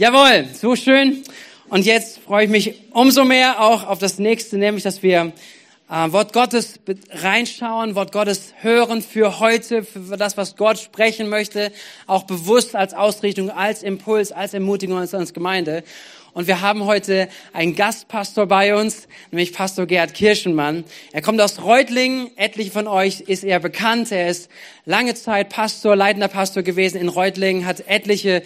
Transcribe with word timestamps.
Jawohl, 0.00 0.46
so 0.54 0.76
schön. 0.76 1.22
Und 1.68 1.84
jetzt 1.84 2.20
freue 2.20 2.46
ich 2.46 2.50
mich 2.50 2.74
umso 2.92 3.22
mehr 3.26 3.60
auch 3.60 3.86
auf 3.86 3.98
das 3.98 4.18
nächste, 4.18 4.56
nämlich, 4.56 4.82
dass 4.82 5.02
wir 5.02 5.34
äh, 5.90 6.12
Wort 6.12 6.32
Gottes 6.32 6.80
reinschauen, 7.10 7.94
Wort 7.94 8.10
Gottes 8.10 8.54
hören 8.62 9.02
für 9.02 9.40
heute, 9.40 9.82
für 9.82 10.16
das, 10.16 10.38
was 10.38 10.56
Gott 10.56 10.78
sprechen 10.78 11.28
möchte, 11.28 11.70
auch 12.06 12.22
bewusst 12.22 12.74
als 12.76 12.94
Ausrichtung, 12.94 13.50
als 13.50 13.82
Impuls, 13.82 14.32
als 14.32 14.54
Ermutigung 14.54 14.96
als 14.96 15.34
Gemeinde. 15.34 15.84
Und 16.32 16.46
wir 16.46 16.60
haben 16.60 16.84
heute 16.84 17.28
einen 17.52 17.74
Gastpastor 17.74 18.46
bei 18.46 18.76
uns, 18.76 19.08
nämlich 19.32 19.52
Pastor 19.52 19.86
Gerhard 19.86 20.14
Kirschenmann. 20.14 20.84
Er 21.12 21.22
kommt 21.22 21.40
aus 21.40 21.62
Reutlingen. 21.62 22.30
Etliche 22.36 22.70
von 22.70 22.86
euch 22.86 23.22
ist 23.22 23.42
er 23.42 23.58
bekannt. 23.58 24.12
Er 24.12 24.28
ist 24.28 24.48
lange 24.84 25.14
Zeit 25.14 25.48
Pastor, 25.48 25.96
leitender 25.96 26.28
Pastor 26.28 26.62
gewesen 26.62 27.00
in 27.00 27.08
Reutlingen, 27.08 27.66
hat 27.66 27.88
etliche 27.88 28.42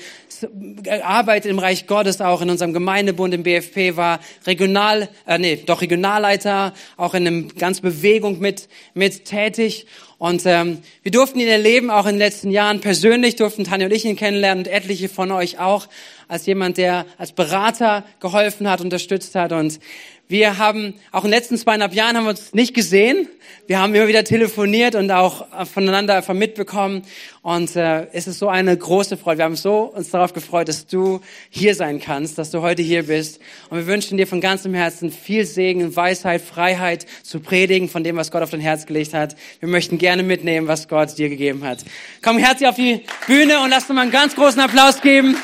Arbeit 1.03 1.47
im 1.47 1.59
Reich 1.59 1.87
Gottes 1.87 2.21
auch 2.21 2.41
in 2.41 2.51
unserem 2.51 2.73
Gemeindebund 2.73 3.35
im 3.35 3.43
BFP, 3.43 3.97
war 3.97 4.21
Regional, 4.47 5.09
äh, 5.27 5.39
nee, 5.39 5.57
doch 5.57 5.81
Regionalleiter, 5.81 6.75
auch 6.97 7.15
in 7.15 7.27
einem 7.27 7.49
ganz 7.57 7.81
Bewegung 7.81 8.41
mit, 8.41 8.69
mit 8.95 9.27
tätig. 9.27 9.87
Und 10.19 10.47
ähm, 10.47 10.79
wir 11.03 11.13
durften 11.13 11.39
ihn 11.39 11.49
erleben, 11.49 11.91
auch 11.91 12.07
in 12.07 12.13
den 12.13 12.19
letzten 12.19 12.51
Jahren 12.51 12.81
persönlich, 12.81 13.37
durften 13.37 13.65
Tanja 13.65 13.87
und 13.87 13.93
ich 13.93 14.05
ihn 14.05 14.17
kennenlernen 14.17 14.65
und 14.65 14.73
etliche 14.73 15.09
von 15.09 15.31
euch 15.31 15.59
auch 15.59 15.87
als 16.35 16.47
jemand, 16.47 16.79
der 16.79 17.07
als 17.17 17.31
Berater 17.31 18.03
geholfen 18.19 18.69
hat, 18.69 18.81
unterstützt 18.81 19.37
hat. 19.37 19.53
Und 19.53 19.79
wir 20.27 20.59
haben 20.59 20.95
auch 21.13 21.25
in 21.25 21.31
den 21.31 21.39
letzten 21.39 21.57
zweieinhalb 21.57 21.93
Jahren 21.93 22.17
haben 22.17 22.25
wir 22.25 22.31
uns 22.31 22.55
nicht 22.55 22.75
gesehen. 22.75 23.29
Wir 23.69 23.79
haben 23.79 23.95
immer 23.95 24.09
wieder 24.09 24.25
telefoniert 24.25 24.97
und 24.97 25.11
auch 25.13 25.47
voneinander 25.67 26.17
einfach 26.17 26.35
mitbekommen. 26.35 27.03
Und 27.43 27.77
äh, 27.77 28.09
es 28.13 28.27
ist 28.27 28.41
so 28.41 28.49
eine 28.49 28.77
große 28.77 29.17
Freude. 29.17 29.39
Wir 29.39 29.45
haben 29.45 29.55
so 29.55 29.83
uns 29.83 30.11
darauf 30.11 30.33
gefreut, 30.33 30.67
dass 30.67 30.87
du 30.87 31.21
hier 31.51 31.77
sein 31.77 32.01
kannst, 32.01 32.37
dass 32.37 32.51
du 32.51 32.63
heute 32.63 32.83
hier 32.83 33.05
bist. 33.05 33.39
Und 33.71 33.79
wir 33.79 33.87
wünschen 33.87 34.17
dir 34.17 34.27
von 34.27 34.41
ganzem 34.41 34.75
Herzen 34.75 35.13
viel 35.13 35.45
Segen, 35.45 35.95
Weisheit, 35.95 36.41
Freiheit 36.41 37.07
zu 37.23 37.39
predigen 37.39 37.89
von 37.89 38.03
dem, 38.03 38.17
was 38.17 38.33
Gott 38.33 38.43
auf 38.43 38.51
dein 38.51 38.61
Herz 38.61 38.87
gelegt 38.87 39.15
hat. 39.15 39.37
Wir 39.61 39.69
möchten 39.69 39.99
gerne 39.99 40.25
mitnehmen, 40.25 40.67
was 40.67 40.89
Gott 40.89 41.17
dir 41.17 41.29
gegeben 41.29 41.63
hat. 41.63 41.85
Komm 42.23 42.39
herzlich 42.39 42.69
auf 42.69 42.77
die 42.77 43.03
Bühne 43.29 43.61
und 43.61 43.71
lass 43.71 43.85
uns 43.85 43.95
mal 43.95 44.03
einen 44.03 44.11
ganz 44.11 44.35
großen 44.35 44.59
Applaus 44.59 45.01
geben. 45.01 45.37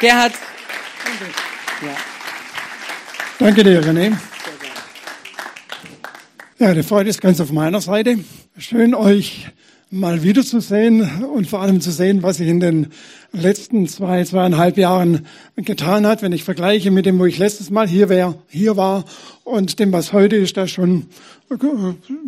Gerhard. 0.00 0.32
Danke 3.38 3.64
dir, 3.64 3.82
René. 3.82 4.12
Ja, 6.58 6.74
die 6.74 6.82
Freude 6.82 7.10
ist 7.10 7.22
ganz 7.22 7.40
auf 7.40 7.52
meiner 7.52 7.80
Seite. 7.80 8.18
Schön, 8.58 8.94
euch 8.94 9.46
mal 9.90 10.22
wiederzusehen 10.22 11.24
und 11.24 11.48
vor 11.48 11.62
allem 11.62 11.80
zu 11.80 11.90
sehen, 11.90 12.22
was 12.22 12.36
sich 12.36 12.48
in 12.48 12.60
den 12.60 12.88
letzten 13.32 13.88
zwei, 13.88 14.22
zweieinhalb 14.24 14.76
Jahren 14.76 15.26
getan 15.56 16.06
hat. 16.06 16.22
Wenn 16.22 16.32
ich 16.32 16.44
vergleiche 16.44 16.90
mit 16.90 17.06
dem, 17.06 17.18
wo 17.18 17.26
ich 17.26 17.38
letztes 17.38 17.70
Mal 17.70 17.88
hier, 17.88 18.08
wär, 18.08 18.36
hier 18.48 18.76
war 18.76 19.04
und 19.42 19.80
dem, 19.80 19.92
was 19.92 20.12
heute 20.12 20.36
ist, 20.36 20.56
da 20.56 20.68
schon 20.68 21.06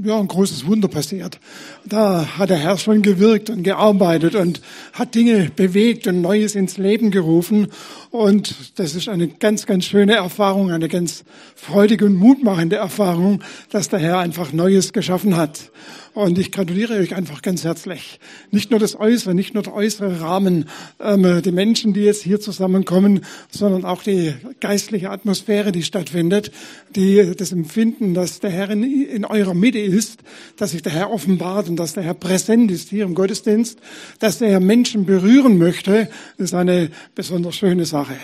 ja, 0.02 0.18
ein 0.18 0.26
großes 0.26 0.66
Wunder 0.66 0.88
passiert. 0.88 1.38
Da 1.84 2.38
hat 2.38 2.50
der 2.50 2.56
Herr 2.56 2.76
schon 2.76 3.02
gewirkt 3.02 3.50
und 3.50 3.62
gearbeitet 3.62 4.34
und 4.34 4.60
hat 4.94 5.14
Dinge 5.14 5.48
bewegt 5.54 6.08
und 6.08 6.22
Neues 6.22 6.56
ins 6.56 6.76
Leben 6.76 7.12
gerufen. 7.12 7.68
Und 8.10 8.78
das 8.80 8.96
ist 8.96 9.08
eine 9.08 9.28
ganz, 9.28 9.66
ganz 9.66 9.84
schöne 9.84 10.14
Erfahrung, 10.14 10.72
eine 10.72 10.88
ganz 10.88 11.22
freudige 11.54 12.06
und 12.06 12.16
mutmachende 12.16 12.76
Erfahrung, 12.76 13.44
dass 13.70 13.88
der 13.88 14.00
Herr 14.00 14.18
einfach 14.18 14.52
Neues 14.52 14.92
geschaffen 14.92 15.36
hat. 15.36 15.70
Und 16.14 16.38
ich 16.38 16.52
gratuliere 16.52 16.98
euch 16.98 17.14
einfach 17.14 17.40
ganz 17.40 17.64
herzlich. 17.64 18.20
Nicht 18.50 18.70
nur 18.70 18.78
das 18.78 18.98
Äußere, 19.00 19.34
nicht 19.34 19.54
nur 19.54 19.62
der 19.62 19.74
äußere 19.74 20.20
Rahmen, 20.20 20.68
ähm, 21.00 21.40
die 21.42 21.52
Menschen, 21.52 21.94
die 21.94 22.02
jetzt 22.02 22.22
hier 22.22 22.38
zusammenkommen, 22.38 23.24
sondern 23.50 23.86
auch 23.86 24.02
die 24.02 24.34
geistliche 24.60 25.08
Atmosphäre, 25.08 25.72
die 25.72 25.82
stattfindet, 25.82 26.52
die 26.94 27.34
das 27.34 27.52
Empfinden, 27.52 28.12
dass 28.12 28.40
der 28.40 28.50
Herr 28.50 28.68
in, 28.68 28.82
in 29.12 29.24
eurer 29.24 29.54
Mitte 29.54 29.78
ist, 29.78 30.20
dass 30.56 30.72
sich 30.72 30.82
der 30.82 30.92
Herr 30.92 31.10
offenbart 31.10 31.68
und 31.68 31.76
dass 31.76 31.94
der 31.94 32.02
Herr 32.02 32.14
präsent 32.14 32.70
ist 32.70 32.88
hier 32.88 33.04
im 33.04 33.14
Gottesdienst, 33.14 33.78
dass 34.18 34.38
der 34.38 34.50
Herr 34.50 34.60
Menschen 34.60 35.06
berühren 35.06 35.58
möchte, 35.58 36.08
ist 36.38 36.54
eine 36.54 36.90
besonders 37.14 37.54
schöne 37.54 37.84
Sache. 37.84 38.16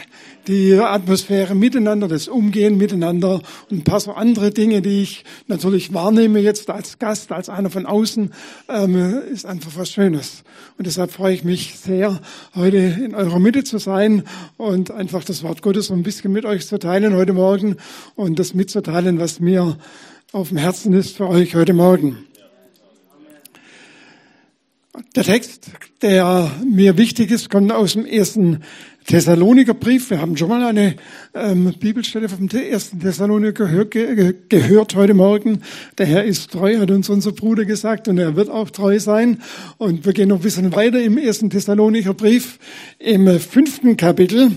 Die 0.46 0.74
Atmosphäre 0.74 1.54
miteinander, 1.54 2.08
das 2.08 2.26
Umgehen 2.26 2.78
miteinander 2.78 3.42
und 3.70 3.78
ein 3.78 3.84
paar 3.84 4.00
so 4.00 4.12
andere 4.12 4.50
Dinge, 4.50 4.80
die 4.80 5.02
ich 5.02 5.24
natürlich 5.46 5.92
wahrnehme 5.92 6.40
jetzt 6.40 6.70
als 6.70 6.98
Gast, 6.98 7.32
als 7.32 7.50
einer 7.50 7.68
von 7.68 7.84
außen, 7.84 8.32
ähm, 8.68 9.22
ist 9.30 9.44
einfach 9.44 9.72
was 9.76 9.90
Schönes. 9.90 10.42
Und 10.78 10.86
deshalb 10.86 11.10
freue 11.10 11.34
ich 11.34 11.44
mich 11.44 11.78
sehr, 11.78 12.20
heute 12.54 12.78
in 12.78 13.14
eurer 13.14 13.38
Mitte 13.38 13.62
zu 13.64 13.78
sein 13.78 14.22
und 14.56 14.90
einfach 14.90 15.22
das 15.22 15.42
Wort 15.42 15.60
Gottes 15.60 15.86
so 15.86 15.94
ein 15.94 16.02
bisschen 16.02 16.32
mit 16.32 16.46
euch 16.46 16.66
zu 16.66 16.78
teilen 16.78 17.14
heute 17.14 17.34
Morgen 17.34 17.76
und 18.14 18.38
das 18.38 18.54
mitzuteilen, 18.54 19.18
was 19.18 19.40
mir 19.40 19.76
auf 20.32 20.48
dem 20.48 20.58
Herzen 20.58 20.92
ist 20.92 21.16
für 21.16 21.26
euch 21.26 21.54
heute 21.54 21.72
Morgen. 21.72 22.18
Der 25.16 25.24
Text, 25.24 25.70
der 26.02 26.50
mir 26.70 26.98
wichtig 26.98 27.30
ist, 27.30 27.48
kommt 27.48 27.72
aus 27.72 27.94
dem 27.94 28.04
ersten 28.04 28.62
Thessaloniker 29.06 29.72
Brief. 29.72 30.10
Wir 30.10 30.20
haben 30.20 30.36
schon 30.36 30.50
mal 30.50 30.62
eine 30.62 30.96
ähm, 31.32 31.72
Bibelstelle 31.80 32.28
vom 32.28 32.46
ersten 32.48 33.00
Thessaloniker 33.00 33.64
gehört, 33.64 33.90
ge 33.90 34.34
gehört 34.50 34.94
heute 34.96 35.14
Morgen. 35.14 35.62
Der 35.96 36.04
Herr 36.04 36.24
ist 36.24 36.52
treu, 36.52 36.76
hat 36.76 36.90
uns 36.90 37.08
unser 37.08 37.32
Bruder 37.32 37.64
gesagt, 37.64 38.06
und 38.06 38.18
er 38.18 38.36
wird 38.36 38.50
auch 38.50 38.68
treu 38.68 39.00
sein. 39.00 39.40
Und 39.78 40.04
wir 40.04 40.12
gehen 40.12 40.28
noch 40.28 40.36
ein 40.36 40.42
bisschen 40.42 40.74
weiter 40.74 41.00
im 41.00 41.16
ersten 41.16 41.48
Thessaloniker 41.48 42.12
Brief. 42.12 42.58
Im 42.98 43.40
fünften 43.40 43.96
Kapitel, 43.96 44.50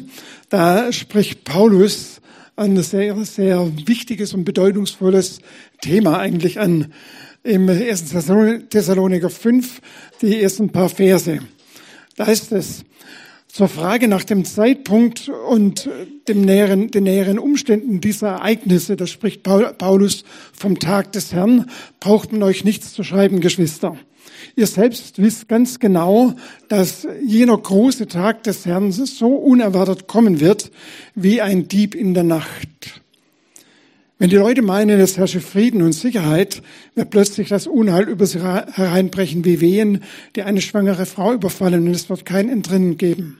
da 0.49 0.91
spricht 0.91 1.45
Paulus 1.45 2.20
ein 2.61 2.81
sehr, 2.83 3.15
sehr 3.25 3.71
wichtiges 3.87 4.33
und 4.35 4.45
bedeutungsvolles 4.45 5.39
Thema 5.81 6.19
eigentlich 6.19 6.59
an. 6.59 6.93
Im 7.43 7.67
ersten 7.67 8.69
Thessaloniker 8.69 9.31
5, 9.31 9.81
die 10.21 10.41
ersten 10.41 10.69
paar 10.69 10.89
Verse. 10.89 11.39
Da 12.15 12.25
ist 12.25 12.51
es, 12.51 12.83
zur 13.51 13.67
Frage 13.67 14.07
nach 14.07 14.23
dem 14.23 14.45
Zeitpunkt 14.45 15.29
und 15.29 15.89
dem 16.27 16.41
näheren, 16.41 16.89
den 16.89 17.03
näheren 17.03 17.37
Umständen 17.37 17.99
dieser 17.99 18.29
Ereignisse, 18.29 18.95
da 18.95 19.05
spricht 19.07 19.43
Paulus 19.43 20.23
vom 20.53 20.79
Tag 20.79 21.11
des 21.11 21.33
Herrn, 21.33 21.69
braucht 21.99 22.31
man 22.31 22.43
euch 22.43 22.63
nichts 22.63 22.93
zu 22.93 23.03
schreiben, 23.03 23.41
Geschwister. 23.41 23.97
Ihr 24.55 24.67
selbst 24.67 25.21
wisst 25.21 25.49
ganz 25.49 25.79
genau, 25.79 26.33
dass 26.69 27.05
jener 27.25 27.57
große 27.57 28.07
Tag 28.07 28.43
des 28.43 28.65
Herrn 28.65 28.91
so 28.91 29.35
unerwartet 29.35 30.07
kommen 30.07 30.39
wird, 30.39 30.71
wie 31.15 31.41
ein 31.41 31.67
Dieb 31.67 31.93
in 31.93 32.13
der 32.13 32.23
Nacht. 32.23 33.01
Wenn 34.21 34.29
die 34.29 34.35
Leute 34.35 34.61
meinen, 34.61 34.99
es 34.99 35.17
herrsche 35.17 35.41
Frieden 35.41 35.81
und 35.81 35.93
Sicherheit, 35.93 36.61
wird 36.93 37.09
plötzlich 37.09 37.49
das 37.49 37.65
Unheil 37.65 38.07
über 38.07 38.27
sie 38.27 38.39
hereinbrechen 38.39 39.43
wie 39.45 39.61
Wehen, 39.61 40.03
die 40.35 40.43
eine 40.43 40.61
schwangere 40.61 41.07
Frau 41.07 41.33
überfallen 41.33 41.87
und 41.87 41.95
es 41.95 42.07
wird 42.07 42.23
kein 42.23 42.47
Entrinnen 42.47 42.97
geben. 42.97 43.39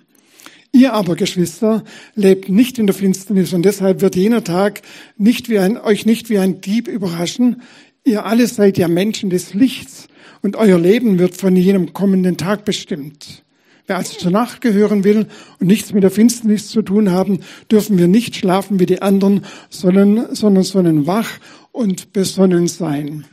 Ihr 0.72 0.94
aber, 0.94 1.16
Geschwister, 1.16 1.84
lebt 2.16 2.50
nicht 2.50 2.80
in 2.80 2.88
der 2.88 2.96
Finsternis 2.96 3.53
und 3.53 3.62
deshalb 3.62 4.02
wird 4.02 4.16
jener 4.16 4.44
Tag 4.44 4.81
nicht 5.18 5.50
wie 5.50 5.59
ein, 5.59 5.78
euch 5.78 6.08
nicht 6.08 6.31
wie 6.31 6.40
ein 6.40 6.62
Dieb 6.62 6.88
überraschen. 6.88 7.62
Ihr 8.03 8.25
alle 8.25 8.48
seid 8.48 8.80
ja 8.80 8.88
Menschen 8.88 9.30
des 9.30 9.53
Lichts 9.53 10.08
und 10.42 10.56
euer 10.56 10.80
Leben 10.80 11.19
wird 11.19 11.38
von 11.38 11.56
jenem 11.56 11.94
kommenden 11.94 12.38
Tag 12.38 12.66
bestimmt. 12.66 13.44
Wer 13.88 13.97
also 13.97 14.18
zur 14.18 14.31
Nacht 14.31 14.62
gehören 14.62 15.03
will 15.03 15.28
und 15.59 15.68
nichts 15.68 15.94
mit 15.94 16.03
der 16.03 16.12
Finsternis 16.12 16.69
zu 16.69 16.81
tun 16.81 17.12
haben, 17.12 17.40
dürfen 17.69 17.97
wir 17.97 18.08
nicht 18.08 18.36
schlafen 18.36 18.80
wie 18.80 18.86
die 18.86 19.02
anderen, 19.02 19.46
sondern, 19.69 20.36
sondern 20.36 20.64
sollen 20.64 21.08
wach 21.08 21.40
und 21.72 22.14
besonnen 22.14 22.68
sein. 22.68 23.25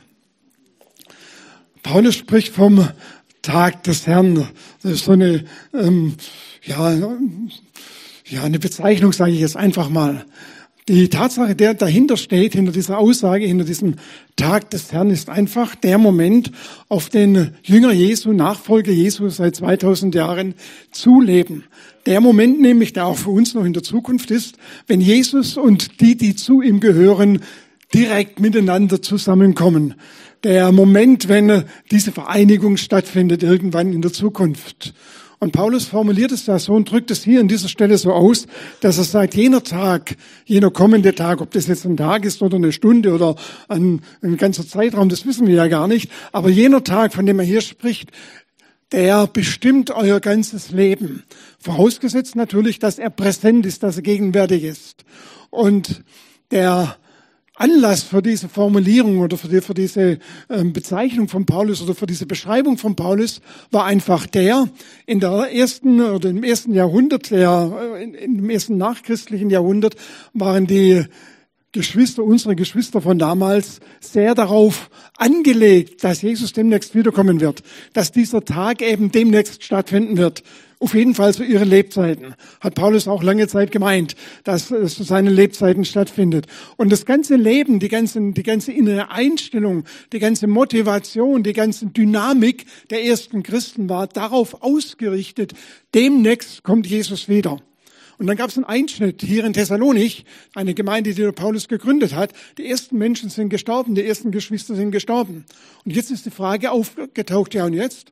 Paulus 1.83 2.15
spricht 2.15 2.53
vom 2.53 2.87
Tag 3.41 3.83
des 3.83 4.05
Herrn. 4.05 4.47
Das 4.83 4.91
ist 4.91 5.05
so 5.05 5.13
eine, 5.13 5.45
ähm, 5.73 6.15
ja, 6.63 6.93
ja, 8.25 8.43
eine 8.43 8.59
Bezeichnung, 8.59 9.13
sage 9.13 9.31
ich 9.31 9.39
jetzt 9.39 9.57
einfach 9.57 9.89
mal. 9.89 10.25
Die 10.89 11.07
Tatsache, 11.07 11.55
der 11.55 11.75
dahinter 11.75 12.17
steht, 12.17 12.53
hinter 12.53 12.71
dieser 12.71 12.97
Aussage, 12.97 13.45
hinter 13.45 13.63
diesem 13.63 13.97
Tag 14.35 14.71
des 14.71 14.91
Herrn, 14.91 15.11
ist 15.11 15.29
einfach 15.29 15.75
der 15.75 15.99
Moment, 15.99 16.51
auf 16.87 17.09
den 17.09 17.51
Jünger 17.61 17.91
Jesu, 17.91 18.33
Nachfolger 18.33 18.91
Jesu 18.91 19.29
seit 19.29 19.55
2000 19.55 20.15
Jahren 20.15 20.55
zuleben. 20.89 21.65
Der 22.07 22.21
Moment 22.21 22.59
nämlich, 22.59 22.91
der 22.91 23.05
auch 23.05 23.17
für 23.17 23.29
uns 23.29 23.53
noch 23.53 23.65
in 23.65 23.73
der 23.73 23.83
Zukunft 23.83 24.31
ist, 24.31 24.55
wenn 24.87 24.99
Jesus 24.99 25.57
und 25.57 26.01
die, 26.01 26.17
die 26.17 26.35
zu 26.35 26.63
ihm 26.63 26.79
gehören, 26.79 27.43
direkt 27.93 28.39
miteinander 28.39 28.99
zusammenkommen. 28.99 29.93
Der 30.43 30.71
Moment, 30.71 31.27
wenn 31.27 31.65
diese 31.91 32.11
Vereinigung 32.11 32.77
stattfindet, 32.77 33.43
irgendwann 33.43 33.93
in 33.93 34.01
der 34.01 34.11
Zukunft. 34.11 34.95
Und 35.39 35.53
Paulus 35.53 35.85
formuliert 35.85 36.33
es 36.33 36.43
da 36.45 36.59
so 36.59 36.73
und 36.73 36.91
drückt 36.91 37.11
es 37.11 37.23
hier 37.23 37.39
an 37.39 37.47
dieser 37.47 37.69
Stelle 37.69 37.97
so 37.97 38.11
aus, 38.11 38.45
dass 38.81 38.97
er 38.97 39.05
sagt, 39.05 39.35
jener 39.35 39.63
Tag, 39.63 40.17
jener 40.45 40.69
kommende 40.69 41.15
Tag, 41.15 41.39
ob 41.39 41.51
das 41.51 41.67
jetzt 41.67 41.85
ein 41.85 41.95
Tag 41.95 42.25
ist 42.25 42.41
oder 42.41 42.57
eine 42.57 42.73
Stunde 42.73 43.13
oder 43.13 43.35
ein, 43.69 44.01
ein 44.21 44.35
ganzer 44.35 44.67
Zeitraum, 44.67 45.07
das 45.07 45.25
wissen 45.25 45.47
wir 45.47 45.55
ja 45.55 45.67
gar 45.67 45.87
nicht, 45.87 46.11
aber 46.33 46.49
jener 46.49 46.83
Tag, 46.83 47.13
von 47.13 47.25
dem 47.25 47.39
er 47.39 47.45
hier 47.45 47.61
spricht, 47.61 48.11
der 48.91 49.27
bestimmt 49.27 49.91
euer 49.91 50.19
ganzes 50.19 50.71
Leben. 50.71 51.23
Vorausgesetzt 51.59 52.35
natürlich, 52.35 52.79
dass 52.79 52.99
er 52.99 53.09
präsent 53.09 53.65
ist, 53.65 53.83
dass 53.83 53.95
er 53.95 54.01
gegenwärtig 54.01 54.63
ist. 54.63 55.05
Und 55.51 56.03
der 56.51 56.97
Anlass 57.59 58.03
für 58.03 58.21
diese 58.21 58.47
Formulierung 58.47 59.19
oder 59.19 59.37
für, 59.37 59.49
die, 59.49 59.59
für 59.59 59.73
diese 59.73 60.19
ähm, 60.49 60.71
Bezeichnung 60.71 61.27
von 61.27 61.45
Paulus 61.45 61.81
oder 61.81 61.93
für 61.93 62.05
diese 62.05 62.25
Beschreibung 62.25 62.77
von 62.77 62.95
Paulus 62.95 63.41
war 63.69 63.83
einfach 63.83 64.25
der, 64.27 64.69
in 65.05 65.19
der 65.19 65.53
ersten 65.53 66.01
oder 66.01 66.29
im 66.29 66.43
ersten 66.43 66.73
Jahrhundert, 66.73 67.31
der, 67.31 67.97
äh, 67.97 68.03
in, 68.03 68.13
in 68.13 68.37
dem 68.37 68.49
ersten 68.49 68.77
nachchristlichen 68.77 69.49
Jahrhundert 69.49 69.97
waren 70.33 70.67
die 70.67 71.03
Geschwister, 71.71 72.23
unsere 72.23 72.55
Geschwister 72.55 72.99
von 72.99 73.19
damals, 73.19 73.79
sehr 73.99 74.33
darauf 74.33 74.89
angelegt, 75.17 76.03
dass 76.03 76.23
Jesus 76.23 76.51
demnächst 76.51 76.95
wiederkommen 76.95 77.41
wird, 77.41 77.61
dass 77.93 78.11
dieser 78.11 78.43
Tag 78.43 78.81
eben 78.81 79.11
demnächst 79.11 79.63
stattfinden 79.63 80.17
wird. 80.17 80.43
Auf 80.81 80.93
jeden 80.93 81.13
Fall 81.13 81.33
zu 81.33 81.43
ihren 81.43 81.69
Lebzeiten. 81.69 82.35
Hat 82.61 82.73
Paulus 82.73 83.07
auch 83.07 83.21
lange 83.21 83.47
Zeit 83.47 83.71
gemeint, 83.71 84.15
dass 84.45 84.71
es 84.71 84.95
zu 84.95 85.03
seinen 85.03 85.33
Lebzeiten 85.33 85.83
stattfindet. 85.83 86.47
Und 86.77 86.89
das 86.89 87.05
ganze 87.05 87.35
Leben, 87.35 87.79
die 87.79 87.89
ganze, 87.89 88.31
die 88.31 88.43
ganze 88.43 88.71
innere 88.71 89.11
Einstellung, 89.11 89.83
die 90.13 90.19
ganze 90.19 90.47
Motivation, 90.47 91.43
die 91.43 91.53
ganze 91.53 91.87
Dynamik 91.87 92.65
der 92.89 93.03
ersten 93.03 93.43
Christen 93.43 93.89
war 93.89 94.07
darauf 94.07 94.63
ausgerichtet, 94.63 95.53
demnächst 95.93 96.63
kommt 96.63 96.87
Jesus 96.87 97.27
wieder. 97.27 97.59
Und 98.19 98.27
dann 98.27 98.35
gab 98.35 98.49
es 98.49 98.57
einen 98.57 98.65
Einschnitt 98.65 99.21
hier 99.21 99.45
in 99.45 99.53
Thessalonich, 99.53 100.25
eine 100.53 100.73
Gemeinde, 100.73 101.13
die 101.13 101.31
Paulus 101.31 101.69
gegründet 101.69 102.13
hat. 102.13 102.33
Die 102.57 102.69
ersten 102.69 102.97
Menschen 102.97 103.29
sind 103.29 103.47
gestorben, 103.47 103.95
die 103.95 104.05
ersten 104.05 104.31
Geschwister 104.31 104.75
sind 104.75 104.91
gestorben. 104.91 105.45
Und 105.85 105.95
jetzt 105.95 106.11
ist 106.11 106.25
die 106.25 106.31
Frage 106.31 106.71
aufgetaucht, 106.71 107.53
ja 107.53 107.65
und 107.65 107.73
jetzt? 107.73 108.11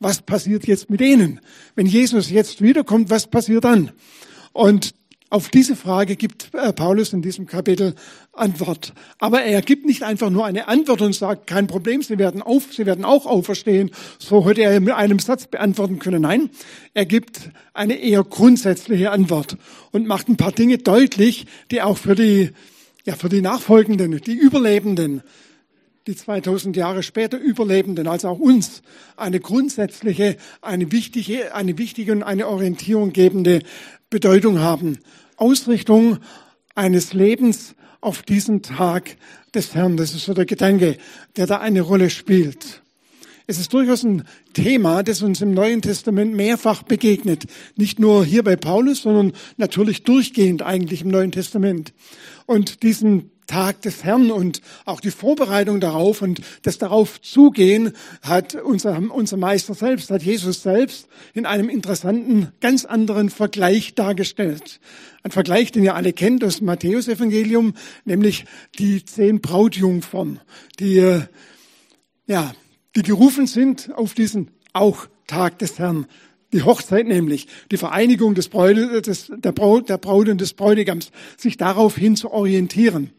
Was 0.00 0.20
passiert 0.20 0.66
jetzt 0.66 0.90
mit 0.90 1.00
denen? 1.00 1.40
Wenn 1.74 1.86
Jesus 1.86 2.30
jetzt 2.30 2.60
wiederkommt, 2.60 3.08
was 3.08 3.26
passiert 3.26 3.64
dann? 3.64 3.90
Und 4.52 4.94
auf 5.30 5.50
diese 5.50 5.76
Frage 5.76 6.16
gibt 6.16 6.50
äh, 6.54 6.72
Paulus 6.72 7.12
in 7.12 7.20
diesem 7.20 7.46
Kapitel 7.46 7.94
Antwort. 8.32 8.94
Aber 9.18 9.42
er 9.42 9.60
gibt 9.60 9.84
nicht 9.84 10.02
einfach 10.02 10.30
nur 10.30 10.46
eine 10.46 10.68
Antwort 10.68 11.02
und 11.02 11.14
sagt, 11.14 11.46
kein 11.46 11.66
Problem, 11.66 12.02
Sie 12.02 12.18
werden 12.18 12.40
auf, 12.40 12.72
Sie 12.72 12.86
werden 12.86 13.04
auch 13.04 13.26
auferstehen. 13.26 13.90
So 14.18 14.48
hätte 14.48 14.62
er 14.62 14.80
mit 14.80 14.94
einem 14.94 15.18
Satz 15.18 15.46
beantworten 15.46 15.98
können. 15.98 16.22
Nein, 16.22 16.48
er 16.94 17.04
gibt 17.04 17.50
eine 17.74 17.94
eher 17.94 18.24
grundsätzliche 18.24 19.10
Antwort 19.10 19.58
und 19.92 20.06
macht 20.06 20.28
ein 20.28 20.36
paar 20.36 20.52
Dinge 20.52 20.78
deutlich, 20.78 21.46
die 21.70 21.82
auch 21.82 21.98
für 21.98 22.14
die, 22.14 22.50
ja, 23.04 23.14
für 23.14 23.28
die 23.28 23.42
Nachfolgenden, 23.42 24.20
die 24.24 24.34
Überlebenden, 24.34 25.22
die 26.08 26.16
2000 26.16 26.74
Jahre 26.74 27.02
später 27.02 27.38
Überlebenden, 27.38 28.08
also 28.08 28.28
auch 28.28 28.38
uns, 28.38 28.82
eine 29.18 29.40
grundsätzliche, 29.40 30.38
eine 30.62 30.90
wichtige, 30.90 31.54
eine 31.54 31.76
wichtige 31.76 32.12
und 32.12 32.22
eine 32.22 32.48
Orientierung 32.48 33.12
gebende 33.12 33.60
Bedeutung 34.08 34.58
haben. 34.58 34.98
Ausrichtung 35.36 36.18
eines 36.74 37.12
Lebens 37.12 37.74
auf 38.00 38.22
diesen 38.22 38.62
Tag 38.62 39.16
des 39.54 39.74
Herrn. 39.74 39.98
Das 39.98 40.14
ist 40.14 40.24
so 40.24 40.32
der 40.32 40.46
Gedanke, 40.46 40.96
der 41.36 41.46
da 41.46 41.58
eine 41.58 41.82
Rolle 41.82 42.08
spielt. 42.08 42.82
Es 43.46 43.58
ist 43.58 43.74
durchaus 43.74 44.02
ein 44.02 44.24
Thema, 44.54 45.02
das 45.02 45.20
uns 45.20 45.42
im 45.42 45.52
Neuen 45.52 45.82
Testament 45.82 46.34
mehrfach 46.34 46.84
begegnet. 46.84 47.44
Nicht 47.76 47.98
nur 47.98 48.24
hier 48.24 48.42
bei 48.42 48.56
Paulus, 48.56 49.02
sondern 49.02 49.32
natürlich 49.58 50.04
durchgehend 50.04 50.62
eigentlich 50.62 51.02
im 51.02 51.08
Neuen 51.08 51.32
Testament. 51.32 51.92
Und 52.46 52.82
diesen 52.82 53.30
Tag 53.48 53.82
des 53.82 54.04
Herrn 54.04 54.30
und 54.30 54.60
auch 54.84 55.00
die 55.00 55.10
Vorbereitung 55.10 55.80
darauf 55.80 56.22
und 56.22 56.42
das 56.62 56.78
darauf 56.78 57.20
zugehen 57.20 57.94
hat 58.22 58.54
unser, 58.54 59.02
unser 59.10 59.36
Meister 59.38 59.74
selbst, 59.74 60.10
hat 60.10 60.22
Jesus 60.22 60.62
selbst 60.62 61.08
in 61.34 61.46
einem 61.46 61.68
interessanten, 61.68 62.52
ganz 62.60 62.84
anderen 62.84 63.30
Vergleich 63.30 63.94
dargestellt. 63.94 64.80
Ein 65.22 65.30
Vergleich, 65.30 65.72
den 65.72 65.82
ihr 65.82 65.94
alle 65.94 66.12
kennt 66.12 66.44
aus 66.44 66.58
dem 66.58 66.66
Matthäusevangelium, 66.66 67.74
nämlich 68.04 68.44
die 68.78 69.04
zehn 69.04 69.40
Brautjungfern, 69.40 70.40
die, 70.78 70.98
äh, 70.98 71.22
ja, 72.26 72.52
die 72.94 73.02
gerufen 73.02 73.46
sind 73.46 73.90
auf 73.94 74.12
diesen 74.12 74.50
auch 74.74 75.06
Tag 75.26 75.58
des 75.58 75.78
Herrn. 75.78 76.06
Die 76.52 76.62
Hochzeit 76.62 77.06
nämlich, 77.06 77.46
die 77.70 77.76
Vereinigung 77.76 78.34
des 78.34 78.48
Bräut, 78.48 79.06
des, 79.06 79.30
der, 79.34 79.52
Braut, 79.52 79.88
der 79.88 79.98
Braut 79.98 80.28
und 80.28 80.40
des 80.40 80.54
Bräutigams, 80.54 81.10
sich 81.36 81.58
darauf 81.58 81.96
hin 81.96 82.16
zu 82.16 82.30
orientieren. 82.30 83.10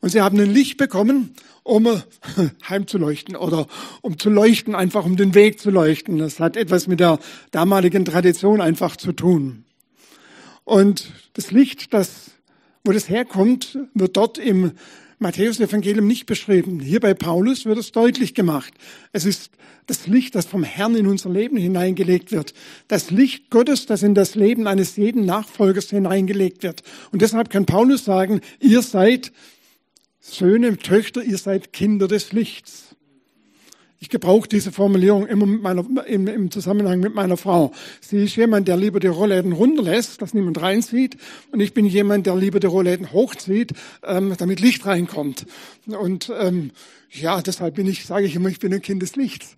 Und 0.00 0.10
sie 0.10 0.20
haben 0.20 0.38
ein 0.38 0.52
Licht 0.52 0.76
bekommen, 0.76 1.34
um 1.62 1.88
heimzuleuchten 2.68 3.36
oder 3.36 3.66
um 4.02 4.18
zu 4.18 4.28
leuchten, 4.28 4.74
einfach 4.74 5.06
um 5.06 5.16
den 5.16 5.34
Weg 5.34 5.60
zu 5.60 5.70
leuchten. 5.70 6.18
Das 6.18 6.40
hat 6.40 6.58
etwas 6.58 6.86
mit 6.86 7.00
der 7.00 7.18
damaligen 7.52 8.04
Tradition 8.04 8.60
einfach 8.60 8.96
zu 8.96 9.12
tun. 9.12 9.64
Und 10.64 11.10
das 11.32 11.50
Licht, 11.50 11.94
das, 11.94 12.32
wo 12.84 12.92
das 12.92 13.08
herkommt, 13.08 13.78
wird 13.94 14.16
dort 14.18 14.36
im 14.36 14.72
Matthäus-Evangelium 15.18 16.06
nicht 16.06 16.26
beschrieben. 16.26 16.80
Hier 16.80 17.00
bei 17.00 17.14
Paulus 17.14 17.64
wird 17.64 17.78
es 17.78 17.92
deutlich 17.92 18.34
gemacht. 18.34 18.72
Es 19.12 19.24
ist 19.24 19.50
das 19.86 20.06
Licht, 20.06 20.34
das 20.34 20.46
vom 20.46 20.64
Herrn 20.64 20.94
in 20.94 21.06
unser 21.06 21.30
Leben 21.30 21.56
hineingelegt 21.56 22.32
wird. 22.32 22.54
Das 22.88 23.10
Licht 23.10 23.50
Gottes, 23.50 23.86
das 23.86 24.02
in 24.02 24.14
das 24.14 24.34
Leben 24.34 24.66
eines 24.66 24.96
jeden 24.96 25.26
Nachfolgers 25.26 25.90
hineingelegt 25.90 26.62
wird. 26.62 26.82
Und 27.12 27.22
deshalb 27.22 27.50
kann 27.50 27.66
Paulus 27.66 28.04
sagen, 28.04 28.40
ihr 28.60 28.82
seid 28.82 29.32
Söhne, 30.20 30.78
Töchter, 30.78 31.22
ihr 31.22 31.38
seid 31.38 31.72
Kinder 31.72 32.08
des 32.08 32.32
Lichts. 32.32 32.93
Ich 34.04 34.10
gebrauche 34.10 34.46
diese 34.46 34.70
Formulierung 34.70 35.26
immer 35.26 35.46
mit 35.46 35.62
meiner, 35.62 35.82
im, 36.06 36.26
im, 36.28 36.50
Zusammenhang 36.50 37.00
mit 37.00 37.14
meiner 37.14 37.38
Frau. 37.38 37.72
Sie 38.02 38.24
ist 38.24 38.36
jemand, 38.36 38.68
der 38.68 38.76
lieber 38.76 39.00
die 39.00 39.06
Rollläden 39.06 39.52
runterlässt, 39.52 40.20
dass 40.20 40.34
niemand 40.34 40.60
reinzieht. 40.60 41.16
Und 41.52 41.60
ich 41.60 41.72
bin 41.72 41.86
jemand, 41.86 42.26
der 42.26 42.36
lieber 42.36 42.60
die 42.60 42.66
Rollläden 42.66 43.14
hochzieht, 43.14 43.72
ähm, 44.02 44.34
damit 44.36 44.60
Licht 44.60 44.84
reinkommt. 44.84 45.46
Und 45.86 46.30
ähm, 46.38 46.72
ja, 47.12 47.40
deshalb 47.40 47.76
bin 47.76 47.86
ich, 47.86 48.04
sage 48.04 48.26
ich 48.26 48.36
immer, 48.36 48.50
ich 48.50 48.58
bin 48.58 48.74
ein 48.74 48.82
Kind 48.82 49.00
des 49.00 49.16
Lichts. 49.16 49.56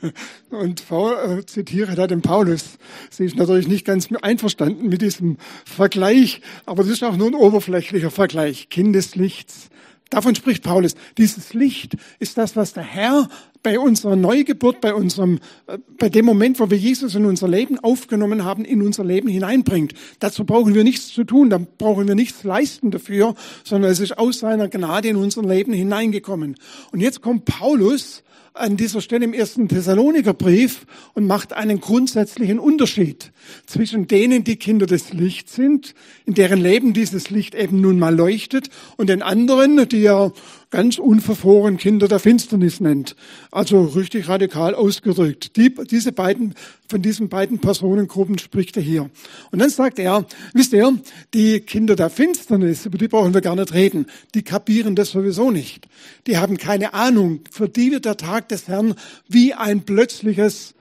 Und 0.50 0.82
äh, 0.90 1.46
zitiere 1.46 1.94
da 1.94 2.08
den 2.08 2.20
Paulus. 2.20 2.78
Sie 3.10 3.24
ist 3.24 3.36
natürlich 3.36 3.68
nicht 3.68 3.86
ganz 3.86 4.08
einverstanden 4.22 4.88
mit 4.88 5.02
diesem 5.02 5.36
Vergleich, 5.64 6.40
aber 6.66 6.82
das 6.82 6.90
ist 6.90 7.04
auch 7.04 7.16
nur 7.16 7.28
ein 7.28 7.34
oberflächlicher 7.36 8.10
Vergleich. 8.10 8.68
Kind 8.70 8.96
des 8.96 9.14
Lichts. 9.14 9.68
Davon 10.10 10.34
spricht 10.34 10.64
Paulus. 10.64 10.96
Dieses 11.16 11.54
Licht 11.54 11.96
ist 12.18 12.38
das, 12.38 12.56
was 12.56 12.72
der 12.72 12.82
Herr 12.82 13.28
bei 13.64 13.80
unserer 13.80 14.14
Neugeburt, 14.14 14.80
bei 14.80 14.94
unserem, 14.94 15.40
äh, 15.66 15.78
bei 15.98 16.08
dem 16.08 16.24
Moment, 16.24 16.60
wo 16.60 16.70
wir 16.70 16.78
Jesus 16.78 17.16
in 17.16 17.24
unser 17.24 17.48
Leben 17.48 17.80
aufgenommen 17.80 18.44
haben, 18.44 18.64
in 18.64 18.82
unser 18.82 19.04
Leben 19.04 19.28
hineinbringt. 19.28 19.94
Dazu 20.20 20.44
brauchen 20.44 20.76
wir 20.76 20.84
nichts 20.84 21.08
zu 21.08 21.24
tun, 21.24 21.50
da 21.50 21.58
brauchen 21.58 22.06
wir 22.06 22.14
nichts 22.14 22.44
leisten 22.44 22.92
dafür, 22.92 23.34
sondern 23.64 23.90
es 23.90 23.98
ist 23.98 24.16
aus 24.16 24.38
seiner 24.38 24.68
Gnade 24.68 25.08
in 25.08 25.16
unser 25.16 25.42
Leben 25.42 25.72
hineingekommen. 25.72 26.54
Und 26.92 27.00
jetzt 27.00 27.22
kommt 27.22 27.46
Paulus 27.46 28.22
an 28.54 28.76
dieser 28.76 29.00
Stelle 29.00 29.24
im 29.24 29.34
ersten 29.34 29.68
Thessalonikerbrief 29.68 30.86
und 31.14 31.26
macht 31.26 31.52
einen 31.52 31.80
grundsätzlichen 31.80 32.60
Unterschied 32.60 33.32
zwischen 33.66 34.06
denen, 34.06 34.44
die 34.44 34.56
Kinder 34.56 34.86
des 34.86 35.12
Lichts 35.12 35.56
sind, 35.56 35.94
in 36.24 36.34
deren 36.34 36.60
Leben 36.60 36.92
dieses 36.92 37.30
Licht 37.30 37.56
eben 37.56 37.80
nun 37.80 37.98
mal 37.98 38.14
leuchtet, 38.14 38.68
und 38.96 39.08
den 39.08 39.22
anderen, 39.22 39.88
die 39.88 40.04
er 40.04 40.32
ganz 40.74 40.98
unverfroren 40.98 41.76
Kinder 41.76 42.08
der 42.08 42.18
Finsternis 42.18 42.80
nennt. 42.80 43.14
Also 43.52 43.84
richtig 43.84 44.26
radikal 44.28 44.74
ausgedrückt. 44.74 45.56
Die, 45.56 45.72
diese 45.72 46.10
beiden, 46.10 46.54
von 46.88 47.00
diesen 47.00 47.28
beiden 47.28 47.60
Personengruppen 47.60 48.38
spricht 48.38 48.76
er 48.76 48.82
hier. 48.82 49.08
Und 49.52 49.60
dann 49.60 49.70
sagt 49.70 50.00
er, 50.00 50.26
wisst 50.52 50.72
ihr, 50.72 50.98
die 51.32 51.60
Kinder 51.60 51.94
der 51.94 52.10
Finsternis, 52.10 52.86
über 52.86 52.98
die 52.98 53.06
brauchen 53.06 53.34
wir 53.34 53.40
gar 53.40 53.54
nicht 53.54 53.72
reden, 53.72 54.06
die 54.34 54.42
kapieren 54.42 54.96
das 54.96 55.12
sowieso 55.12 55.52
nicht. 55.52 55.86
Die 56.26 56.38
haben 56.38 56.56
keine 56.56 56.92
Ahnung, 56.92 57.42
für 57.52 57.68
die 57.68 57.92
wird 57.92 58.04
der 58.04 58.16
Tag 58.16 58.48
des 58.48 58.66
Herrn 58.66 58.96
wie 59.28 59.54
ein 59.54 59.82
plötzliches 59.82 60.74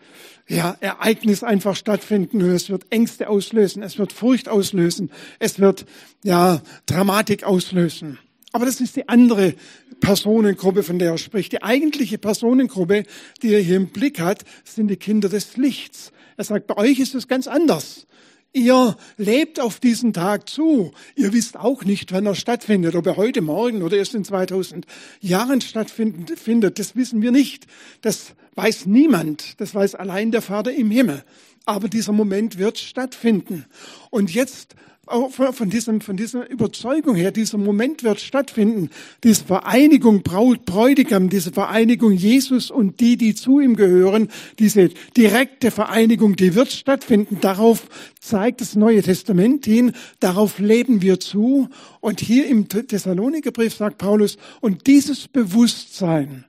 ja, 0.48 0.76
Ereignis 0.80 1.44
einfach 1.44 1.76
stattfinden 1.76 2.42
es 2.42 2.72
wird 2.72 2.88
Ängste 2.90 3.30
auslösen, 3.30 3.84
es 3.84 4.00
wird 4.00 4.12
Furcht 4.12 4.50
auslösen, 4.50 5.12
es 5.38 5.60
wird 5.60 5.86
ja 6.24 6.64
Dramatik 6.88 7.44
auslösen. 7.44 8.18
Aber 8.54 8.66
das 8.68 8.80
ist 8.80 8.96
die 8.96 9.10
andere 9.10 9.56
Personengruppe, 10.00 10.84
von 10.84 11.00
der 11.00 11.12
er 11.12 11.18
spricht. 11.18 11.52
Die 11.52 11.64
eigentliche 11.64 12.20
Personengruppe, 12.20 13.04
die 13.42 13.54
er 13.54 13.60
hier 13.60 13.78
im 13.78 13.88
Blick 13.88 14.20
hat, 14.20 14.46
sind 14.64 14.88
die 14.88 14.96
Kinder 14.96 15.28
des 15.28 15.58
Lichts. 15.58 16.12
Er 16.38 16.44
sagt, 16.44 16.68
bei 16.68 16.78
euch 16.78 17.00
ist 17.00 17.16
es 17.16 17.28
ganz 17.28 17.48
anders. 17.48 18.06
Ihr 18.54 18.96
lebt 19.18 19.60
auf 19.60 19.80
diesen 19.80 20.14
Tag 20.14 20.48
zu. 20.48 20.92
Ihr 21.16 21.34
wisst 21.34 21.58
auch 21.58 21.84
nicht, 21.84 22.12
wann 22.12 22.28
er 22.28 22.36
stattfindet, 22.36 22.96
ob 22.96 23.08
er 23.08 23.18
heute 23.18 23.42
Morgen 23.42 23.82
oder 23.82 23.98
erst 23.98 24.14
in 24.14 24.24
2000 24.24 24.86
Jahren 25.20 25.60
stattfindet. 25.60 26.78
Das 26.78 26.96
wissen 26.96 27.24
wir 27.24 27.32
nicht. 27.32 27.66
Das 28.02 28.36
weiß 28.54 28.86
niemand. 28.86 29.60
Das 29.60 29.74
weiß 29.74 29.96
allein 29.96 30.30
der 30.32 30.44
Vater 30.44 30.72
im 30.72 30.92
Himmel. 30.92 31.24
aber 31.66 31.88
dieser 31.88 32.12
Moment 32.12 32.58
wird 32.58 32.78
stattfinden. 32.78 33.66
Und 34.10 34.34
jetzt 34.34 34.76
von, 35.06 35.70
diesem, 35.70 36.00
von 36.00 36.16
dieser 36.16 36.50
Überzeugung 36.50 37.16
her, 37.16 37.32
dieser 37.32 37.58
Moment 37.58 38.04
wird 38.04 38.22
stattfinden, 38.22 38.90
diese 39.24 39.44
Vereinigung 39.44 40.24
Braut, 40.24 40.66
Bräutigam, 40.66 41.30
diese 41.30 41.52
Vereinigung 41.52 42.14
Jesus 42.14 42.72
und 42.72 43.02
die, 43.02 43.18
die 43.18 43.36
zu 43.36 43.60
ihm 43.60 43.76
gehören, 43.76 44.30
diese 44.60 44.90
direkte 45.18 45.72
Vereinigung, 45.72 46.38
die 46.38 46.56
wird 46.56 46.72
stattfinden. 46.72 47.40
Darauf 47.42 47.88
zeigt 48.22 48.62
das 48.62 48.76
Neue 48.76 49.02
Testament 49.02 49.66
hin, 49.66 49.92
darauf 50.22 50.60
leben 50.60 51.02
wir 51.02 51.20
zu. 51.20 51.68
Und 52.00 52.22
hier 52.22 52.48
im 52.48 52.70
Thessalonikerbrief 52.70 53.76
sagt 53.76 53.98
Paulus, 53.98 54.38
und 54.62 54.88
dieses 54.88 55.28
Bewusstsein, 55.28 56.46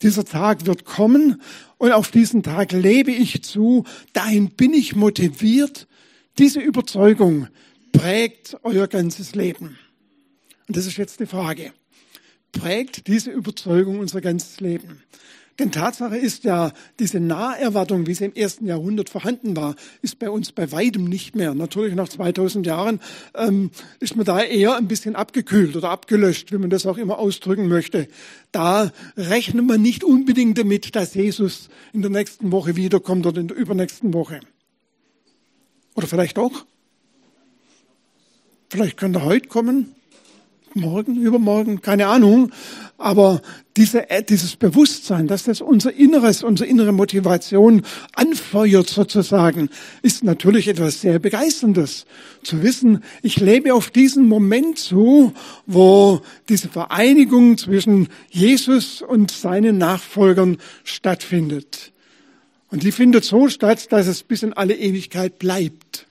dieser 0.00 0.24
Tag 0.24 0.64
wird 0.64 0.86
kommen 0.86 1.42
und 1.76 1.92
auf 1.92 2.10
diesen 2.10 2.42
Tag 2.42 2.72
lebe 2.72 3.10
ich 3.10 3.42
zu, 3.42 3.84
dahin 4.14 4.50
bin 4.50 4.72
ich 4.72 4.96
motiviert, 4.96 5.86
diese 6.38 6.60
Überzeugung, 6.60 7.48
prägt 7.94 8.56
euer 8.62 8.88
ganzes 8.88 9.34
Leben? 9.34 9.78
Und 10.68 10.76
das 10.76 10.86
ist 10.86 10.98
jetzt 10.98 11.20
die 11.20 11.26
Frage. 11.26 11.72
Prägt 12.52 13.06
diese 13.06 13.30
Überzeugung 13.30 13.98
unser 13.98 14.20
ganzes 14.20 14.60
Leben? 14.60 15.02
Denn 15.60 15.70
Tatsache 15.70 16.16
ist 16.16 16.42
ja, 16.42 16.72
diese 16.98 17.20
Naherwartung, 17.20 18.08
wie 18.08 18.14
sie 18.14 18.24
im 18.24 18.34
ersten 18.34 18.66
Jahrhundert 18.66 19.08
vorhanden 19.08 19.56
war, 19.56 19.76
ist 20.02 20.18
bei 20.18 20.28
uns 20.28 20.50
bei 20.50 20.72
weitem 20.72 21.04
nicht 21.04 21.36
mehr. 21.36 21.54
Natürlich 21.54 21.94
nach 21.94 22.08
2000 22.08 22.66
Jahren 22.66 23.00
ähm, 23.36 23.70
ist 24.00 24.16
man 24.16 24.26
da 24.26 24.42
eher 24.42 24.76
ein 24.76 24.88
bisschen 24.88 25.14
abgekühlt 25.14 25.76
oder 25.76 25.90
abgelöscht, 25.90 26.50
wie 26.50 26.58
man 26.58 26.70
das 26.70 26.86
auch 26.86 26.98
immer 26.98 27.20
ausdrücken 27.20 27.68
möchte. 27.68 28.08
Da 28.50 28.90
rechnet 29.16 29.64
man 29.64 29.80
nicht 29.80 30.02
unbedingt 30.02 30.58
damit, 30.58 30.96
dass 30.96 31.14
Jesus 31.14 31.68
in 31.92 32.02
der 32.02 32.10
nächsten 32.10 32.50
Woche 32.50 32.74
wiederkommt 32.74 33.24
oder 33.24 33.40
in 33.40 33.46
der 33.46 33.56
übernächsten 33.56 34.12
Woche. 34.12 34.40
Oder 35.94 36.08
vielleicht 36.08 36.36
auch? 36.36 36.66
Vielleicht 38.74 38.96
könnte 38.96 39.20
er 39.20 39.26
heute 39.26 39.46
kommen, 39.46 39.94
morgen, 40.74 41.14
übermorgen, 41.14 41.80
keine 41.80 42.08
Ahnung. 42.08 42.50
Aber 42.98 43.40
diese, 43.76 44.10
äh, 44.10 44.24
dieses 44.24 44.56
Bewusstsein, 44.56 45.28
dass 45.28 45.44
das 45.44 45.60
unser 45.60 45.92
Inneres, 45.92 46.42
unsere 46.42 46.68
innere 46.68 46.90
Motivation 46.90 47.82
anfeuert 48.14 48.88
sozusagen, 48.88 49.70
ist 50.02 50.24
natürlich 50.24 50.66
etwas 50.66 51.02
sehr 51.02 51.20
Begeisterndes. 51.20 52.06
Zu 52.42 52.64
wissen, 52.64 53.04
ich 53.22 53.38
lebe 53.38 53.72
auf 53.74 53.90
diesen 53.90 54.26
Moment 54.26 54.76
zu, 54.76 55.32
wo 55.66 56.20
diese 56.48 56.68
Vereinigung 56.68 57.56
zwischen 57.56 58.08
Jesus 58.28 59.02
und 59.02 59.30
seinen 59.30 59.78
Nachfolgern 59.78 60.58
stattfindet. 60.82 61.92
Und 62.72 62.82
die 62.82 62.90
findet 62.90 63.24
so 63.24 63.48
statt, 63.48 63.92
dass 63.92 64.08
es 64.08 64.24
bis 64.24 64.42
in 64.42 64.52
alle 64.52 64.74
Ewigkeit 64.74 65.38
bleibt. 65.38 66.08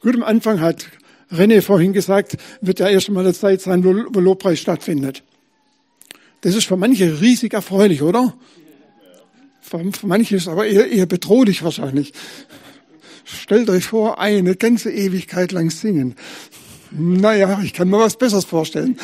Gut, 0.00 0.16
am 0.16 0.24
Anfang 0.24 0.60
hat 0.60 0.88
René 1.32 1.62
vorhin 1.62 1.92
gesagt, 1.92 2.36
wird 2.60 2.80
ja 2.80 2.88
erst 2.88 3.10
mal 3.10 3.20
eine 3.20 3.34
Zeit 3.34 3.62
sein, 3.62 3.84
wo, 3.84 3.92
Lobpreis 3.92 4.60
stattfindet. 4.60 5.22
Das 6.42 6.54
ist 6.54 6.66
für 6.66 6.76
manche 6.76 7.20
riesig 7.20 7.54
erfreulich, 7.54 8.02
oder? 8.02 8.34
Für, 9.60 9.82
manche 10.02 10.36
ist 10.36 10.48
aber 10.48 10.66
eher, 10.66 10.90
eher 10.90 11.06
bedrohlich 11.06 11.62
wahrscheinlich. 11.62 12.12
Stellt 13.24 13.70
euch 13.70 13.84
vor, 13.84 14.18
eine 14.18 14.56
ganze 14.56 14.90
Ewigkeit 14.90 15.52
lang 15.52 15.70
singen. 15.70 16.16
Naja, 16.90 17.60
ich 17.62 17.72
kann 17.72 17.88
mir 17.88 17.98
was 17.98 18.18
Besseres 18.18 18.44
vorstellen. 18.44 18.98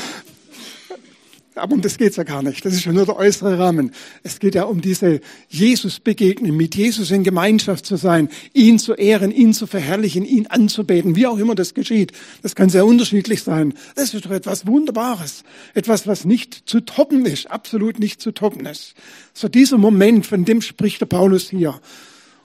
Aber 1.58 1.74
um 1.74 1.82
das 1.82 1.98
geht's 1.98 2.16
ja 2.16 2.22
gar 2.22 2.42
nicht. 2.42 2.64
Das 2.64 2.74
ist 2.74 2.84
ja 2.84 2.92
nur 2.92 3.06
der 3.06 3.16
äußere 3.16 3.58
Rahmen. 3.58 3.92
Es 4.22 4.38
geht 4.38 4.54
ja 4.54 4.64
um 4.64 4.80
diese 4.80 5.20
Jesus-Begegnung, 5.48 6.56
mit 6.56 6.74
Jesus 6.74 7.10
in 7.10 7.24
Gemeinschaft 7.24 7.86
zu 7.86 7.96
sein, 7.96 8.28
ihn 8.54 8.78
zu 8.78 8.94
ehren, 8.94 9.30
ihn 9.30 9.52
zu 9.52 9.66
verherrlichen, 9.66 10.24
ihn 10.24 10.46
anzubeten, 10.46 11.16
wie 11.16 11.26
auch 11.26 11.38
immer 11.38 11.54
das 11.54 11.74
geschieht. 11.74 12.12
Das 12.42 12.54
kann 12.54 12.68
sehr 12.68 12.86
unterschiedlich 12.86 13.42
sein. 13.42 13.74
Das 13.94 14.14
ist 14.14 14.24
doch 14.24 14.30
etwas 14.30 14.66
Wunderbares. 14.66 15.44
Etwas, 15.74 16.06
was 16.06 16.24
nicht 16.24 16.62
zu 16.66 16.80
toppen 16.80 17.26
ist, 17.26 17.50
absolut 17.50 17.98
nicht 17.98 18.22
zu 18.22 18.32
toppen 18.32 18.66
ist. 18.66 18.94
So 19.34 19.48
dieser 19.48 19.78
Moment, 19.78 20.26
von 20.26 20.44
dem 20.44 20.62
spricht 20.62 21.00
der 21.00 21.06
Paulus 21.06 21.50
hier. 21.50 21.80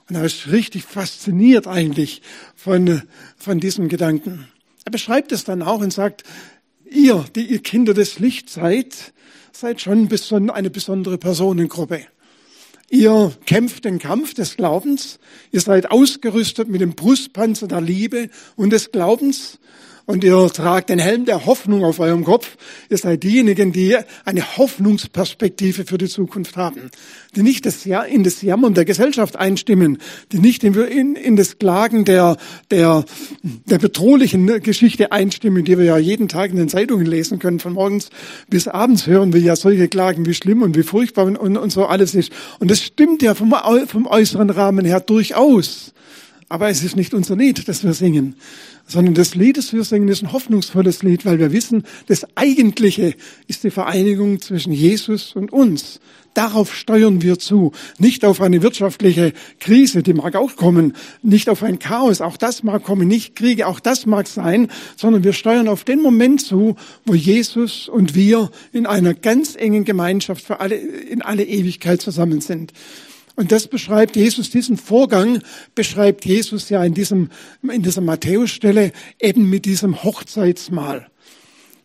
Und 0.08 0.16
er 0.16 0.24
ist 0.24 0.48
richtig 0.50 0.84
fasziniert 0.84 1.66
eigentlich 1.66 2.20
von, 2.54 3.02
von 3.36 3.58
diesem 3.60 3.88
Gedanken. 3.88 4.46
Er 4.84 4.90
beschreibt 4.90 5.32
es 5.32 5.44
dann 5.44 5.62
auch 5.62 5.80
und 5.80 5.92
sagt, 5.92 6.24
ihr, 6.90 7.24
die 7.34 7.46
ihr 7.46 7.62
Kinder 7.62 7.94
des 7.94 8.18
Lichts 8.18 8.54
seid, 8.54 9.12
seid 9.52 9.80
schon 9.80 10.08
eine 10.50 10.70
besondere 10.70 11.18
Personengruppe. 11.18 12.06
Ihr 12.90 13.32
kämpft 13.46 13.84
den 13.86 13.98
Kampf 13.98 14.34
des 14.34 14.56
Glaubens, 14.56 15.18
ihr 15.50 15.60
seid 15.60 15.90
ausgerüstet 15.90 16.68
mit 16.68 16.80
dem 16.80 16.94
Brustpanzer 16.94 17.66
der 17.66 17.80
Liebe 17.80 18.28
und 18.56 18.70
des 18.70 18.92
Glaubens 18.92 19.58
und 20.06 20.22
ihr 20.22 20.48
tragt 20.48 20.90
den 20.90 20.98
Helm 20.98 21.24
der 21.24 21.46
Hoffnung 21.46 21.84
auf 21.84 21.98
eurem 21.98 22.24
Kopf. 22.24 22.56
Ihr 22.90 22.98
seid 22.98 23.22
diejenigen, 23.22 23.72
die 23.72 23.96
eine 24.24 24.56
Hoffnungsperspektive 24.58 25.84
für 25.84 25.96
die 25.96 26.08
Zukunft 26.08 26.56
haben, 26.56 26.90
die 27.34 27.42
nicht 27.42 27.66
in 28.10 28.22
das 28.22 28.42
Jammern 28.42 28.74
der 28.74 28.84
Gesellschaft 28.84 29.36
einstimmen, 29.36 29.98
die 30.32 30.38
nicht 30.38 30.62
in, 30.62 31.36
das 31.36 31.58
Klagen 31.58 32.04
der, 32.04 32.36
der, 32.70 33.04
der 33.42 33.78
bedrohlichen 33.78 34.62
Geschichte 34.62 35.10
einstimmen, 35.10 35.64
die 35.64 35.78
wir 35.78 35.84
ja 35.84 35.98
jeden 35.98 36.28
Tag 36.28 36.50
in 36.50 36.56
den 36.56 36.68
Zeitungen 36.68 37.06
lesen 37.06 37.38
können. 37.38 37.58
Von 37.58 37.72
morgens 37.72 38.10
bis 38.48 38.68
abends 38.68 39.06
hören 39.06 39.32
wir 39.32 39.40
ja 39.40 39.56
solche 39.56 39.88
Klagen, 39.88 40.26
wie 40.26 40.34
schlimm 40.34 40.62
und 40.62 40.76
wie 40.76 40.82
furchtbar 40.82 41.24
und, 41.24 41.36
und, 41.36 41.56
und 41.56 41.70
so 41.70 41.86
alles 41.86 42.14
ist. 42.14 42.30
Und 42.58 42.70
das 42.70 42.82
stimmt 42.82 43.22
ja 43.22 43.34
vom, 43.34 43.54
vom 43.86 44.06
äußeren 44.06 44.50
Rahmen 44.50 44.84
her 44.84 45.00
durchaus. 45.00 45.94
Aber 46.48 46.68
es 46.68 46.84
ist 46.84 46.94
nicht 46.94 47.14
unser 47.14 47.36
Lied, 47.36 47.66
das 47.68 47.82
wir 47.84 47.94
singen, 47.94 48.36
sondern 48.86 49.14
das 49.14 49.34
Lied, 49.34 49.56
das 49.56 49.72
wir 49.72 49.84
singen, 49.84 50.08
ist 50.08 50.22
ein 50.22 50.32
hoffnungsvolles 50.32 51.02
Lied, 51.02 51.24
weil 51.24 51.38
wir 51.38 51.52
wissen, 51.52 51.84
das 52.06 52.26
Eigentliche 52.36 53.14
ist 53.46 53.64
die 53.64 53.70
Vereinigung 53.70 54.40
zwischen 54.40 54.72
Jesus 54.72 55.34
und 55.34 55.52
uns. 55.52 56.00
Darauf 56.34 56.74
steuern 56.74 57.22
wir 57.22 57.38
zu. 57.38 57.70
Nicht 57.98 58.24
auf 58.24 58.40
eine 58.40 58.60
wirtschaftliche 58.60 59.32
Krise, 59.60 60.02
die 60.02 60.14
mag 60.14 60.34
auch 60.34 60.56
kommen. 60.56 60.94
Nicht 61.22 61.48
auf 61.48 61.62
ein 61.62 61.78
Chaos, 61.78 62.20
auch 62.20 62.36
das 62.36 62.64
mag 62.64 62.82
kommen. 62.82 63.06
Nicht 63.06 63.36
Kriege, 63.36 63.68
auch 63.68 63.78
das 63.78 64.04
mag 64.04 64.26
sein. 64.26 64.68
Sondern 64.96 65.22
wir 65.22 65.32
steuern 65.32 65.68
auf 65.68 65.84
den 65.84 66.02
Moment 66.02 66.40
zu, 66.40 66.74
wo 67.06 67.14
Jesus 67.14 67.88
und 67.88 68.16
wir 68.16 68.50
in 68.72 68.86
einer 68.86 69.14
ganz 69.14 69.54
engen 69.54 69.84
Gemeinschaft 69.84 70.44
für 70.44 70.58
alle, 70.58 70.74
in 70.74 71.22
alle 71.22 71.44
Ewigkeit 71.44 72.02
zusammen 72.02 72.40
sind. 72.40 72.72
Und 73.36 73.50
das 73.50 73.66
beschreibt 73.66 74.16
Jesus, 74.16 74.50
diesen 74.50 74.76
Vorgang 74.76 75.40
beschreibt 75.74 76.24
Jesus 76.24 76.68
ja 76.68 76.84
in 76.84 76.94
diesem, 76.94 77.30
in 77.62 77.82
dieser 77.82 78.00
Matthäusstelle 78.00 78.92
eben 79.20 79.50
mit 79.50 79.64
diesem 79.64 80.04
Hochzeitsmahl. 80.04 81.08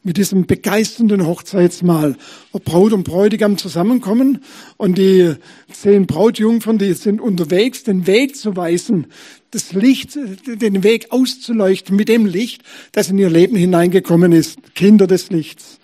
Mit 0.02 0.16
diesem 0.16 0.46
begeisternden 0.46 1.28
Hochzeitsmahl, 1.28 2.16
wo 2.54 2.60
Braut 2.60 2.94
und 2.94 3.04
Bräutigam 3.04 3.58
zusammenkommen 3.58 4.44
und 4.78 4.98
die 4.98 5.34
zehn 5.74 6.08
Brautjungfern, 6.08 6.78
die 6.78 6.94
sind 6.94 7.20
unterwegs, 7.20 7.84
den 7.84 8.08
Weg 8.08 8.38
zu 8.38 8.56
weisen, 8.56 9.08
das 9.52 9.74
Licht, 9.74 10.16
den 10.16 10.84
Weg 10.84 11.08
auszuleuchten 11.12 11.98
mit 11.98 12.08
dem 12.08 12.26
Licht, 12.26 12.62
das 12.94 13.10
in 13.10 13.18
ihr 13.18 13.30
Leben 13.30 13.58
hineingekommen 13.58 14.32
ist. 14.32 14.74
Kinder 14.74 15.06
des 15.06 15.32
Lichts. 15.32 15.80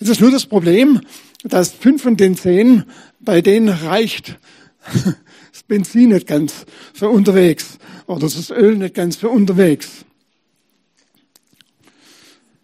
Das 0.00 0.08
ist 0.08 0.20
nur 0.20 0.30
das 0.30 0.46
Problem, 0.46 1.00
dass 1.44 1.72
fünf 1.72 2.02
von 2.02 2.16
den 2.16 2.36
zehn, 2.36 2.84
bei 3.24 3.40
denen 3.40 3.68
reicht 3.68 4.38
das 5.52 5.62
Benzin 5.66 6.10
nicht 6.10 6.26
ganz 6.26 6.66
für 6.92 7.08
unterwegs 7.08 7.78
oder 8.06 8.20
das 8.20 8.50
Öl 8.50 8.76
nicht 8.76 8.94
ganz 8.94 9.16
für 9.16 9.28
unterwegs. 9.28 10.04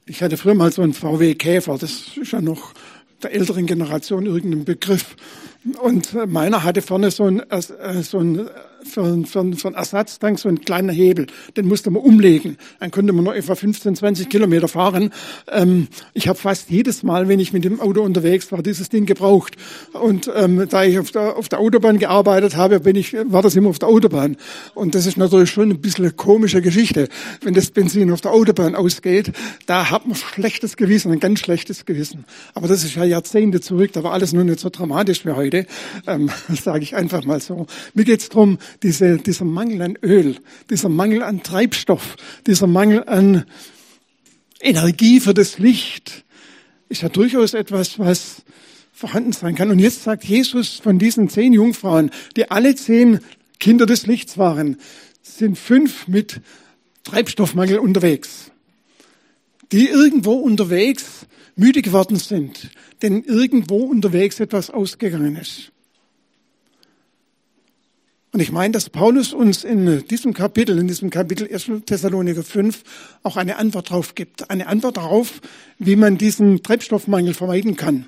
Ich 0.06 0.22
hatte 0.22 0.36
früher 0.36 0.54
mal 0.54 0.72
so 0.72 0.82
einen 0.82 0.92
VW 0.92 1.34
Käfer, 1.34 1.78
das 1.78 2.16
ist 2.16 2.32
ja 2.32 2.40
noch 2.40 2.74
der 3.22 3.32
älteren 3.32 3.66
Generation 3.66 4.26
irgendein 4.26 4.64
Begriff. 4.64 5.14
Und 5.82 6.14
meiner 6.26 6.64
hatte 6.64 6.82
vorne 6.82 7.10
so 7.10 7.24
ein, 7.24 7.40
äh, 7.50 8.02
so 8.02 8.18
ein 8.18 8.48
für, 8.84 9.24
für, 9.24 9.52
für 9.54 9.68
einen 9.68 9.76
Ersatztank 9.76 10.38
so 10.38 10.48
ein 10.48 10.60
kleiner 10.60 10.92
Hebel. 10.92 11.26
Den 11.56 11.66
musste 11.66 11.90
man 11.90 12.02
umlegen. 12.02 12.56
Dann 12.78 12.90
konnte 12.90 13.12
man 13.12 13.24
noch 13.24 13.34
etwa 13.34 13.54
15, 13.54 13.96
20 13.96 14.28
Kilometer 14.28 14.68
fahren. 14.68 15.10
Ähm, 15.50 15.88
ich 16.14 16.28
habe 16.28 16.38
fast 16.38 16.70
jedes 16.70 17.02
Mal, 17.02 17.28
wenn 17.28 17.40
ich 17.40 17.52
mit 17.52 17.64
dem 17.64 17.80
Auto 17.80 18.02
unterwegs 18.02 18.50
war, 18.52 18.62
dieses 18.62 18.88
Ding 18.88 19.06
gebraucht. 19.06 19.56
Und 19.92 20.30
ähm, 20.34 20.66
da 20.68 20.84
ich 20.84 20.98
auf 20.98 21.10
der, 21.10 21.36
auf 21.36 21.48
der 21.48 21.60
Autobahn 21.60 21.98
gearbeitet 21.98 22.56
habe, 22.56 22.80
bin 22.80 22.96
ich, 22.96 23.14
war 23.24 23.42
das 23.42 23.56
immer 23.56 23.70
auf 23.70 23.78
der 23.78 23.88
Autobahn. 23.88 24.36
Und 24.74 24.94
das 24.94 25.06
ist 25.06 25.16
natürlich 25.16 25.50
schon 25.50 25.70
ein 25.70 25.80
bisschen 25.80 26.04
eine 26.04 26.14
komische 26.14 26.62
Geschichte. 26.62 27.08
Wenn 27.42 27.54
das 27.54 27.70
Benzin 27.70 28.10
auf 28.12 28.20
der 28.20 28.32
Autobahn 28.32 28.74
ausgeht, 28.74 29.32
da 29.66 29.90
hat 29.90 30.06
man 30.06 30.16
schlechtes 30.16 30.76
Gewissen, 30.76 31.12
ein 31.12 31.20
ganz 31.20 31.40
schlechtes 31.40 31.84
Gewissen. 31.84 32.24
Aber 32.54 32.68
das 32.68 32.84
ist 32.84 32.94
ja 32.94 33.04
Jahrzehnte 33.04 33.60
zurück, 33.60 33.92
da 33.92 34.02
war 34.02 34.12
alles 34.12 34.32
nur 34.32 34.44
nicht 34.44 34.60
so 34.60 34.70
dramatisch 34.70 35.24
wie 35.26 35.32
heute. 35.32 35.66
Ähm, 36.06 36.30
das 36.48 36.64
sage 36.64 36.82
ich 36.82 36.96
einfach 36.96 37.24
mal 37.24 37.40
so. 37.40 37.66
Mir 37.94 38.04
geht's 38.04 38.28
drum 38.28 38.58
diese, 38.82 39.18
dieser 39.18 39.44
Mangel 39.44 39.82
an 39.82 39.98
Öl, 40.02 40.36
dieser 40.68 40.88
Mangel 40.88 41.22
an 41.22 41.42
Treibstoff, 41.42 42.16
dieser 42.46 42.66
Mangel 42.66 43.04
an 43.04 43.44
Energie 44.60 45.20
für 45.20 45.34
das 45.34 45.58
Licht, 45.58 46.24
ist 46.88 47.02
ja 47.02 47.08
durchaus 47.08 47.54
etwas, 47.54 47.98
was 47.98 48.42
vorhanden 48.92 49.32
sein 49.32 49.54
kann. 49.54 49.70
Und 49.70 49.78
jetzt 49.78 50.02
sagt 50.02 50.24
Jesus 50.24 50.80
von 50.80 50.98
diesen 50.98 51.28
zehn 51.28 51.52
Jungfrauen, 51.52 52.10
die 52.36 52.50
alle 52.50 52.74
zehn 52.74 53.20
Kinder 53.58 53.86
des 53.86 54.06
Lichts 54.06 54.36
waren, 54.36 54.76
sind 55.22 55.58
fünf 55.58 56.08
mit 56.08 56.40
Treibstoffmangel 57.04 57.78
unterwegs, 57.78 58.50
die 59.72 59.88
irgendwo 59.88 60.34
unterwegs 60.34 61.26
müde 61.56 61.82
geworden 61.82 62.16
sind, 62.16 62.70
denn 63.02 63.22
irgendwo 63.22 63.84
unterwegs 63.84 64.40
etwas 64.40 64.70
ausgegangen 64.70 65.36
ist. 65.36 65.72
Und 68.32 68.38
ich 68.38 68.52
meine, 68.52 68.70
dass 68.70 68.90
Paulus 68.90 69.32
uns 69.32 69.64
in 69.64 70.06
diesem 70.06 70.34
Kapitel, 70.34 70.78
in 70.78 70.86
diesem 70.86 71.10
Kapitel 71.10 71.52
1. 71.52 71.84
Thessaloniker 71.84 72.44
5, 72.44 72.84
auch 73.24 73.36
eine 73.36 73.56
Antwort 73.56 73.90
darauf 73.90 74.14
gibt. 74.14 74.50
Eine 74.50 74.68
Antwort 74.68 74.98
darauf, 74.98 75.40
wie 75.80 75.96
man 75.96 76.16
diesen 76.16 76.62
Treibstoffmangel 76.62 77.34
vermeiden 77.34 77.74
kann. 77.74 78.06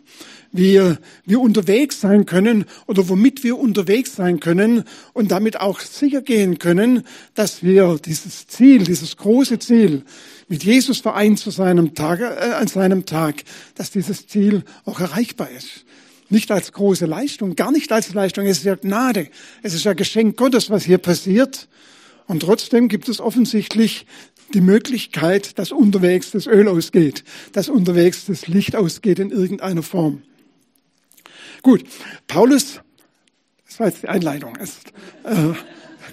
Wie 0.53 0.81
wir 1.25 1.41
unterwegs 1.41 2.01
sein 2.01 2.25
können 2.25 2.67
oder 2.87 3.09
womit 3.09 3.43
wir 3.43 3.59
unterwegs 3.59 4.15
sein 4.15 4.39
können 4.39 4.85
und 5.13 5.33
damit 5.33 5.61
auch 5.61 5.81
sicher 5.81 6.23
gehen 6.23 6.59
können, 6.59 7.03
dass 7.35 7.65
wir 7.65 7.99
dieses 8.05 8.47
Ziel, 8.47 8.85
dieses 8.85 9.17
große 9.17 9.59
Ziel, 9.59 10.05
mit 10.47 10.63
Jesus 10.63 11.01
vereint 11.01 11.41
zu 11.41 11.51
seinem 11.51 11.95
Tag, 11.95 12.21
äh, 12.21 12.53
an 12.53 12.69
seinem 12.69 13.07
Tag, 13.07 13.43
dass 13.75 13.91
dieses 13.91 14.29
Ziel 14.29 14.63
auch 14.85 15.01
erreichbar 15.01 15.51
ist. 15.51 15.85
Nicht 16.33 16.51
als 16.51 16.73
große 16.73 17.05
Leistung, 17.05 17.57
gar 17.57 17.71
nicht 17.71 17.93
als 17.93 18.15
Leistung. 18.15 18.47
Es 18.47 18.57
ist 18.57 18.65
ja 18.65 18.75
Gnade. 18.75 19.29
Es 19.63 19.75
ist 19.75 19.85
ja 19.85 19.93
Geschenk 19.93 20.39
Gottes, 20.39 20.71
was 20.71 20.83
hier 20.83 20.97
passiert. 20.97 21.69
Und 22.27 22.41
trotzdem 22.41 22.89
gibt 22.89 23.11
es 23.11 23.21
offensichtlich 23.21 24.07
die 24.55 24.63
Möglichkeit, 24.63 25.59
dass 25.59 25.73
unterwegs 25.73 26.31
das 26.31 26.47
Öl 26.47 26.69
ausgeht, 26.69 27.23
dass 27.53 27.69
unterwegs 27.69 28.25
das 28.25 28.47
Licht 28.47 28.75
ausgeht 28.75 29.19
in 29.19 29.31
irgendeiner 29.31 29.83
Form. 29.83 30.23
Gut, 31.63 31.85
Paulus, 32.29 32.81
das 33.67 33.79
war 33.79 33.89
jetzt 33.89 34.03
die 34.03 34.09
Einleitung, 34.09 34.57
ist, 34.57 34.91
äh, 35.25 35.53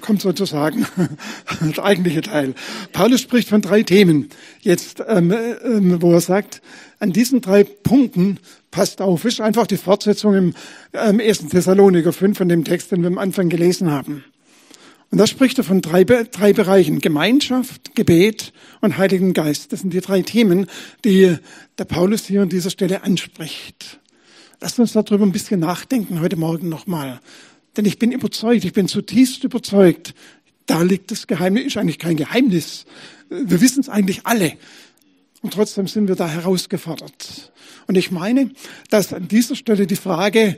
kommt 0.01 0.22
sozusagen 0.22 0.86
der 1.62 1.84
eigentliche 1.84 2.22
Teil. 2.22 2.53
Paulus 2.91 3.22
spricht 3.22 3.50
von 3.50 3.62
drei 3.62 3.84
Themen 3.84 4.29
jetzt, 4.62 5.03
ähm, 5.08 5.32
ähm, 5.32 6.01
wo 6.01 6.13
er 6.13 6.22
sagt, 6.22 6.62
an 7.00 7.12
diesen 7.12 7.41
drei 7.41 7.63
Punkten 7.63 8.39
passt 8.72 9.01
auf, 9.01 9.25
ist 9.25 9.41
einfach 9.41 9.68
die 9.68 9.77
Fortsetzung 9.77 10.36
im 10.36 10.53
ähm, 10.94 11.20
1. 11.20 11.48
Thessaloniker 11.50 12.13
5 12.13 12.38
von 12.38 12.50
dem 12.50 12.63
Text, 12.63 12.91
den 12.91 13.01
wir 13.01 13.08
am 13.08 13.18
Anfang 13.18 13.50
gelesen 13.50 13.91
haben. 13.91 14.24
Und 15.12 15.18
da 15.18 15.25
spricht 15.25 15.58
er 15.58 15.63
von 15.63 15.82
drei, 15.82 16.03
drei 16.03 16.53
Bereichen. 16.53 17.00
Gemeinschaft, 17.00 17.96
Gebet 17.96 18.53
und 18.82 18.98
Heiligen 18.98 19.34
Geist. 19.34 19.72
Das 19.74 19.79
sind 19.79 19.91
die 19.91 20.01
drei 20.01 20.22
Themen, 20.22 20.68
die 21.03 21.36
der 21.79 21.86
Paulus 21.86 22.25
hier 22.25 22.44
an 22.44 22.50
dieser 22.50 22.70
Stelle 22.70 23.03
anspricht. 23.03 24.00
Lass 24.62 24.77
uns 24.77 24.94
darüber 24.94 25.25
ein 25.25 25.32
bisschen 25.32 25.62
nachdenken 25.62 26.20
heute 26.20 26.36
Morgen 26.36 26.70
nochmal. 26.70 27.22
Denn 27.78 27.86
ich 27.86 28.00
bin 28.00 28.12
überzeugt, 28.12 28.66
ich 28.66 28.74
bin 28.74 28.88
zutiefst 28.88 29.44
überzeugt, 29.44 30.14
da 30.66 30.82
liegt 30.82 31.12
das 31.12 31.28
Geheimnis, 31.28 31.66
ist 31.66 31.78
eigentlich 31.78 32.00
kein 32.00 32.18
Geheimnis. 32.18 32.86
Wir 33.30 33.62
wissen 33.62 33.82
es 33.82 33.90
eigentlich 33.90 34.26
alle. 34.26 34.54
Und 35.42 35.54
trotzdem 35.54 35.88
sind 35.88 36.08
wir 36.08 36.16
da 36.16 36.28
herausgefordert. 36.28 37.52
Und 37.88 37.98
ich 37.98 38.12
meine, 38.12 38.52
dass 38.90 39.14
an 39.14 39.28
dieser 39.28 39.56
Stelle 39.56 39.88
die 39.88 39.96
Frage, 39.96 40.58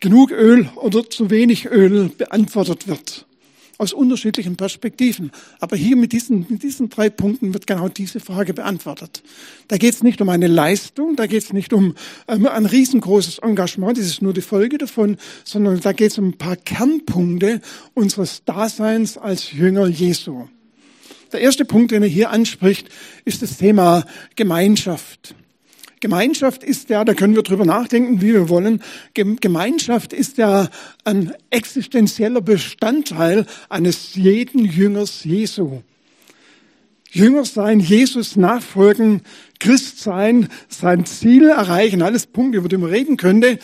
genug 0.00 0.30
Öl 0.30 0.68
oder 0.76 1.08
zu 1.08 1.30
wenig 1.30 1.66
Öl 1.66 2.08
beantwortet 2.08 2.88
wird. 2.88 3.26
Aus 3.80 3.94
unterschiedlichen 3.94 4.56
Perspektiven. 4.56 5.30
Aber 5.58 5.74
hier 5.74 5.96
mit 5.96 6.12
diesen, 6.12 6.44
mit 6.50 6.62
diesen 6.62 6.90
drei 6.90 7.08
Punkten 7.08 7.54
wird 7.54 7.66
genau 7.66 7.88
diese 7.88 8.20
Frage 8.20 8.52
beantwortet. 8.52 9.22
Da 9.68 9.78
geht 9.78 9.94
es 9.94 10.02
nicht 10.02 10.20
um 10.20 10.28
eine 10.28 10.48
Leistung, 10.48 11.16
da 11.16 11.26
geht 11.26 11.44
es 11.44 11.54
nicht 11.54 11.72
um 11.72 11.94
ähm, 12.28 12.46
ein 12.46 12.66
riesengroßes 12.66 13.38
Engagement, 13.38 13.96
das 13.96 14.04
ist 14.04 14.20
nur 14.20 14.34
die 14.34 14.42
Folge 14.42 14.76
davon, 14.76 15.16
sondern 15.44 15.80
da 15.80 15.94
geht 15.94 16.10
es 16.10 16.18
um 16.18 16.28
ein 16.28 16.36
paar 16.36 16.56
Kernpunkte 16.56 17.62
unseres 17.94 18.44
Daseins 18.44 19.16
als 19.16 19.50
Jünger 19.52 19.86
Jesu. 19.86 20.46
Der 21.32 21.40
erste 21.40 21.64
Punkt, 21.64 21.92
den 21.92 22.02
er 22.02 22.08
hier 22.10 22.28
anspricht, 22.28 22.90
ist 23.24 23.40
das 23.40 23.56
Thema 23.56 24.04
Gemeinschaft. 24.36 25.34
Gemeinschaft 26.00 26.64
ist 26.64 26.88
ja, 26.88 27.04
da 27.04 27.12
können 27.12 27.36
wir 27.36 27.42
drüber 27.42 27.66
nachdenken, 27.66 28.22
wie 28.22 28.32
wir 28.32 28.48
wollen. 28.48 28.82
Gemeinschaft 29.14 30.14
ist 30.14 30.38
ja 30.38 30.68
ein 31.04 31.32
existenzieller 31.50 32.40
Bestandteil 32.40 33.46
eines 33.68 34.14
jeden 34.14 34.64
Jüngers 34.64 35.24
Jesu. 35.24 35.82
Jünger 37.10 37.44
sein, 37.44 37.80
Jesus 37.80 38.36
nachfolgen, 38.36 39.22
Christ 39.58 39.98
sein, 40.00 40.48
sein 40.68 41.04
Ziel 41.04 41.48
erreichen, 41.48 42.02
alles 42.02 42.26
Punkte, 42.26 42.58
über 42.58 42.68
die 42.68 42.78
man 42.78 42.90
reden 42.90 43.16
könnte, 43.16 43.58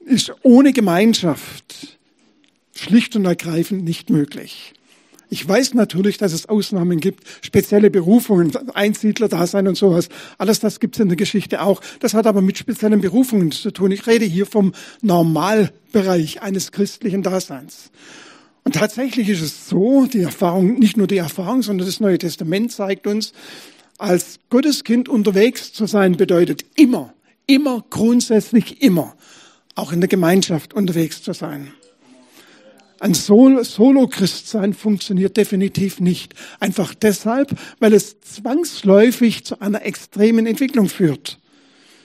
ist 0.00 0.32
ohne 0.42 0.72
Gemeinschaft 0.72 1.98
schlicht 2.74 3.14
und 3.14 3.26
ergreifend 3.26 3.84
nicht 3.84 4.10
möglich. 4.10 4.72
Ich 5.32 5.48
weiß 5.48 5.72
natürlich, 5.72 6.18
dass 6.18 6.34
es 6.34 6.50
Ausnahmen 6.50 7.00
gibt, 7.00 7.24
spezielle 7.40 7.90
Berufungen, 7.90 8.52
Einsiedler-Dasein 8.74 9.66
und 9.66 9.76
sowas. 9.76 10.10
Alles 10.36 10.60
das 10.60 10.78
gibt 10.78 10.96
es 10.96 11.00
in 11.00 11.08
der 11.08 11.16
Geschichte 11.16 11.62
auch. 11.62 11.80
Das 12.00 12.12
hat 12.12 12.26
aber 12.26 12.42
mit 12.42 12.58
speziellen 12.58 13.00
Berufungen 13.00 13.50
zu 13.50 13.70
tun. 13.70 13.92
Ich 13.92 14.06
rede 14.06 14.26
hier 14.26 14.44
vom 14.44 14.74
Normalbereich 15.00 16.42
eines 16.42 16.70
christlichen 16.70 17.22
Daseins. 17.22 17.90
Und 18.64 18.74
tatsächlich 18.74 19.30
ist 19.30 19.40
es 19.40 19.70
so, 19.70 20.04
die 20.04 20.20
Erfahrung, 20.20 20.78
nicht 20.78 20.98
nur 20.98 21.06
die 21.06 21.16
Erfahrung, 21.16 21.62
sondern 21.62 21.86
das 21.86 21.98
Neue 21.98 22.18
Testament 22.18 22.70
zeigt 22.70 23.06
uns, 23.06 23.32
als 23.96 24.38
Gotteskind 24.50 25.08
unterwegs 25.08 25.72
zu 25.72 25.86
sein 25.86 26.18
bedeutet 26.18 26.66
immer, 26.74 27.14
immer, 27.46 27.82
grundsätzlich 27.88 28.82
immer, 28.82 29.16
auch 29.76 29.92
in 29.92 30.02
der 30.02 30.08
Gemeinschaft 30.08 30.74
unterwegs 30.74 31.22
zu 31.22 31.32
sein. 31.32 31.72
Ein 33.02 33.14
Solo-Christsein 33.14 34.74
funktioniert 34.74 35.36
definitiv 35.36 35.98
nicht. 35.98 36.36
Einfach 36.60 36.94
deshalb, 36.94 37.50
weil 37.80 37.94
es 37.94 38.20
zwangsläufig 38.20 39.44
zu 39.44 39.60
einer 39.60 39.84
extremen 39.84 40.46
Entwicklung 40.46 40.88
führt. 40.88 41.40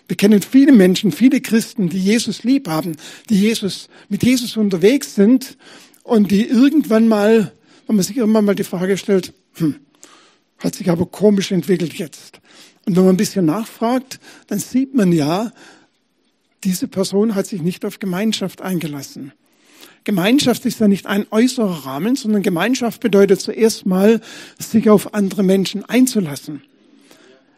Wir 0.07 0.17
kennen 0.17 0.41
viele 0.41 0.71
Menschen, 0.71 1.11
viele 1.11 1.39
Christen, 1.39 1.89
die 1.89 1.99
Jesus 1.99 2.43
lieb 2.43 2.67
haben, 2.67 2.97
die 3.29 3.39
Jesus, 3.39 3.89
mit 4.09 4.23
Jesus 4.23 4.57
unterwegs 4.57 5.13
sind 5.13 5.55
und 6.01 6.31
die 6.31 6.47
irgendwann 6.47 7.07
mal, 7.07 7.53
wenn 7.85 7.95
man 7.95 8.03
sich 8.03 8.17
irgendwann 8.17 8.45
mal 8.45 8.55
die 8.55 8.63
Frage 8.63 8.97
stellt, 8.97 9.33
hm, 9.53 9.75
hat 10.57 10.73
sich 10.73 10.89
aber 10.89 11.05
komisch 11.05 11.51
entwickelt 11.51 11.93
jetzt. 11.93 12.39
Und 12.87 12.95
wenn 12.95 13.03
man 13.03 13.13
ein 13.13 13.17
bisschen 13.17 13.45
nachfragt, 13.45 14.19
dann 14.47 14.57
sieht 14.57 14.95
man 14.95 15.11
ja, 15.11 15.51
diese 16.63 16.87
Person 16.87 17.35
hat 17.35 17.45
sich 17.45 17.61
nicht 17.61 17.85
auf 17.85 17.99
Gemeinschaft 17.99 18.63
eingelassen. 18.63 19.33
Gemeinschaft 20.07 20.65
ist 20.65 20.79
ja 20.79 20.87
nicht 20.87 21.05
ein 21.05 21.27
äußerer 21.31 21.85
Rahmen, 21.85 22.15
sondern 22.15 22.41
Gemeinschaft 22.41 23.01
bedeutet 23.01 23.41
zuerst 23.41 23.85
mal, 23.85 24.21
sich 24.57 24.89
auf 24.89 25.13
andere 25.13 25.43
Menschen 25.43 25.83
einzulassen. 25.83 26.61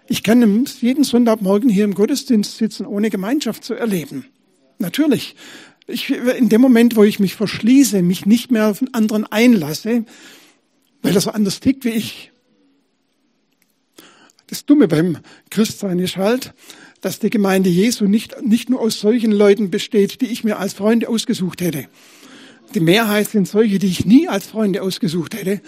Ich 0.07 0.23
kann 0.23 0.65
jeden 0.81 1.03
Sonntagmorgen 1.03 1.69
hier 1.69 1.83
im 1.83 1.93
Gottesdienst 1.93 2.57
sitzen, 2.57 2.87
ohne 2.87 3.11
Gemeinschaft 3.11 3.63
zu 3.63 3.75
erleben. 3.75 4.25
Natürlich. 4.79 5.35
Ich, 5.85 6.09
in 6.09 6.49
dem 6.49 6.59
Moment, 6.59 6.95
wo 6.95 7.03
ich 7.03 7.19
mich 7.19 7.35
verschließe, 7.35 8.01
mich 8.01 8.25
nicht 8.25 8.49
mehr 8.49 8.69
auf 8.69 8.81
einen 8.81 8.95
anderen 8.95 9.25
einlasse, 9.31 10.05
weil 11.03 11.13
er 11.13 11.21
so 11.21 11.29
anders 11.29 11.59
tickt 11.59 11.85
wie 11.85 11.89
ich. 11.89 12.31
Das 14.47 14.65
Dumme 14.65 14.87
beim 14.87 15.19
Christsein 15.51 15.99
ist 15.99 16.17
halt, 16.17 16.55
dass 17.01 17.19
die 17.19 17.29
Gemeinde 17.29 17.69
Jesu 17.69 18.05
nicht, 18.05 18.41
nicht 18.41 18.71
nur 18.71 18.81
aus 18.81 18.99
solchen 18.99 19.31
Leuten 19.31 19.69
besteht, 19.69 20.21
die 20.21 20.31
ich 20.31 20.43
mir 20.43 20.57
als 20.57 20.73
Freunde 20.73 21.09
ausgesucht 21.09 21.61
hätte. 21.61 21.87
Die 22.73 22.79
Mehrheit 22.79 23.29
sind 23.29 23.47
solche, 23.47 23.79
die 23.79 23.87
ich 23.87 24.05
nie 24.05 24.27
als 24.27 24.45
Freunde 24.45 24.81
ausgesucht 24.81 25.35
hätte. 25.35 25.61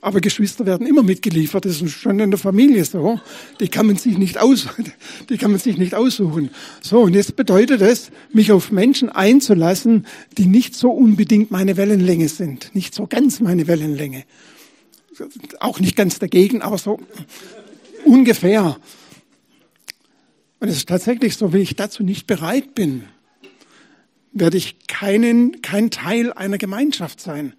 Aber 0.00 0.20
Geschwister 0.20 0.66
werden 0.66 0.86
immer 0.86 1.02
mitgeliefert. 1.02 1.64
Das 1.64 1.80
ist 1.80 1.92
schon 1.92 2.18
in 2.20 2.30
der 2.30 2.38
Familie 2.38 2.84
so. 2.84 3.20
Die 3.60 3.68
kann 3.68 3.86
man 3.86 3.96
sich 3.96 4.18
nicht 4.18 4.38
aus, 4.38 4.68
die 5.30 5.38
kann 5.38 5.50
man 5.50 5.60
sich 5.60 5.78
nicht 5.78 5.94
aussuchen. 5.94 6.50
So. 6.82 7.02
Und 7.02 7.14
jetzt 7.14 7.36
bedeutet 7.36 7.80
es, 7.80 8.10
mich 8.32 8.52
auf 8.52 8.70
Menschen 8.70 9.08
einzulassen, 9.08 10.06
die 10.36 10.46
nicht 10.46 10.74
so 10.74 10.90
unbedingt 10.90 11.50
meine 11.50 11.76
Wellenlänge 11.76 12.28
sind. 12.28 12.74
Nicht 12.74 12.94
so 12.94 13.06
ganz 13.06 13.40
meine 13.40 13.66
Wellenlänge. 13.66 14.24
Auch 15.60 15.80
nicht 15.80 15.96
ganz 15.96 16.18
dagegen, 16.18 16.60
aber 16.60 16.76
so 16.76 17.00
ungefähr. 18.04 18.76
Und 20.60 20.68
es 20.68 20.76
ist 20.76 20.88
tatsächlich 20.88 21.36
so, 21.36 21.52
wenn 21.52 21.60
ich 21.60 21.76
dazu 21.76 22.02
nicht 22.02 22.26
bereit 22.26 22.74
bin, 22.74 23.04
werde 24.34 24.58
ich 24.58 24.86
keinen, 24.86 25.62
kein 25.62 25.90
Teil 25.90 26.32
einer 26.32 26.58
Gemeinschaft 26.58 27.20
sein. 27.20 27.54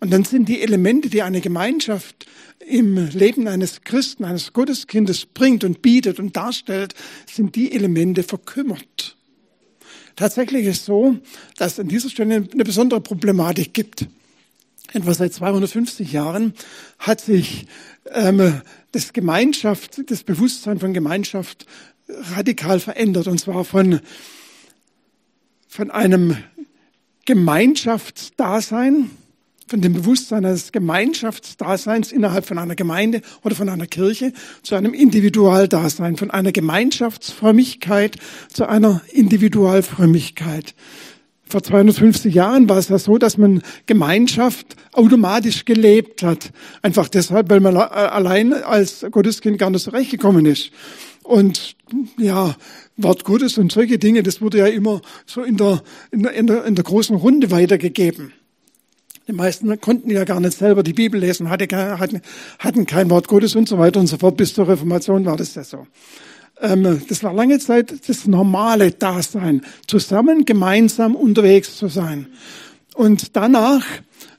Und 0.00 0.12
dann 0.12 0.24
sind 0.24 0.48
die 0.48 0.60
Elemente, 0.60 1.08
die 1.08 1.22
eine 1.22 1.40
Gemeinschaft 1.40 2.26
im 2.60 3.08
Leben 3.08 3.48
eines 3.48 3.82
Christen, 3.82 4.24
eines 4.24 4.52
Gotteskindes 4.52 5.26
bringt 5.26 5.64
und 5.64 5.82
bietet 5.82 6.18
und 6.18 6.36
darstellt, 6.36 6.94
sind 7.26 7.56
die 7.56 7.72
Elemente 7.72 8.22
verkümmert. 8.22 9.16
Tatsächlich 10.16 10.66
ist 10.66 10.80
es 10.80 10.84
so, 10.84 11.16
dass 11.56 11.72
es 11.72 11.80
an 11.80 11.88
dieser 11.88 12.10
Stelle 12.10 12.46
eine 12.52 12.64
besondere 12.64 13.00
Problematik 13.00 13.74
gibt. 13.74 14.06
Etwa 14.92 15.14
seit 15.14 15.32
250 15.32 16.12
Jahren 16.12 16.54
hat 16.98 17.20
sich 17.20 17.66
ähm, 18.12 18.60
das 18.92 19.12
Gemeinschaft, 19.12 20.02
das 20.10 20.22
Bewusstsein 20.22 20.78
von 20.78 20.94
Gemeinschaft 20.94 21.66
radikal 22.08 22.78
verändert. 22.78 23.26
Und 23.26 23.38
zwar 23.38 23.64
von 23.64 24.00
von 25.74 25.90
einem 25.90 26.36
Gemeinschaftsdasein, 27.24 29.10
von 29.66 29.80
dem 29.80 29.92
Bewusstsein 29.92 30.44
eines 30.44 30.70
Gemeinschaftsdaseins 30.70 32.12
innerhalb 32.12 32.46
von 32.46 32.58
einer 32.58 32.76
Gemeinde 32.76 33.22
oder 33.42 33.56
von 33.56 33.68
einer 33.68 33.88
Kirche 33.88 34.32
zu 34.62 34.76
einem 34.76 34.94
Individualdasein, 34.94 36.16
von 36.16 36.30
einer 36.30 36.52
Gemeinschaftsfrömmigkeit 36.52 38.18
zu 38.52 38.68
einer 38.68 39.00
Individualfrömmigkeit. 39.10 40.76
Vor 41.48 41.64
250 41.64 42.32
Jahren 42.32 42.68
war 42.68 42.78
es 42.78 42.88
ja 42.88 42.98
so, 43.00 43.18
dass 43.18 43.36
man 43.36 43.60
Gemeinschaft 43.86 44.76
automatisch 44.92 45.64
gelebt 45.64 46.22
hat. 46.22 46.52
Einfach 46.82 47.08
deshalb, 47.08 47.50
weil 47.50 47.58
man 47.58 47.76
allein 47.76 48.52
als 48.52 49.04
Gotteskind 49.10 49.58
gar 49.58 49.70
nicht 49.70 49.82
zurechtgekommen 49.82 50.46
ist. 50.46 50.70
Und 51.24 51.74
ja, 52.18 52.54
Wort 52.96 53.24
Gottes 53.24 53.58
und 53.58 53.72
solche 53.72 53.98
Dinge, 53.98 54.22
das 54.22 54.40
wurde 54.40 54.58
ja 54.58 54.66
immer 54.66 55.00
so 55.26 55.42
in 55.42 55.56
der, 55.56 55.82
in 56.10 56.22
der, 56.22 56.32
in 56.32 56.46
der, 56.46 56.64
in 56.64 56.74
der 56.74 56.84
großen 56.84 57.16
Runde 57.16 57.50
weitergegeben. 57.50 58.32
Die 59.26 59.32
meisten 59.32 59.80
konnten 59.80 60.10
ja 60.10 60.24
gar 60.24 60.38
nicht 60.38 60.58
selber 60.58 60.82
die 60.82 60.92
Bibel 60.92 61.18
lesen, 61.18 61.48
hatten, 61.48 62.20
hatten 62.58 62.86
kein 62.86 63.08
Wort 63.08 63.26
Gottes 63.26 63.56
und 63.56 63.66
so 63.66 63.78
weiter 63.78 63.98
und 64.00 64.06
so 64.06 64.18
fort. 64.18 64.36
Bis 64.36 64.52
zur 64.52 64.68
Reformation 64.68 65.24
war 65.24 65.38
das 65.38 65.54
ja 65.54 65.64
so. 65.64 65.86
Ähm, 66.60 67.00
das 67.08 67.22
war 67.22 67.32
lange 67.32 67.58
Zeit 67.58 68.06
das 68.06 68.26
normale 68.26 68.90
Dasein, 68.90 69.62
zusammen, 69.86 70.44
gemeinsam 70.44 71.16
unterwegs 71.16 71.78
zu 71.78 71.88
sein. 71.88 72.26
Und 72.94 73.34
danach, 73.34 73.84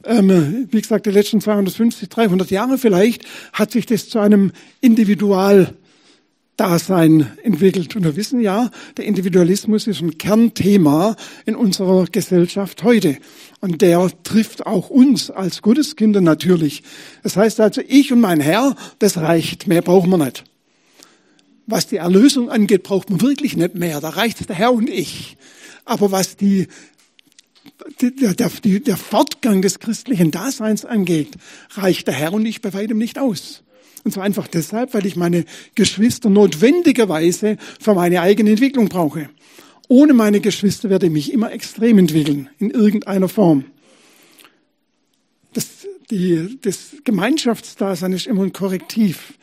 ähm, 0.03 0.67
wie 0.69 0.81
gesagt, 0.81 1.07
die 1.07 1.11
letzten 1.11 1.41
250, 1.41 2.07
300 2.07 2.51
Jahre 2.51 2.77
vielleicht, 2.77 3.25
hat 3.53 3.71
sich 3.71 3.87
das 3.87 4.07
zu 4.07 4.19
einem 4.19 4.51
Individual 4.81 5.73
Dasein 6.57 7.31
entwickelt. 7.43 7.95
Und 7.95 8.03
wir 8.03 8.15
wissen 8.15 8.39
ja, 8.39 8.71
der 8.97 9.05
Individualismus 9.05 9.87
ist 9.87 10.01
ein 10.01 10.17
Kernthema 10.17 11.15
in 11.45 11.55
unserer 11.55 12.05
Gesellschaft 12.05 12.83
heute. 12.83 13.17
Und 13.59 13.81
der 13.81 14.09
trifft 14.23 14.65
auch 14.65 14.89
uns 14.89 15.29
als 15.29 15.61
Gotteskinder 15.61 16.21
natürlich. 16.21 16.83
Das 17.23 17.35
heißt 17.35 17.59
also, 17.59 17.81
ich 17.87 18.13
und 18.13 18.21
mein 18.21 18.39
Herr, 18.39 18.75
das 18.99 19.17
reicht. 19.17 19.67
Mehr 19.67 19.81
brauchen 19.81 20.09
wir 20.09 20.17
nicht. 20.17 20.43
Was 21.67 21.87
die 21.87 21.97
Erlösung 21.97 22.49
angeht, 22.49 22.83
braucht 22.83 23.09
man 23.09 23.21
wirklich 23.21 23.57
nicht 23.57 23.75
mehr. 23.75 23.99
Da 23.99 24.09
reicht 24.09 24.47
der 24.47 24.55
Herr 24.55 24.71
und 24.71 24.89
ich. 24.89 25.37
Aber 25.83 26.11
was 26.11 26.37
die 26.37 26.67
der, 28.01 28.33
der, 28.33 28.49
der 28.49 28.97
Fortgang 28.97 29.61
des 29.61 29.79
christlichen 29.79 30.31
Daseins 30.31 30.85
angeht, 30.85 31.35
reicht 31.71 32.07
der 32.07 32.13
Herr 32.13 32.33
und 32.33 32.45
ich 32.45 32.61
bei 32.61 32.73
weitem 32.73 32.97
nicht 32.97 33.19
aus. 33.19 33.63
Und 34.05 34.11
zwar 34.11 34.23
einfach 34.23 34.47
deshalb, 34.47 34.93
weil 34.93 35.07
ich 35.07 35.15
meine 35.15 35.45
Geschwister 35.73 36.29
notwendigerweise 36.29 37.57
für 37.79 37.95
meine 37.95 38.21
eigene 38.21 38.51
Entwicklung 38.51 38.87
brauche. 38.87 39.29
Ohne 39.87 40.13
meine 40.13 40.41
Geschwister 40.41 40.91
werde 40.91 41.07
ich 41.07 41.11
mich 41.11 41.33
immer 41.33 41.51
extrem 41.51 41.97
entwickeln, 41.97 42.49
in 42.59 42.69
irgendeiner 42.69 43.27
Form. 43.27 43.65
Das, 45.53 45.87
die, 46.11 46.59
das 46.61 46.97
Gemeinschaftsdasein 47.03 48.13
ist 48.13 48.27
immer 48.27 48.43
ein 48.43 48.53
Korrektiv. 48.53 49.33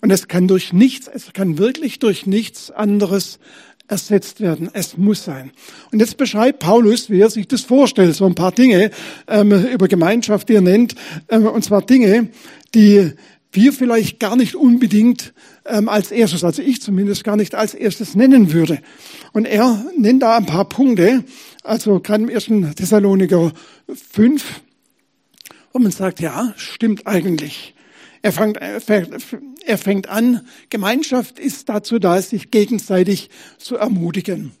Und 0.00 0.10
es 0.10 0.26
kann 0.26 0.48
durch 0.48 0.72
nichts, 0.72 1.06
es 1.06 1.32
kann 1.32 1.58
wirklich 1.58 2.00
durch 2.00 2.26
nichts 2.26 2.72
anderes 2.72 3.38
ersetzt 3.86 4.40
werden. 4.40 4.70
Es 4.72 4.96
muss 4.96 5.24
sein. 5.24 5.52
Und 5.92 6.00
jetzt 6.00 6.16
beschreibt 6.16 6.58
Paulus, 6.58 7.10
wie 7.10 7.20
er 7.20 7.30
sich 7.30 7.46
das 7.46 7.62
vorstellt, 7.62 8.16
so 8.16 8.26
ein 8.26 8.34
paar 8.34 8.52
Dinge 8.52 8.90
ähm, 9.28 9.52
über 9.66 9.86
Gemeinschaft, 9.86 10.48
die 10.48 10.54
er 10.54 10.62
nennt, 10.62 10.96
ähm, 11.28 11.46
und 11.46 11.64
zwar 11.64 11.82
Dinge, 11.82 12.28
die 12.74 13.12
wir 13.52 13.72
vielleicht 13.72 14.20
gar 14.20 14.36
nicht 14.36 14.54
unbedingt 14.54 15.32
ähm, 15.66 15.88
als 15.88 16.10
erstes, 16.10 16.44
also 16.44 16.62
ich 16.62 16.80
zumindest 16.80 17.24
gar 17.24 17.36
nicht 17.36 17.54
als 17.54 17.74
erstes 17.74 18.14
nennen 18.14 18.52
würde. 18.52 18.80
Und 19.32 19.46
er 19.46 19.84
nennt 19.96 20.22
da 20.22 20.36
ein 20.36 20.46
paar 20.46 20.68
Punkte, 20.68 21.24
also 21.62 22.00
gerade 22.00 22.22
im 22.22 22.28
ersten 22.28 22.74
Thessaloniker 22.74 23.52
5, 24.12 24.62
wo 25.72 25.78
man 25.78 25.92
sagt, 25.92 26.20
ja, 26.20 26.54
stimmt 26.56 27.06
eigentlich. 27.06 27.74
Er 28.22 28.32
fängt, 28.32 28.58
er 28.58 29.78
fängt 29.78 30.08
an, 30.08 30.46
Gemeinschaft 30.68 31.38
ist 31.38 31.68
dazu 31.68 31.98
da, 31.98 32.20
sich 32.20 32.50
gegenseitig 32.50 33.30
zu 33.58 33.76
ermutigen. 33.76 34.52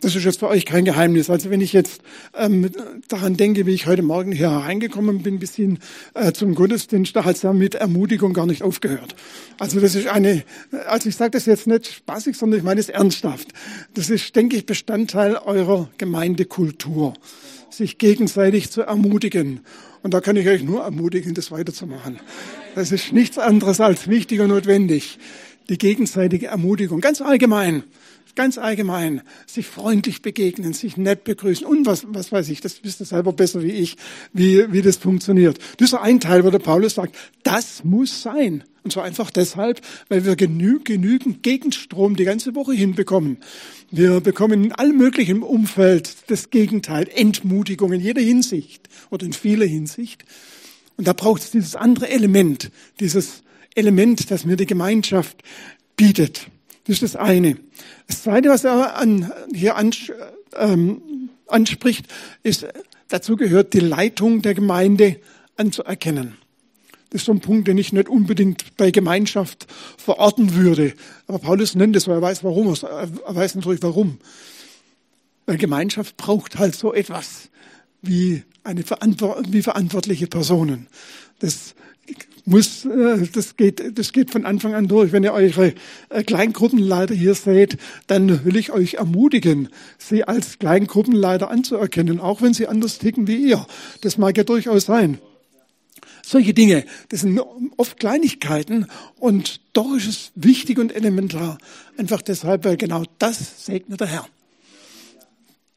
Das 0.00 0.14
ist 0.14 0.24
jetzt 0.24 0.38
für 0.38 0.46
euch 0.46 0.64
kein 0.64 0.84
Geheimnis. 0.84 1.28
Also 1.28 1.50
wenn 1.50 1.60
ich 1.60 1.72
jetzt 1.72 2.02
ähm, 2.36 2.70
daran 3.08 3.36
denke, 3.36 3.66
wie 3.66 3.74
ich 3.74 3.86
heute 3.86 4.02
Morgen 4.02 4.30
hier 4.30 4.52
hereingekommen 4.52 5.24
bin, 5.24 5.40
bis 5.40 5.56
hin 5.56 5.80
äh, 6.14 6.30
zum 6.30 6.54
Gottesdienst, 6.54 7.16
da 7.16 7.24
hat 7.24 7.34
es 7.34 7.42
ja 7.42 7.52
mit 7.52 7.74
Ermutigung 7.74 8.32
gar 8.32 8.46
nicht 8.46 8.62
aufgehört. 8.62 9.16
Also 9.58 9.80
das 9.80 9.96
ist 9.96 10.06
eine, 10.06 10.44
also 10.86 11.08
ich 11.08 11.16
sage 11.16 11.32
das 11.32 11.46
jetzt 11.46 11.66
nicht 11.66 11.88
spaßig, 11.88 12.36
sondern 12.36 12.58
ich 12.60 12.64
meine 12.64 12.78
es 12.78 12.88
ernsthaft. 12.88 13.48
Das 13.94 14.08
ist, 14.08 14.36
denke 14.36 14.56
ich, 14.56 14.66
Bestandteil 14.66 15.34
eurer 15.34 15.90
Gemeindekultur, 15.98 17.14
sich 17.68 17.98
gegenseitig 17.98 18.70
zu 18.70 18.82
ermutigen. 18.82 19.60
Und 20.04 20.14
da 20.14 20.20
kann 20.20 20.36
ich 20.36 20.46
euch 20.46 20.62
nur 20.62 20.82
ermutigen, 20.82 21.34
das 21.34 21.50
weiterzumachen. 21.50 22.20
Das 22.76 22.92
ist 22.92 23.12
nichts 23.12 23.36
anderes 23.36 23.80
als 23.80 24.06
wichtig 24.06 24.38
und 24.38 24.50
notwendig. 24.50 25.18
Die 25.68 25.76
gegenseitige 25.76 26.46
Ermutigung, 26.46 27.00
ganz 27.00 27.20
allgemein 27.20 27.82
ganz 28.34 28.58
allgemein, 28.58 29.22
sich 29.46 29.66
freundlich 29.66 30.22
begegnen, 30.22 30.72
sich 30.72 30.96
nett 30.96 31.24
begrüßen 31.24 31.66
und 31.66 31.86
was, 31.86 32.06
was 32.08 32.32
weiß 32.32 32.48
ich, 32.48 32.60
das 32.60 32.82
wisst 32.84 33.00
ihr 33.00 33.06
selber 33.06 33.32
besser 33.32 33.62
wie 33.62 33.72
ich, 33.72 33.96
wie, 34.32 34.72
wie 34.72 34.82
das 34.82 34.96
funktioniert. 34.96 35.58
Dieser 35.80 36.02
ein 36.02 36.20
Teil, 36.20 36.44
wo 36.44 36.50
der 36.50 36.58
Paulus 36.58 36.94
sagt, 36.94 37.16
das 37.42 37.84
muss 37.84 38.22
sein. 38.22 38.64
Und 38.84 38.92
zwar 38.92 39.04
einfach 39.04 39.30
deshalb, 39.30 39.80
weil 40.08 40.24
wir 40.24 40.34
genü 40.36 40.80
genügend 40.82 41.42
Gegenstrom 41.42 42.16
die 42.16 42.24
ganze 42.24 42.54
Woche 42.54 42.72
hinbekommen. 42.72 43.38
Wir 43.90 44.20
bekommen 44.20 44.64
in 44.64 44.72
allem 44.72 44.96
möglichen 44.96 45.42
Umfeld 45.42 46.30
das 46.30 46.50
Gegenteil, 46.50 47.08
Entmutigung 47.14 47.92
in 47.92 48.00
jeder 48.00 48.22
Hinsicht 48.22 48.88
oder 49.10 49.26
in 49.26 49.32
vieler 49.32 49.66
Hinsicht. 49.66 50.24
Und 50.96 51.06
da 51.06 51.12
braucht 51.12 51.42
es 51.42 51.50
dieses 51.50 51.76
andere 51.76 52.08
Element, 52.08 52.70
dieses 52.98 53.42
Element, 53.74 54.30
das 54.30 54.44
mir 54.44 54.56
die 54.56 54.66
Gemeinschaft 54.66 55.42
bietet. 55.96 56.48
Das 56.88 56.94
ist 56.94 57.02
das 57.02 57.16
eine. 57.16 57.58
Das 58.06 58.22
zweite, 58.22 58.48
was 58.48 58.64
er 58.64 58.96
an, 58.96 59.30
hier 59.54 59.76
ans, 59.76 60.10
ähm, 60.56 61.28
anspricht, 61.46 62.06
ist, 62.42 62.66
dazu 63.08 63.36
gehört 63.36 63.74
die 63.74 63.80
Leitung 63.80 64.40
der 64.40 64.54
Gemeinde 64.54 65.20
anzuerkennen. 65.58 66.38
Das 67.10 67.20
ist 67.20 67.26
so 67.26 67.32
ein 67.32 67.40
Punkt, 67.40 67.68
den 67.68 67.76
ich 67.76 67.92
nicht 67.92 68.08
unbedingt 68.08 68.74
bei 68.78 68.90
Gemeinschaft 68.90 69.66
verorten 69.98 70.54
würde. 70.54 70.94
Aber 71.26 71.38
Paulus 71.38 71.74
nennt 71.74 71.94
es, 71.94 72.08
weil 72.08 72.16
er 72.16 72.22
weiß 72.22 72.42
warum. 72.42 72.68
Er 72.68 73.34
weiß 73.34 73.56
natürlich 73.56 73.82
warum. 73.82 74.18
Weil 75.44 75.58
Gemeinschaft 75.58 76.16
braucht 76.16 76.58
halt 76.58 76.74
so 76.74 76.94
etwas 76.94 77.50
wie 78.00 78.44
eine 78.64 78.82
Verantwort 78.82 79.52
wie 79.52 79.60
verantwortliche 79.60 80.26
Personen. 80.26 80.86
Das 81.40 81.74
muss, 82.48 82.84
äh, 82.84 83.26
das 83.32 83.56
geht, 83.56 83.98
das 83.98 84.12
geht 84.12 84.30
von 84.30 84.44
Anfang 84.44 84.74
an 84.74 84.88
durch. 84.88 85.12
Wenn 85.12 85.22
ihr 85.22 85.32
eure 85.32 85.74
äh, 86.08 86.22
Kleingruppenleiter 86.22 87.14
hier 87.14 87.34
seht, 87.34 87.76
dann 88.06 88.44
will 88.44 88.56
ich 88.56 88.72
euch 88.72 88.94
ermutigen, 88.94 89.68
sie 89.98 90.24
als 90.24 90.58
Kleingruppenleiter 90.58 91.50
anzuerkennen, 91.50 92.20
auch 92.20 92.42
wenn 92.42 92.54
sie 92.54 92.66
anders 92.66 92.98
ticken 92.98 93.26
wie 93.28 93.36
ihr. 93.36 93.66
Das 94.00 94.18
mag 94.18 94.36
ja 94.36 94.44
durchaus 94.44 94.86
sein. 94.86 95.18
Solche 96.24 96.52
Dinge, 96.52 96.84
das 97.08 97.20
sind 97.20 97.40
oft 97.76 97.98
Kleinigkeiten 97.98 98.86
und 99.18 99.60
doch 99.72 99.94
ist 99.96 100.08
es 100.08 100.32
wichtig 100.34 100.78
und 100.78 100.94
elementar. 100.94 101.58
Einfach 101.96 102.22
deshalb, 102.22 102.64
weil 102.64 102.76
genau 102.76 103.04
das 103.18 103.64
segnet 103.64 104.00
der 104.00 104.08
Herr. 104.08 104.28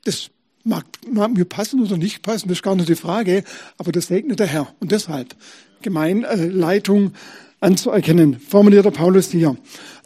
Das 0.03 0.29
mag, 0.63 0.85
mag 1.09 1.33
mir 1.33 1.45
passen 1.45 1.81
oder 1.81 1.97
nicht 1.97 2.21
passen, 2.21 2.49
das 2.49 2.57
ist 2.57 2.63
gar 2.63 2.75
nicht 2.75 2.89
die 2.89 2.95
Frage, 2.95 3.43
aber 3.77 3.91
das 3.91 4.07
segnet 4.07 4.39
der 4.39 4.47
Herr. 4.47 4.73
Und 4.79 4.91
deshalb 4.91 5.35
Gemeinleitung 5.81 7.13
anzuerkennen, 7.59 8.39
formuliert 8.39 8.85
der 8.85 8.91
Paulus 8.91 9.29
hier. 9.31 9.55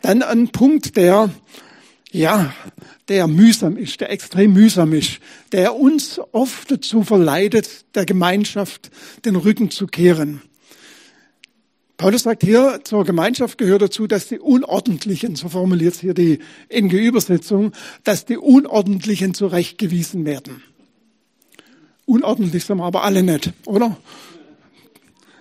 Dann 0.02 0.22
ein 0.22 0.50
Punkt, 0.50 0.98
der, 0.98 1.30
ja, 2.12 2.54
der 3.08 3.28
mühsam 3.28 3.78
ist, 3.78 4.02
der 4.02 4.12
extrem 4.12 4.54
mühsam 4.54 4.94
ist, 4.94 5.20
der 5.52 5.76
uns 5.76 6.20
oft 6.32 6.72
dazu 6.72 7.04
verleitet, 7.04 7.86
der 7.96 8.06
Gemeinschaft 8.06 8.92
den 9.24 9.36
Rücken 9.36 9.72
zu 9.72 9.88
kehren. 9.88 10.42
Paulus 11.98 12.24
sagt 12.24 12.44
hier, 12.44 12.82
zur 12.84 13.06
Gemeinschaft 13.06 13.58
gehört 13.58 13.82
dazu, 13.82 14.06
dass 14.06 14.28
die 14.28 14.40
Unordentlichen, 14.40 15.38
so 15.38 15.48
formuliert 15.48 15.96
hier 15.96 16.14
die 16.14 16.40
NG-Übersetzung, 16.68 17.72
dass 18.04 18.26
die 18.26 18.38
Unordentlichen 18.38 19.34
zurechtgewiesen 19.34 20.26
werden. 20.26 20.62
Unordentlich 22.06 22.66
sind 22.66 22.78
wir 22.78 22.84
aber 22.84 23.04
alle 23.04 23.24
nicht, 23.24 23.54
oder? 23.66 23.98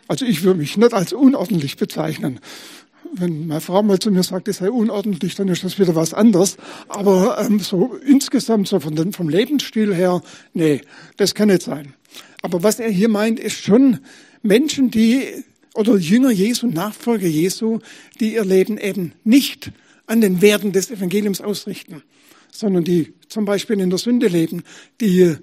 Also 0.08 0.24
ich 0.26 0.42
würde 0.42 0.60
mich 0.60 0.76
nicht 0.76 0.92
als 0.92 1.12
unordentlich 1.12 1.76
bezeichnen. 1.76 2.40
Wenn 3.12 3.46
meine 3.46 3.60
Frau 3.60 3.82
mal 3.82 3.98
zu 3.98 4.10
mir 4.10 4.22
sagt, 4.22 4.48
es 4.48 4.58
sei 4.58 4.70
unordentlich, 4.70 5.34
dann 5.34 5.48
ist 5.48 5.64
das 5.64 5.78
wieder 5.78 5.94
was 5.94 6.14
anderes. 6.14 6.56
Aber 6.88 7.38
ähm, 7.38 7.60
so 7.60 7.94
insgesamt, 8.06 8.68
so 8.68 8.80
von 8.80 8.96
den, 8.96 9.12
vom 9.12 9.28
Lebensstil 9.28 9.94
her, 9.94 10.22
nee, 10.52 10.80
das 11.16 11.34
kann 11.34 11.48
nicht 11.48 11.62
sein. 11.62 11.94
Aber 12.42 12.62
was 12.62 12.80
er 12.80 12.90
hier 12.90 13.08
meint, 13.08 13.40
ist 13.40 13.62
schon 13.62 14.00
Menschen, 14.42 14.90
die, 14.90 15.44
oder 15.74 15.96
Jünger 15.96 16.30
Jesu, 16.30 16.66
Nachfolger 16.66 17.26
Jesu, 17.26 17.78
die 18.20 18.34
ihr 18.34 18.44
Leben 18.44 18.78
eben 18.78 19.12
nicht 19.24 19.70
an 20.06 20.20
den 20.20 20.42
Werten 20.42 20.72
des 20.72 20.90
Evangeliums 20.90 21.40
ausrichten, 21.40 22.02
sondern 22.52 22.84
die 22.84 23.14
zum 23.28 23.44
Beispiel 23.44 23.80
in 23.80 23.90
der 23.90 23.98
Sünde 23.98 24.28
leben, 24.28 24.62
die 25.00 25.36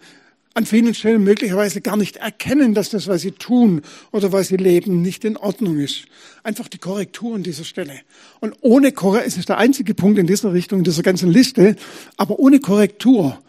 an 0.54 0.66
vielen 0.66 0.94
Stellen 0.94 1.24
möglicherweise 1.24 1.82
gar 1.82 1.96
nicht 1.96 2.18
erkennen, 2.18 2.74
dass 2.74 2.90
das, 2.90 3.08
was 3.08 3.22
sie 3.22 3.32
tun 3.32 3.82
oder 4.12 4.32
was 4.32 4.50
sie 4.50 4.58
leben, 4.58 5.02
nicht 5.02 5.24
in 5.24 5.38
Ordnung 5.38 5.80
ist. 5.80 6.06
Einfach 6.44 6.68
die 6.68 6.78
Korrektur 6.78 7.36
an 7.36 7.44
dieser 7.44 7.64
Stelle. 7.64 8.00
Und 8.40 8.56
ohne 8.62 8.92
Korrektur, 8.92 9.28
es 9.28 9.38
ist 9.38 9.50
der 9.50 9.58
einzige 9.58 9.94
Punkt 9.94 10.20
in 10.20 10.28
dieser 10.28 10.54
Richtung, 10.54 10.80
in 10.80 10.84
dieser 10.84 11.04
ganzen 11.04 11.32
Liste, 11.32 11.76
aber 12.18 12.40
ohne 12.40 12.60
Korrektur 12.60 13.42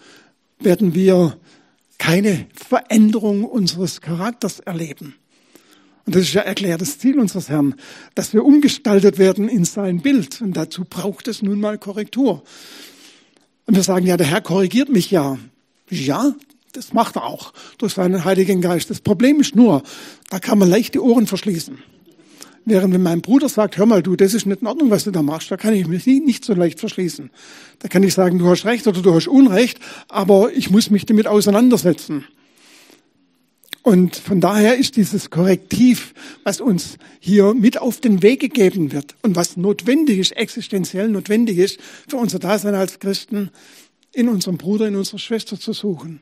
werden 0.61 0.95
wir 0.95 1.37
keine 1.99 2.47
Veränderung 2.55 3.45
unseres 3.45 4.01
Charakters 4.01 4.61
erleben. 4.61 5.15
Und 6.05 6.17
das 6.17 6.23
ist 6.23 6.35
ja 6.35 6.43
erklärtes 6.43 6.99
Ziel 6.99 7.19
unseres 7.19 7.49
Herrn, 7.49 7.77
dass 8.15 8.33
wir 8.33 8.45
umgestaltet 8.45 9.19
werden 9.19 9.49
in 9.49 9.65
sein 9.65 10.03
Bild. 10.03 10.41
Und 10.41 10.57
dazu 10.57 10.85
braucht 10.85 11.29
es 11.29 11.43
nun 11.43 11.61
mal 11.61 11.79
Korrektur. 11.79 12.43
Und 13.67 13.77
wir 13.77 13.85
sagen, 13.85 14.07
ja, 14.07 14.17
der 14.17 14.27
Herr 14.27 14.41
korrigiert 14.41 14.89
mich 14.89 15.11
ja. 15.11 15.39
Ja, 15.91 16.35
das 16.73 16.93
macht 16.93 17.17
er 17.17 17.25
auch 17.25 17.53
durch 17.79 17.95
seinen 17.95 18.25
Heiligen 18.25 18.61
Geist. 18.61 18.91
Das 18.91 19.01
Problem 19.01 19.41
ist 19.41 19.55
nur, 19.55 19.83
da 20.31 20.39
kann 20.39 20.59
man 20.59 20.71
leicht 20.71 20.95
die 20.95 21.01
Ohren 21.01 21.27
verschließen. 21.27 21.79
Während 22.65 22.95
wenn 22.95 23.03
mein 23.03 23.23
Bruder 23.23 23.49
sagt, 23.49 23.77
hör 23.77 23.87
mal, 23.87 24.03
du, 24.03 24.15
das 24.15 24.35
ist 24.35 24.47
nicht 24.47 24.63
in 24.63 24.69
Ordnung, 24.69 24.91
was 24.91 25.05
du 25.05 25.11
da 25.11 25.23
machst, 25.23 25.51
da 25.51 25.57
kann 25.57 25.75
ich 25.75 25.87
mich 25.89 26.07
nicht 26.07 26.45
so 26.45 26.55
leicht 26.55 26.79
verschließen. 26.79 27.31
Da 27.81 27.89
kann 27.89 28.05
ich 28.05 28.15
sagen, 28.15 28.39
du 28.39 28.49
hast 28.49 28.65
recht 28.65 28.87
oder 28.87 29.03
du 29.03 29.15
hast 29.15 29.27
Unrecht, 29.27 29.81
aber 30.09 30.53
ich 30.53 30.71
muss 30.71 30.89
mich 30.89 31.05
damit 31.05 31.27
auseinandersetzen. 31.27 32.25
Und 33.83 34.15
von 34.15 34.41
daher 34.41 34.77
ist 34.77 34.97
dieses 34.97 35.29
Korrektiv, 35.31 36.15
was 36.45 36.61
uns 36.61 36.99
hier 37.19 37.53
mit 37.53 37.81
auf 37.81 38.01
den 38.01 38.23
Weg 38.23 38.39
gegeben 38.39 38.93
wird 38.93 39.17
und 39.23 39.35
was 39.35 39.57
notwendig 39.57 40.21
ist, 40.21 40.37
existenziell 40.37 41.09
notwendig 41.09 41.59
ist 41.59 41.81
für 42.09 42.17
unser 42.17 42.39
Dasein 42.39 42.77
als 42.77 43.01
Christen, 43.01 43.51
in 44.13 44.29
unserem 44.29 44.57
Bruder, 44.57 44.87
in 44.87 44.95
unserer 44.95 45.19
Schwester 45.19 45.59
zu 45.59 45.73
suchen. 45.73 46.21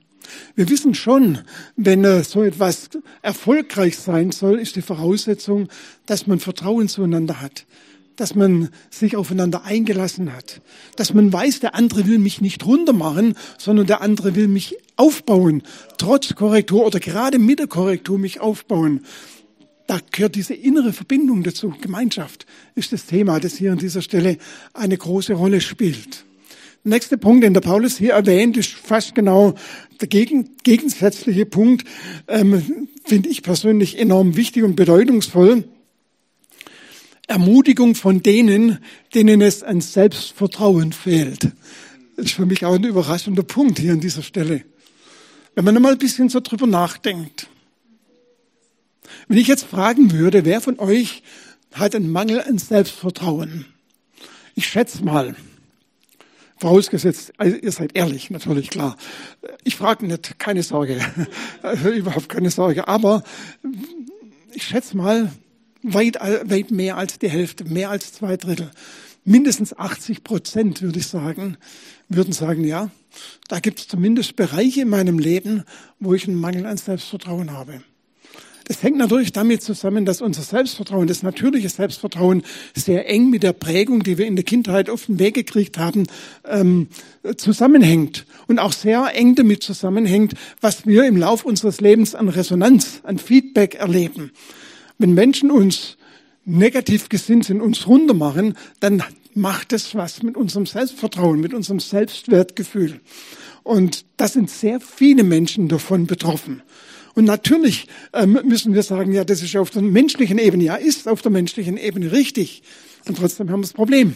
Wir 0.55 0.69
wissen 0.69 0.95
schon, 0.95 1.39
wenn 1.77 2.05
äh, 2.05 2.23
so 2.25 2.43
etwas 2.43 2.91
erfolgreich 3.23 3.99
sein 3.99 4.33
soll, 4.33 4.59
ist 4.59 4.77
die 4.77 4.83
Voraussetzung, 4.83 5.69
dass 6.07 6.27
man 6.27 6.41
Vertrauen 6.41 6.89
zueinander 6.89 7.41
hat, 7.41 7.67
dass 8.17 8.35
man 8.35 8.69
sich 8.91 9.17
aufeinander 9.17 9.65
eingelassen 9.65 10.33
hat, 10.33 10.61
dass 10.97 11.15
man 11.15 11.33
weiß, 11.33 11.61
der 11.61 11.75
andere 11.75 12.07
will 12.07 12.19
mich 12.19 12.41
nicht 12.41 12.65
runtermachen, 12.67 13.35
sondern 13.59 13.87
der 13.87 14.01
andere 14.01 14.35
will 14.35 14.49
mich 14.49 14.77
aufbauen, 14.97 15.63
trotz 15.99 16.35
Korrektur 16.35 16.85
oder 16.87 17.01
gerade 17.01 17.39
mit 17.39 17.59
der 17.59 17.67
Korrektur 17.67 18.19
mich 18.19 18.41
aufbauen. 18.41 19.05
Da 19.87 19.99
gehört 20.13 20.37
diese 20.37 20.55
innere 20.55 20.93
Verbindung 20.93 21.43
dazu. 21.43 21.75
Gemeinschaft 21.81 22.47
ist 22.77 22.93
das 22.93 23.07
Thema, 23.07 23.41
das 23.41 23.57
hier 23.57 23.73
an 23.73 23.79
dieser 23.79 24.03
Stelle 24.03 24.39
eine 24.73 24.97
große 24.97 25.33
Rolle 25.33 25.61
spielt. 25.61 26.25
Der 26.83 26.93
nächste 26.93 27.19
Punkt, 27.19 27.45
den 27.45 27.53
der 27.53 27.61
Paulus 27.61 27.99
hier 27.99 28.15
erwähnt, 28.15 28.57
ist 28.57 28.73
fast 28.73 29.15
genau 29.15 29.55
der 30.01 30.09
gegen, 30.09 30.57
gegensätzliche 30.63 31.45
Punkt, 31.45 31.87
ähm, 32.27 32.89
finde 33.05 33.29
ich 33.29 33.43
persönlich 33.43 33.99
enorm 33.99 34.35
wichtig 34.37 34.63
und 34.63 34.77
bedeutungsvoll. 34.77 35.65
Ermutigung 37.27 37.95
von 37.95 38.23
denen, 38.23 38.79
denen 39.15 39.43
es 39.43 39.63
an 39.63 39.83
Selbstvertrauen 39.83 40.93
fehlt. 40.93 41.53
Das 42.17 42.27
ist 42.27 42.35
für 42.35 42.47
mich 42.47 42.65
auch 42.65 42.75
ein 42.75 42.85
überraschender 42.85 43.43
Punkt 43.43 43.79
hier 43.79 43.93
an 43.93 44.01
dieser 44.01 44.23
Stelle. 44.23 44.65
Wenn 45.55 45.65
man 45.67 45.77
einmal 45.77 45.93
ein 45.93 45.99
bisschen 45.99 46.31
so 46.31 46.41
drüber 46.41 46.67
nachdenkt. 46.67 47.49
Wenn 49.29 49.37
ich 49.37 49.49
jetzt 49.49 49.65
fragen 49.65 50.13
würde, 50.13 50.47
wer 50.47 50.63
von 50.63 50.79
euch 50.79 51.23
hat 51.73 51.95
einen 51.95 52.11
Mangel 52.11 52.41
an 52.41 52.57
Selbstvertrauen? 52.57 53.67
Ich 54.55 54.67
schätze 54.67 55.05
mal, 55.05 55.37
Vorausgesetzt, 56.61 57.33
also 57.39 57.57
ihr 57.57 57.73
seid 57.73 57.97
ehrlich, 57.97 58.29
natürlich, 58.29 58.69
klar. 58.69 58.99
Ich 59.65 59.77
frage 59.77 60.07
nicht, 60.07 60.39
keine 60.39 60.63
Sorge, 60.63 61.01
überhaupt 61.97 62.29
keine 62.29 62.51
Sorge. 62.51 62.87
Aber 62.87 63.23
ich 64.53 64.65
schätze 64.65 64.95
mal, 64.95 65.33
weit, 65.83 66.17
weit 66.21 66.71
mehr 66.71 66.99
als 66.99 67.19
die 67.19 67.31
Hälfte, 67.31 67.65
mehr 67.65 67.89
als 67.89 68.13
zwei 68.13 68.37
Drittel, 68.37 68.71
mindestens 69.25 69.77
80 69.77 70.23
Prozent, 70.23 70.83
würde 70.83 70.99
ich 70.99 71.07
sagen, 71.07 71.57
würden 72.11 72.35
sagen, 72.35 72.65
ja, 72.65 72.91
da 73.49 73.59
gibt 73.61 73.81
es 73.81 73.89
zumindest 73.89 74.37
Bereiche 74.37 74.83
in 74.83 74.91
meinem 74.91 75.19
Leben, 75.19 75.65
wo 75.99 76.13
ich 76.13 76.29
einen 76.29 76.39
Mangel 76.39 76.67
an 76.67 76.77
Selbstvertrauen 76.77 77.53
habe. 77.53 77.83
Es 78.71 78.85
hängt 78.85 78.99
natürlich 78.99 79.33
damit 79.33 79.65
zusammen, 79.65 80.05
dass 80.05 80.23
unser 80.23 80.43
Selbstvertrauen, 80.43 81.09
das 81.09 81.25
natürliche 81.25 81.69
Selbstvertrauen, 81.69 82.45
sehr 82.73 83.09
eng 83.11 83.29
mit 83.29 83.43
der 83.43 83.53
Prägung, 83.53 84.05
die 84.05 84.17
wir 84.17 84.29
in 84.29 84.37
der 84.37 84.45
Kindheit 84.45 84.89
auf 84.89 85.07
den 85.07 85.19
Weg 85.19 85.35
gekriegt 85.35 85.77
haben, 85.77 86.07
ähm, 86.49 86.87
zusammenhängt. 87.37 88.27
Und 88.47 88.61
auch 88.61 88.73
sehr 88.73 89.11
eng 89.13 89.35
damit 89.35 89.65
zusammenhängt, 89.65 90.35
was 90.61 90.87
wir 90.87 91.05
im 91.05 91.17
Lauf 91.17 91.45
unseres 91.45 91.81
Lebens 91.81 92.15
an 92.15 92.29
Resonanz, 92.29 93.01
an 93.03 93.19
Feedback 93.19 93.75
erleben. 93.75 94.31
Wenn 94.99 95.15
Menschen 95.15 95.51
uns 95.51 95.97
negativ 96.45 97.09
gesinnt 97.09 97.47
sind, 97.47 97.61
uns 97.61 97.89
runtermachen, 97.89 98.55
dann 98.79 99.03
macht 99.35 99.73
es 99.73 99.97
was 99.97 100.23
mit 100.23 100.37
unserem 100.37 100.67
Selbstvertrauen, 100.67 101.41
mit 101.41 101.55
unserem 101.55 101.81
Selbstwertgefühl. 101.81 103.01
Und 103.65 104.05
da 104.17 104.29
sind 104.29 104.49
sehr 104.49 104.79
viele 104.79 105.25
Menschen 105.25 105.67
davon 105.67 106.07
betroffen. 106.07 106.63
Und 107.21 107.27
natürlich 107.27 107.87
ähm, 108.15 108.41
müssen 108.45 108.73
wir 108.73 108.83
sagen, 108.83 109.13
ja, 109.13 109.25
das 109.25 109.43
ist 109.43 109.55
auf 109.55 109.69
der 109.69 109.83
menschlichen 109.83 110.39
Ebene, 110.39 110.65
ja, 110.65 110.77
ist 110.77 111.07
auf 111.07 111.21
der 111.21 111.31
menschlichen 111.31 111.77
Ebene 111.77 112.13
richtig. 112.13 112.63
Und 113.07 113.19
trotzdem 113.19 113.51
haben 113.51 113.61
wir 113.61 113.65
das 113.65 113.75
Problem. 113.75 114.15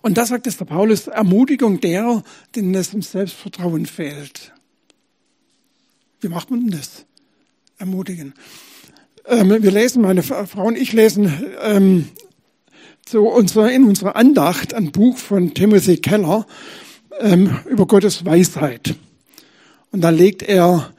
Und 0.00 0.16
da 0.16 0.24
sagt 0.24 0.46
es 0.46 0.56
der 0.56 0.64
Paulus, 0.64 1.06
Ermutigung 1.06 1.78
derer, 1.78 2.24
denen 2.56 2.74
es 2.74 2.94
im 2.94 3.02
Selbstvertrauen 3.02 3.84
fehlt. 3.84 4.54
Wie 6.22 6.28
macht 6.28 6.50
man 6.50 6.60
denn 6.60 6.70
das? 6.70 7.04
Ermutigen. 7.76 8.32
Ähm, 9.26 9.62
wir 9.62 9.70
lesen, 9.70 10.00
meine 10.00 10.22
Frau 10.22 10.64
und 10.66 10.78
ich 10.78 10.94
lesen 10.94 11.44
ähm, 11.60 12.08
zu 13.04 13.26
unserer, 13.26 13.70
in 13.70 13.84
unserer 13.84 14.16
Andacht 14.16 14.72
ein 14.72 14.92
Buch 14.92 15.18
von 15.18 15.52
Timothy 15.52 15.98
Keller 15.98 16.46
ähm, 17.18 17.58
über 17.66 17.86
Gottes 17.86 18.24
Weisheit. 18.24 18.94
Und 19.90 20.00
da 20.00 20.08
legt 20.08 20.42
er 20.42 20.94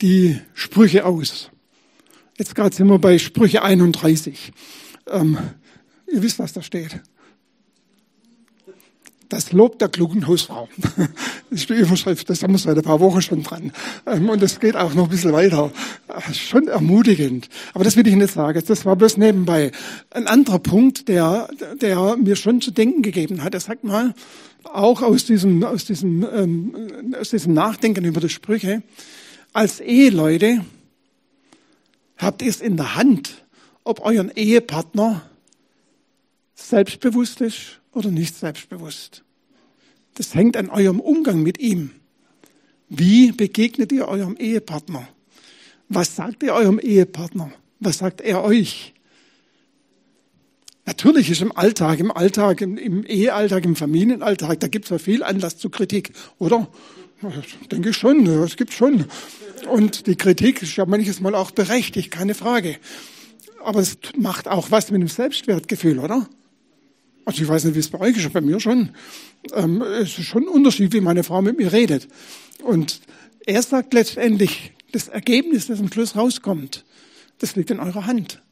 die 0.00 0.40
Sprüche 0.54 1.04
aus. 1.04 1.50
Jetzt 2.38 2.54
gerade 2.54 2.74
sind 2.74 2.88
wir 2.88 2.98
bei 2.98 3.18
Sprüche 3.18 3.62
31. 3.62 4.52
Ähm, 5.08 5.38
ihr 6.12 6.22
wisst, 6.22 6.38
was 6.38 6.52
da 6.52 6.62
steht. 6.62 7.00
Das 9.28 9.52
Lob 9.52 9.78
der 9.78 9.88
klugen 9.88 10.26
Hausfrau. 10.26 10.68
Das 11.48 11.60
ist 11.60 11.70
die 11.70 11.74
Überschrift, 11.74 12.28
das 12.28 12.42
haben 12.42 12.54
wir 12.54 12.58
seit 12.58 12.76
ein 12.76 12.82
paar 12.82 12.98
Wochen 12.98 13.22
schon 13.22 13.44
dran. 13.44 13.70
Ähm, 14.04 14.28
und 14.28 14.42
es 14.42 14.58
geht 14.58 14.74
auch 14.74 14.94
noch 14.94 15.04
ein 15.04 15.10
bisschen 15.10 15.32
weiter. 15.32 15.70
Äh, 16.08 16.34
schon 16.34 16.66
ermutigend. 16.66 17.48
Aber 17.72 17.84
das 17.84 17.96
will 17.96 18.06
ich 18.06 18.16
nicht 18.16 18.34
sagen. 18.34 18.60
Das 18.66 18.84
war 18.84 18.96
bloß 18.96 19.16
nebenbei. 19.16 19.70
Ein 20.10 20.26
anderer 20.26 20.58
Punkt, 20.58 21.06
der, 21.06 21.48
der 21.80 22.16
mir 22.16 22.34
schon 22.34 22.60
zu 22.60 22.72
denken 22.72 23.02
gegeben 23.02 23.44
hat. 23.44 23.54
Er 23.54 23.60
sagt 23.60 23.84
mal, 23.84 24.12
auch 24.64 25.02
aus 25.02 25.24
diesem, 25.24 25.62
aus 25.62 25.84
diesem, 25.84 26.26
ähm, 26.34 26.74
aus 27.18 27.30
diesem 27.30 27.54
Nachdenken 27.54 28.04
über 28.04 28.20
die 28.20 28.28
Sprüche, 28.28 28.82
als 29.56 29.80
Eheleute 29.80 30.64
habt 32.18 32.42
ihr 32.42 32.50
es 32.50 32.60
in 32.60 32.76
der 32.76 32.94
Hand, 32.94 33.46
ob 33.84 34.04
euer 34.04 34.28
Ehepartner 34.36 35.22
selbstbewusst 36.54 37.40
ist 37.40 37.80
oder 37.92 38.10
nicht 38.10 38.36
selbstbewusst. 38.36 39.24
Das 40.14 40.34
hängt 40.34 40.58
an 40.58 40.68
eurem 40.68 41.00
Umgang 41.00 41.42
mit 41.42 41.58
ihm. 41.58 41.90
Wie 42.90 43.32
begegnet 43.32 43.92
ihr 43.92 44.08
eurem 44.08 44.36
Ehepartner? 44.36 45.08
Was 45.88 46.16
sagt 46.16 46.42
ihr 46.42 46.52
eurem 46.52 46.78
Ehepartner? 46.78 47.50
Was 47.80 47.98
sagt 47.98 48.20
er 48.20 48.44
euch? 48.44 48.92
Natürlich 50.84 51.30
ist 51.30 51.40
im 51.40 51.56
Alltag, 51.56 51.98
im 51.98 52.12
Alltag, 52.12 52.60
im, 52.60 52.76
im 52.76 53.04
Ehealltag, 53.04 53.64
im 53.64 53.74
Familienalltag, 53.74 54.60
da 54.60 54.68
gibt 54.68 54.84
es 54.84 54.90
ja 54.90 54.98
viel 54.98 55.22
Anlass 55.22 55.56
zu 55.56 55.70
Kritik, 55.70 56.12
oder? 56.38 56.68
Das 57.22 57.32
denke 57.70 57.90
ich 57.90 57.96
schon, 57.96 58.26
es 58.26 58.56
gibt 58.56 58.72
schon. 58.72 59.06
Und 59.70 60.06
die 60.06 60.16
Kritik 60.16 60.62
ist 60.62 60.76
ja 60.76 60.84
manches 60.84 61.20
Mal 61.20 61.34
auch 61.34 61.50
berechtigt, 61.50 62.10
keine 62.10 62.34
Frage. 62.34 62.76
Aber 63.64 63.80
es 63.80 63.98
macht 64.16 64.48
auch 64.48 64.70
was 64.70 64.90
mit 64.90 65.00
dem 65.00 65.08
Selbstwertgefühl, 65.08 65.98
oder? 65.98 66.28
Also 67.24 67.42
ich 67.42 67.48
weiß 67.48 67.64
nicht, 67.64 67.74
wie 67.74 67.80
es 67.80 67.88
bei 67.88 67.98
euch 67.98 68.16
ist, 68.16 68.32
bei 68.32 68.40
mir 68.40 68.60
schon. 68.60 68.90
Ähm, 69.52 69.82
es 69.82 70.18
ist 70.18 70.26
schon 70.26 70.44
ein 70.44 70.48
Unterschied, 70.48 70.92
wie 70.92 71.00
meine 71.00 71.24
Frau 71.24 71.42
mit 71.42 71.58
mir 71.58 71.72
redet. 71.72 72.06
Und 72.62 73.00
er 73.44 73.62
sagt 73.62 73.94
letztendlich, 73.94 74.72
das 74.92 75.08
Ergebnis, 75.08 75.66
das 75.66 75.80
am 75.80 75.90
Schluss 75.90 76.14
rauskommt, 76.16 76.84
das 77.38 77.56
liegt 77.56 77.70
in 77.70 77.80
eurer 77.80 78.06
Hand. 78.06 78.42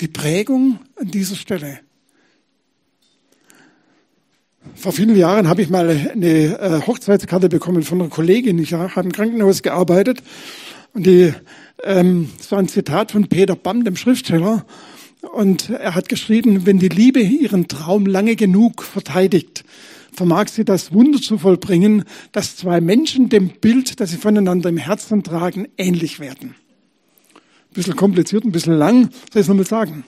Die 0.00 0.08
Prägung 0.08 0.78
an 0.96 1.10
dieser 1.10 1.36
Stelle. 1.36 1.80
Vor 4.74 4.92
vielen 4.92 5.16
Jahren 5.16 5.48
habe 5.48 5.62
ich 5.62 5.70
mal 5.70 5.88
eine 5.88 6.58
äh, 6.58 6.80
Hochzeitskarte 6.86 7.48
bekommen 7.48 7.82
von 7.82 8.00
einer 8.00 8.10
Kollegin. 8.10 8.58
Ich 8.58 8.72
habe 8.72 9.00
im 9.00 9.12
Krankenhaus 9.12 9.62
gearbeitet 9.62 10.22
und 10.92 11.06
die, 11.06 11.32
ähm, 11.84 12.30
das 12.38 12.52
war 12.52 12.58
ein 12.58 12.68
Zitat 12.68 13.12
von 13.12 13.28
Peter 13.28 13.56
Bamm, 13.56 13.84
dem 13.84 13.96
Schriftsteller. 13.96 14.64
Und 15.32 15.70
er 15.70 15.94
hat 15.94 16.08
geschrieben, 16.08 16.66
wenn 16.66 16.78
die 16.78 16.88
Liebe 16.88 17.20
ihren 17.20 17.68
Traum 17.68 18.06
lange 18.06 18.36
genug 18.36 18.82
verteidigt, 18.82 19.64
vermag 20.12 20.48
sie 20.48 20.64
das 20.64 20.92
Wunder 20.92 21.20
zu 21.20 21.38
vollbringen, 21.38 22.04
dass 22.32 22.56
zwei 22.56 22.80
Menschen 22.80 23.28
dem 23.28 23.48
Bild, 23.48 24.00
das 24.00 24.10
sie 24.10 24.16
voneinander 24.16 24.68
im 24.68 24.78
Herzen 24.78 25.22
tragen, 25.22 25.68
ähnlich 25.76 26.20
werden. 26.20 26.54
Ein 27.34 27.74
bisschen 27.74 27.96
kompliziert, 27.96 28.44
ein 28.44 28.52
bisschen 28.52 28.74
lang, 28.74 29.02
soll 29.02 29.10
ich 29.34 29.40
es 29.40 29.48
nochmal 29.48 29.66
sagen. 29.66 30.04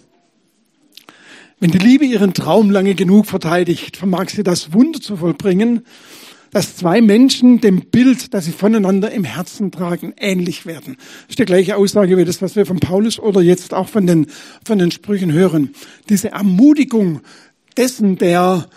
Wenn 1.60 1.72
die 1.72 1.78
Liebe 1.78 2.04
ihren 2.04 2.34
Traum 2.34 2.70
lange 2.70 2.94
genug 2.94 3.26
verteidigt, 3.26 3.96
vermag 3.96 4.28
sie 4.28 4.44
das 4.44 4.72
Wunder 4.72 5.00
zu 5.00 5.16
vollbringen, 5.16 5.84
dass 6.52 6.76
zwei 6.76 7.00
Menschen 7.00 7.60
dem 7.60 7.86
Bild, 7.86 8.32
das 8.32 8.44
sie 8.44 8.52
voneinander 8.52 9.10
im 9.10 9.24
Herzen 9.24 9.72
tragen, 9.72 10.14
ähnlich 10.16 10.66
werden. 10.66 10.96
Das 10.96 11.30
ist 11.30 11.38
die 11.40 11.44
gleiche 11.44 11.76
Aussage 11.76 12.16
wie 12.16 12.24
das, 12.24 12.40
was 12.42 12.54
wir 12.54 12.64
von 12.64 12.78
Paulus 12.78 13.18
oder 13.18 13.40
jetzt 13.42 13.74
auch 13.74 13.88
von 13.88 14.06
den, 14.06 14.28
von 14.64 14.78
den 14.78 14.92
Sprüchen 14.92 15.32
hören. 15.32 15.74
Diese 16.08 16.30
Ermutigung 16.30 17.22
dessen, 17.76 18.16
der 18.16 18.68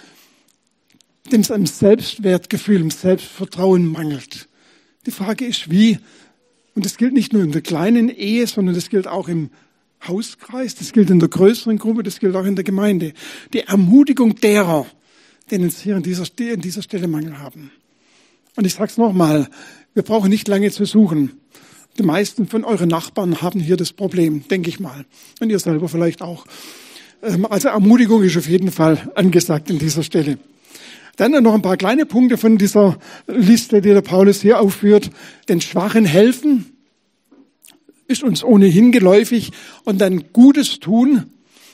dem 1.32 1.44
am 1.50 1.65
Selbstwertgefühl, 1.67 2.82
im 2.82 2.91
Selbstvertrauen 2.91 3.86
mangelt. 3.86 4.50
Die 5.06 5.12
Frage 5.12 5.46
ist, 5.46 5.70
wie, 5.70 6.00
und 6.76 6.84
das 6.84 6.98
gilt 6.98 7.13
nicht 7.13 7.32
nur 7.32 7.44
in 7.44 7.52
der 7.52 7.62
kleinen 7.62 8.10
Ehe, 8.10 8.48
sondern 8.48 8.74
das 8.74 8.89
gilt 8.89 9.08
auch 9.08 9.30
im 9.30 9.52
Hauskreis, 10.08 10.76
das 10.76 10.94
gilt 10.94 11.10
in 11.10 11.20
der 11.20 11.30
größeren 11.30 11.78
Gruppe, 11.78 12.04
das 12.04 12.20
gilt 12.20 12.36
auch 12.36 12.46
in 12.46 12.56
der 12.56 12.64
Gemeinde. 12.64 13.14
Die 13.54 13.62
Ermutigung 13.62 14.36
derer, 14.36 14.86
denen 15.52 15.68
es 15.68 15.82
hier 15.82 15.96
an 15.96 16.04
dieser, 16.04 16.24
an 16.24 16.62
dieser 16.62 16.82
Stelle 16.82 17.08
Mangel 17.08 17.40
haben. 17.40 17.72
Und 18.56 18.66
ich 18.66 18.74
sage 18.74 18.92
es 18.92 18.98
nochmal, 18.98 19.48
wir 19.94 20.04
brauchen 20.04 20.30
nicht 20.30 20.48
lange 20.48 20.72
zu 20.72 20.86
suchen. 20.86 21.34
Die 21.98 22.04
meisten 22.04 22.48
von 22.48 22.64
euren 22.64 22.90
Nachbarn 22.90 23.42
haben 23.42 23.60
hier 23.60 23.78
das 23.78 23.94
Problem, 23.94 24.48
denke 24.48 24.70
ich 24.70 24.80
mal. 24.80 25.06
Und 25.40 25.50
ihr 25.50 25.60
selber 25.60 25.90
vielleicht 25.90 26.22
auch. 26.22 26.46
Ähm, 27.22 27.46
also 27.46 27.68
Ermutigung 27.68 28.24
ist 28.24 28.38
auf 28.38 28.48
jeden 28.48 28.72
Fall 28.72 29.12
angesagt 29.16 29.70
an 29.70 29.78
dieser 29.78 30.04
Stelle. 30.04 30.38
Dann 31.18 31.32
noch 31.44 31.54
ein 31.54 31.62
paar 31.62 31.78
kleine 31.78 32.06
Punkte 32.06 32.38
von 32.38 32.58
dieser 32.58 32.98
Liste, 33.28 33.82
die 33.82 33.90
der 33.90 34.02
Paulus 34.02 34.42
hier 34.42 34.60
aufführt. 34.60 35.12
Den 35.50 35.62
Schwachen 35.62 36.06
helfen 36.06 36.66
ist 38.12 38.24
uns 38.24 38.43
ohnehin 38.43 38.91
geläufig 38.91 39.52
und 39.86 40.00
dann 40.00 40.26
Gutes 40.34 40.80
tun 40.80 41.32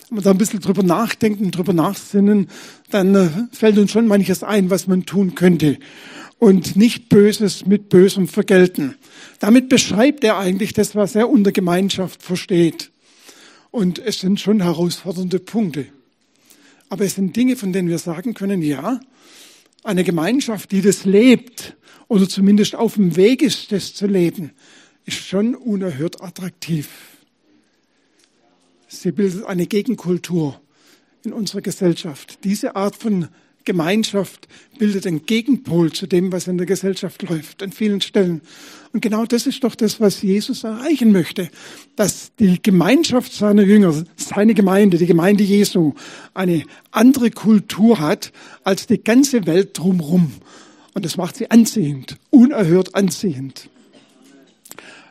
wenn 0.10 0.20
wir 0.20 0.22
da 0.22 0.32
ein 0.32 0.38
bisschen 0.38 0.62
drüber 0.62 0.84
nachdenken, 0.84 1.52
drüber 1.52 1.74
nachsinnen, 1.74 2.48
dann 2.90 3.16
äh, 3.16 3.30
fällt 3.52 3.78
uns 3.78 3.92
schon 3.92 4.08
manches 4.08 4.42
ein, 4.42 4.70
was 4.70 4.88
man 4.88 5.06
tun 5.06 5.36
könnte. 5.36 5.80
Und 6.40 6.76
nicht 6.76 7.10
Böses 7.10 7.66
mit 7.66 7.90
Bösem 7.90 8.28
vergelten. 8.28 8.96
Damit 9.40 9.70
beschreibt 9.70 10.24
er 10.24 10.38
eigentlich 10.38 10.74
das, 10.74 10.96
was 10.96 11.16
er 11.16 11.30
unter 11.30 11.52
Gemeinschaft 11.52 12.24
versteht. 12.24 12.92
Und 13.72 14.00
es 14.00 14.20
sind 14.20 14.40
schon 14.40 14.62
herausfordernde 14.62 15.40
Punkte. 15.40 15.88
Aber 16.90 17.04
es 17.04 17.16
sind 17.16 17.36
Dinge, 17.36 17.58
von 17.58 17.74
denen 17.74 17.90
wir 17.90 17.98
sagen 17.98 18.34
können, 18.34 18.62
ja, 18.62 19.02
eine 19.84 20.04
Gemeinschaft, 20.04 20.72
die 20.72 20.82
das 20.82 21.04
lebt 21.04 21.76
oder 22.08 22.30
zumindest 22.30 22.76
auf 22.76 22.94
dem 22.94 23.18
Weg 23.18 23.42
ist, 23.42 23.72
das 23.74 23.94
zu 23.94 24.08
leben, 24.08 24.52
ist 25.08 25.26
schon 25.26 25.56
unerhört 25.56 26.22
attraktiv. 26.22 26.90
Sie 28.90 29.12
bildet 29.12 29.46
eine 29.46 29.66
Gegenkultur 29.66 30.60
in 31.24 31.34
unserer 31.34 31.62
Gesellschaft. 31.62 32.44
Diese 32.44 32.76
Art 32.76 32.96
von 32.96 33.30
Gemeinschaft 33.64 34.48
bildet 34.80 35.08
einen 35.08 35.26
Gegenpol 35.26 35.92
zu 35.92 36.08
dem, 36.08 36.32
was 36.32 36.48
in 36.48 36.58
der 36.58 36.68
Gesellschaft 36.68 37.22
läuft, 37.24 37.64
an 37.64 37.72
vielen 37.72 38.00
Stellen. 38.00 38.42
Und 38.94 39.02
genau 39.02 39.26
das 39.26 39.46
ist 39.46 39.64
doch 39.64 39.76
das, 39.76 40.00
was 40.00 40.22
Jesus 40.22 40.64
erreichen 40.64 41.12
möchte, 41.12 41.50
dass 41.96 42.32
die 42.40 42.62
Gemeinschaft 42.62 43.34
seiner 43.34 43.64
Jünger, 43.64 44.06
seine 44.16 44.54
Gemeinde, 44.54 44.98
die 44.98 45.06
Gemeinde 45.06 45.44
Jesu, 45.44 45.94
eine 46.34 46.64
andere 46.92 47.32
Kultur 47.32 48.00
hat 48.00 48.32
als 48.64 48.88
die 48.88 49.04
ganze 49.04 49.46
Welt 49.46 49.78
drumherum. 49.78 50.32
Und 50.94 51.06
das 51.06 51.18
macht 51.18 51.36
sie 51.38 51.52
anziehend, 51.52 52.18
unerhört 52.30 52.96
anziehend. 52.96 53.70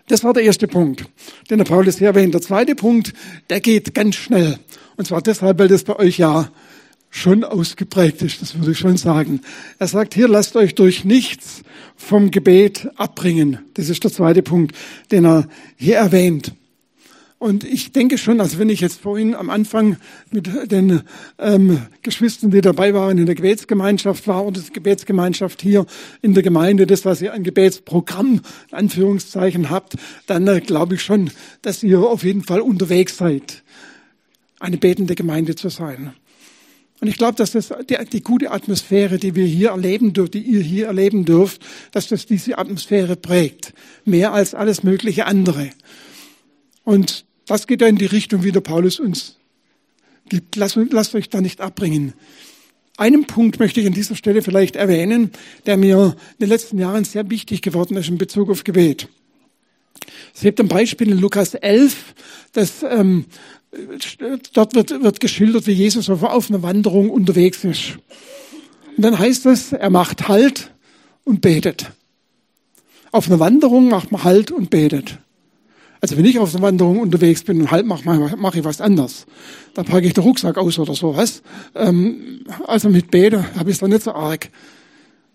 Das 0.08 0.22
war 0.22 0.32
der 0.32 0.44
erste 0.44 0.68
Punkt, 0.68 1.04
den 1.50 1.58
der 1.58 1.64
Paulus 1.64 1.98
hier 1.98 2.08
erwähnt. 2.08 2.32
Der 2.32 2.40
zweite 2.40 2.74
Punkt, 2.74 3.12
der 3.50 3.60
geht 3.60 3.94
ganz 3.94 4.14
schnell. 4.14 4.58
Und 4.96 5.06
zwar 5.06 5.20
deshalb, 5.20 5.58
weil 5.58 5.68
das 5.68 5.84
bei 5.84 5.96
euch 5.96 6.18
ja 6.18 6.50
schon 7.10 7.44
ausgeprägt 7.44 8.22
ist, 8.22 8.42
das 8.42 8.58
würde 8.58 8.72
ich 8.72 8.78
schon 8.78 8.96
sagen. 8.96 9.40
Er 9.78 9.88
sagt 9.88 10.14
hier, 10.14 10.28
lasst 10.28 10.54
euch 10.54 10.74
durch 10.74 11.04
nichts 11.04 11.62
vom 11.96 12.30
Gebet 12.30 12.88
abbringen. 12.96 13.58
Das 13.74 13.88
ist 13.88 14.04
der 14.04 14.12
zweite 14.12 14.42
Punkt, 14.42 14.76
den 15.10 15.24
er 15.24 15.48
hier 15.76 15.96
erwähnt. 15.96 16.52
Und 17.38 17.64
ich 17.64 17.92
denke 17.92 18.16
schon, 18.16 18.40
also 18.40 18.58
wenn 18.58 18.70
ich 18.70 18.80
jetzt 18.80 19.00
vorhin 19.00 19.34
am 19.34 19.50
Anfang 19.50 19.98
mit 20.30 20.48
den 20.72 21.02
ähm, 21.38 21.82
Geschwistern, 22.00 22.50
die 22.50 22.62
dabei 22.62 22.94
waren, 22.94 23.18
in 23.18 23.26
der 23.26 23.34
Gebetsgemeinschaft 23.34 24.26
war 24.26 24.46
oder 24.46 24.60
die 24.60 24.72
Gebetsgemeinschaft 24.72 25.60
hier 25.60 25.84
in 26.22 26.32
der 26.32 26.42
Gemeinde, 26.42 26.86
das, 26.86 27.04
was 27.04 27.20
ihr 27.20 27.34
ein 27.34 27.42
Gebetsprogramm, 27.42 28.40
in 28.70 28.76
Anführungszeichen 28.76 29.68
habt, 29.68 29.96
dann 30.26 30.48
äh, 30.48 30.62
glaube 30.62 30.94
ich 30.94 31.02
schon, 31.02 31.30
dass 31.60 31.82
ihr 31.82 32.00
auf 32.00 32.24
jeden 32.24 32.42
Fall 32.42 32.62
unterwegs 32.62 33.18
seid, 33.18 33.62
eine 34.58 34.78
betende 34.78 35.14
Gemeinde 35.14 35.56
zu 35.56 35.68
sein. 35.68 36.14
Und 37.02 37.08
ich 37.08 37.18
glaube, 37.18 37.36
dass 37.36 37.52
das 37.52 37.70
die, 37.90 37.98
die, 38.10 38.22
gute 38.22 38.50
Atmosphäre, 38.50 39.18
die 39.18 39.34
wir 39.34 39.44
hier 39.44 39.68
erleben 39.70 40.14
dürfen, 40.14 40.30
die 40.30 40.40
ihr 40.40 40.62
hier 40.62 40.86
erleben 40.86 41.26
dürft, 41.26 41.60
dass 41.92 42.08
das 42.08 42.24
diese 42.24 42.56
Atmosphäre 42.56 43.16
prägt. 43.16 43.74
Mehr 44.06 44.32
als 44.32 44.54
alles 44.54 44.82
mögliche 44.82 45.26
andere. 45.26 45.68
Und 46.84 47.25
das 47.46 47.66
geht 47.66 47.80
ja 47.80 47.86
in 47.86 47.96
die 47.96 48.06
Richtung, 48.06 48.42
wie 48.42 48.52
der 48.52 48.60
Paulus 48.60 49.00
uns 49.00 49.36
gibt. 50.28 50.56
Lasst, 50.56 50.76
lasst 50.90 51.14
euch 51.14 51.28
da 51.28 51.40
nicht 51.40 51.60
abbringen. 51.60 52.14
Einen 52.96 53.26
Punkt 53.26 53.60
möchte 53.60 53.80
ich 53.80 53.86
an 53.86 53.92
dieser 53.92 54.16
Stelle 54.16 54.42
vielleicht 54.42 54.76
erwähnen, 54.76 55.30
der 55.66 55.76
mir 55.76 56.16
in 56.38 56.38
den 56.40 56.48
letzten 56.48 56.78
Jahren 56.78 57.04
sehr 57.04 57.28
wichtig 57.30 57.62
geworden 57.62 57.96
ist 57.96 58.08
in 58.08 58.18
Bezug 58.18 58.50
auf 58.50 58.64
Gebet. 58.64 59.08
Es 60.34 60.40
gibt 60.40 60.60
ein 60.60 60.68
Beispiel 60.68 61.10
in 61.10 61.18
Lukas 61.18 61.54
11, 61.54 62.14
das, 62.52 62.82
ähm, 62.82 63.26
dort 64.52 64.74
wird, 64.74 65.02
wird 65.02 65.20
geschildert, 65.20 65.66
wie 65.66 65.72
Jesus 65.72 66.08
auf, 66.08 66.22
auf 66.22 66.48
einer 66.48 66.62
Wanderung 66.62 67.10
unterwegs 67.10 67.64
ist. 67.64 67.98
Und 68.96 69.02
dann 69.02 69.18
heißt 69.18 69.44
es, 69.46 69.72
er 69.72 69.90
macht 69.90 70.28
Halt 70.28 70.70
und 71.24 71.42
betet. 71.42 71.92
Auf 73.12 73.28
einer 73.28 73.40
Wanderung 73.40 73.88
macht 73.88 74.10
man 74.10 74.24
Halt 74.24 74.50
und 74.50 74.70
betet. 74.70 75.18
Also 76.00 76.16
wenn 76.16 76.24
ich 76.24 76.38
auf 76.38 76.52
der 76.52 76.62
Wanderung 76.62 77.00
unterwegs 77.00 77.42
bin 77.44 77.60
und 77.60 77.70
halt 77.70 77.86
mache 77.86 78.04
mach 78.36 78.54
ich 78.54 78.64
was 78.64 78.80
anders. 78.80 79.26
Da 79.74 79.82
packe 79.82 80.06
ich 80.06 80.14
den 80.14 80.24
Rucksack 80.24 80.58
aus 80.58 80.78
oder 80.78 80.94
sowas. 80.94 81.42
Ähm, 81.74 82.40
also 82.66 82.88
mit 82.88 83.10
Bete 83.10 83.44
habe 83.56 83.70
ich 83.70 83.76
es 83.76 83.80
dann 83.80 83.90
nicht 83.90 84.02
so 84.02 84.12
arg. 84.12 84.50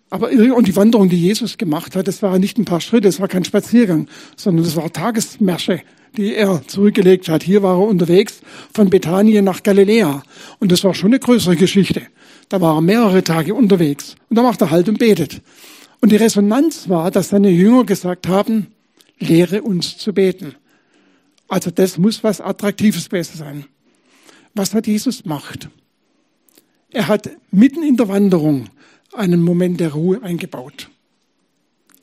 Aber 0.09 0.29
und 0.29 0.67
die 0.67 0.75
Wanderung, 0.75 1.07
die 1.07 1.19
Jesus 1.19 1.57
gemacht 1.57 1.95
hat, 1.95 2.07
das 2.07 2.21
waren 2.21 2.41
nicht 2.41 2.57
ein 2.57 2.65
paar 2.65 2.81
Schritte, 2.81 3.07
das 3.07 3.21
war 3.21 3.29
kein 3.29 3.45
Spaziergang, 3.45 4.07
sondern 4.35 4.65
das 4.65 4.75
war 4.75 4.91
Tagesmärsche, 4.91 5.81
die 6.17 6.35
er 6.35 6.61
zurückgelegt 6.67 7.29
hat. 7.29 7.43
Hier 7.43 7.63
war 7.63 7.77
er 7.79 7.87
unterwegs 7.87 8.41
von 8.73 8.89
Bethanien 8.89 9.45
nach 9.45 9.63
Galiläa. 9.63 10.23
Und 10.59 10.71
das 10.73 10.83
war 10.83 10.93
schon 10.93 11.11
eine 11.11 11.19
größere 11.19 11.55
Geschichte. 11.55 12.01
Da 12.49 12.59
war 12.59 12.75
er 12.75 12.81
mehrere 12.81 13.23
Tage 13.23 13.53
unterwegs. 13.53 14.15
Und 14.29 14.35
da 14.35 14.43
macht 14.43 14.59
er 14.59 14.69
halt 14.69 14.89
und 14.89 14.99
betet. 14.99 15.41
Und 16.01 16.11
die 16.11 16.17
Resonanz 16.17 16.89
war, 16.89 17.09
dass 17.09 17.29
seine 17.29 17.49
Jünger 17.49 17.85
gesagt 17.85 18.27
haben, 18.27 18.67
lehre 19.21 19.61
uns 19.61 19.97
zu 19.97 20.13
beten. 20.13 20.55
Also 21.47 21.71
das 21.71 21.97
muss 21.97 22.23
was 22.23 22.41
Attraktives 22.41 23.07
besser 23.07 23.37
sein. 23.37 23.65
Was 24.53 24.73
hat 24.73 24.87
Jesus 24.87 25.23
gemacht? 25.23 25.69
Er 26.89 27.07
hat 27.07 27.29
mitten 27.51 27.83
in 27.83 27.95
der 27.95 28.09
Wanderung 28.09 28.69
einen 29.13 29.41
Moment 29.41 29.79
der 29.79 29.93
Ruhe 29.93 30.21
eingebaut. 30.23 30.89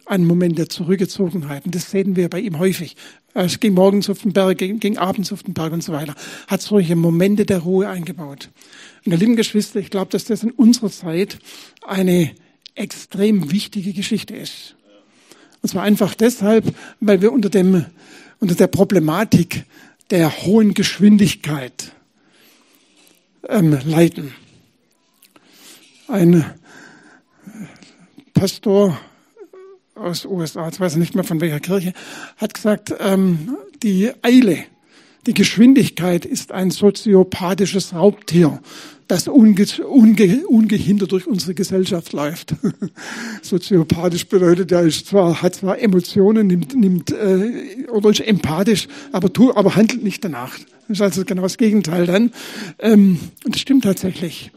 Einen 0.07 0.27
Moment 0.27 0.57
der 0.57 0.71
Zurückgezogenheit. 0.71 1.67
Und 1.67 1.75
das 1.75 1.91
sehen 1.91 2.17
wir 2.17 2.31
bei 2.31 2.41
ihm 2.41 2.59
häufig. 2.59 2.97
Es 3.35 3.61
ging 3.61 3.75
morgens 3.75 4.09
auf 4.09 4.23
den 4.23 4.33
Berg, 4.33 4.59
ging, 4.59 4.81
ging 4.81 4.97
abends 4.97 5.33
auf 5.33 5.43
den 5.43 5.53
Berg 5.53 5.73
und 5.73 5.83
so 5.83 5.93
weiter. 5.93 6.15
Hat 6.47 6.63
solche 6.63 6.97
Momente 6.97 7.45
der 7.45 7.59
Ruhe 7.59 7.89
eingebaut. 7.89 8.51
Und 9.05 9.13
ihr 9.13 9.19
lieben 9.19 9.37
Geschwister, 9.37 9.81
ich 9.81 9.91
glaube, 9.91 10.11
dass 10.11 10.25
das 10.25 10.43
in 10.43 10.51
unserer 10.53 10.91
Zeit 10.91 11.39
eine 11.83 12.31
extrem 12.75 13.51
wichtige 13.51 13.93
Geschichte 13.93 14.35
ist. 14.35 14.78
Und 15.63 15.69
zwar 15.69 15.83
einfach 15.83 16.15
deshalb, 16.15 16.75
weil 17.01 17.21
wir 17.21 17.33
unter 17.33 17.51
dem, 17.51 17.85
unter 18.39 18.55
der 18.55 18.69
Problematik 18.69 19.65
der 20.11 20.45
hohen 20.45 20.75
Geschwindigkeit 20.75 21.93
ähm, 23.49 23.79
leiden. 23.85 24.35
Ein 26.07 26.45
Pastor 28.33 28.99
aus 29.95 30.25
USA, 30.25 30.69
ich 30.69 30.79
weiß 30.79 30.97
nicht 30.97 31.15
mehr 31.15 31.25
von 31.25 31.41
welcher 31.41 31.61
Kirche, 31.61 31.93
hat 32.37 32.55
gesagt, 32.55 32.95
ähm, 33.01 33.57
die 33.83 34.11
Eile, 34.23 34.65
die 35.27 35.35
Geschwindigkeit 35.35 36.25
ist 36.25 36.53
ein 36.53 36.71
soziopathisches 36.71 37.95
Raubtier 37.95 38.61
das 39.09 39.27
unge, 39.27 39.67
unge, 39.89 40.47
ungehindert 40.47 41.13
durch 41.13 41.27
unsere 41.27 41.55
Gesellschaft 41.55 42.13
läuft. 42.13 42.55
Soziopathisch 43.43 44.27
bedeutet, 44.27 44.71
er 44.71 44.83
ist 44.83 45.07
zwar, 45.07 45.41
hat 45.41 45.57
zwar 45.57 45.81
Emotionen, 45.81 46.47
nimmt, 46.47 46.77
nimmt 46.77 47.11
äh, 47.11 47.87
oder 47.89 48.11
ist 48.11 48.21
empathisch, 48.21 48.87
aber, 49.11 49.33
tu, 49.33 49.53
aber 49.55 49.77
handelt 49.77 50.05
nicht 50.05 50.23
danach. 50.25 50.59
Das 50.89 50.99
ist 50.99 51.03
also 51.03 51.25
genau 51.25 51.43
das 51.43 51.57
Gegenteil 51.57 52.07
dann. 52.07 52.33
Ähm, 52.79 53.19
und 53.45 53.55
das 53.55 53.63
stimmt 53.63 53.85
tatsächlich. 53.85 54.53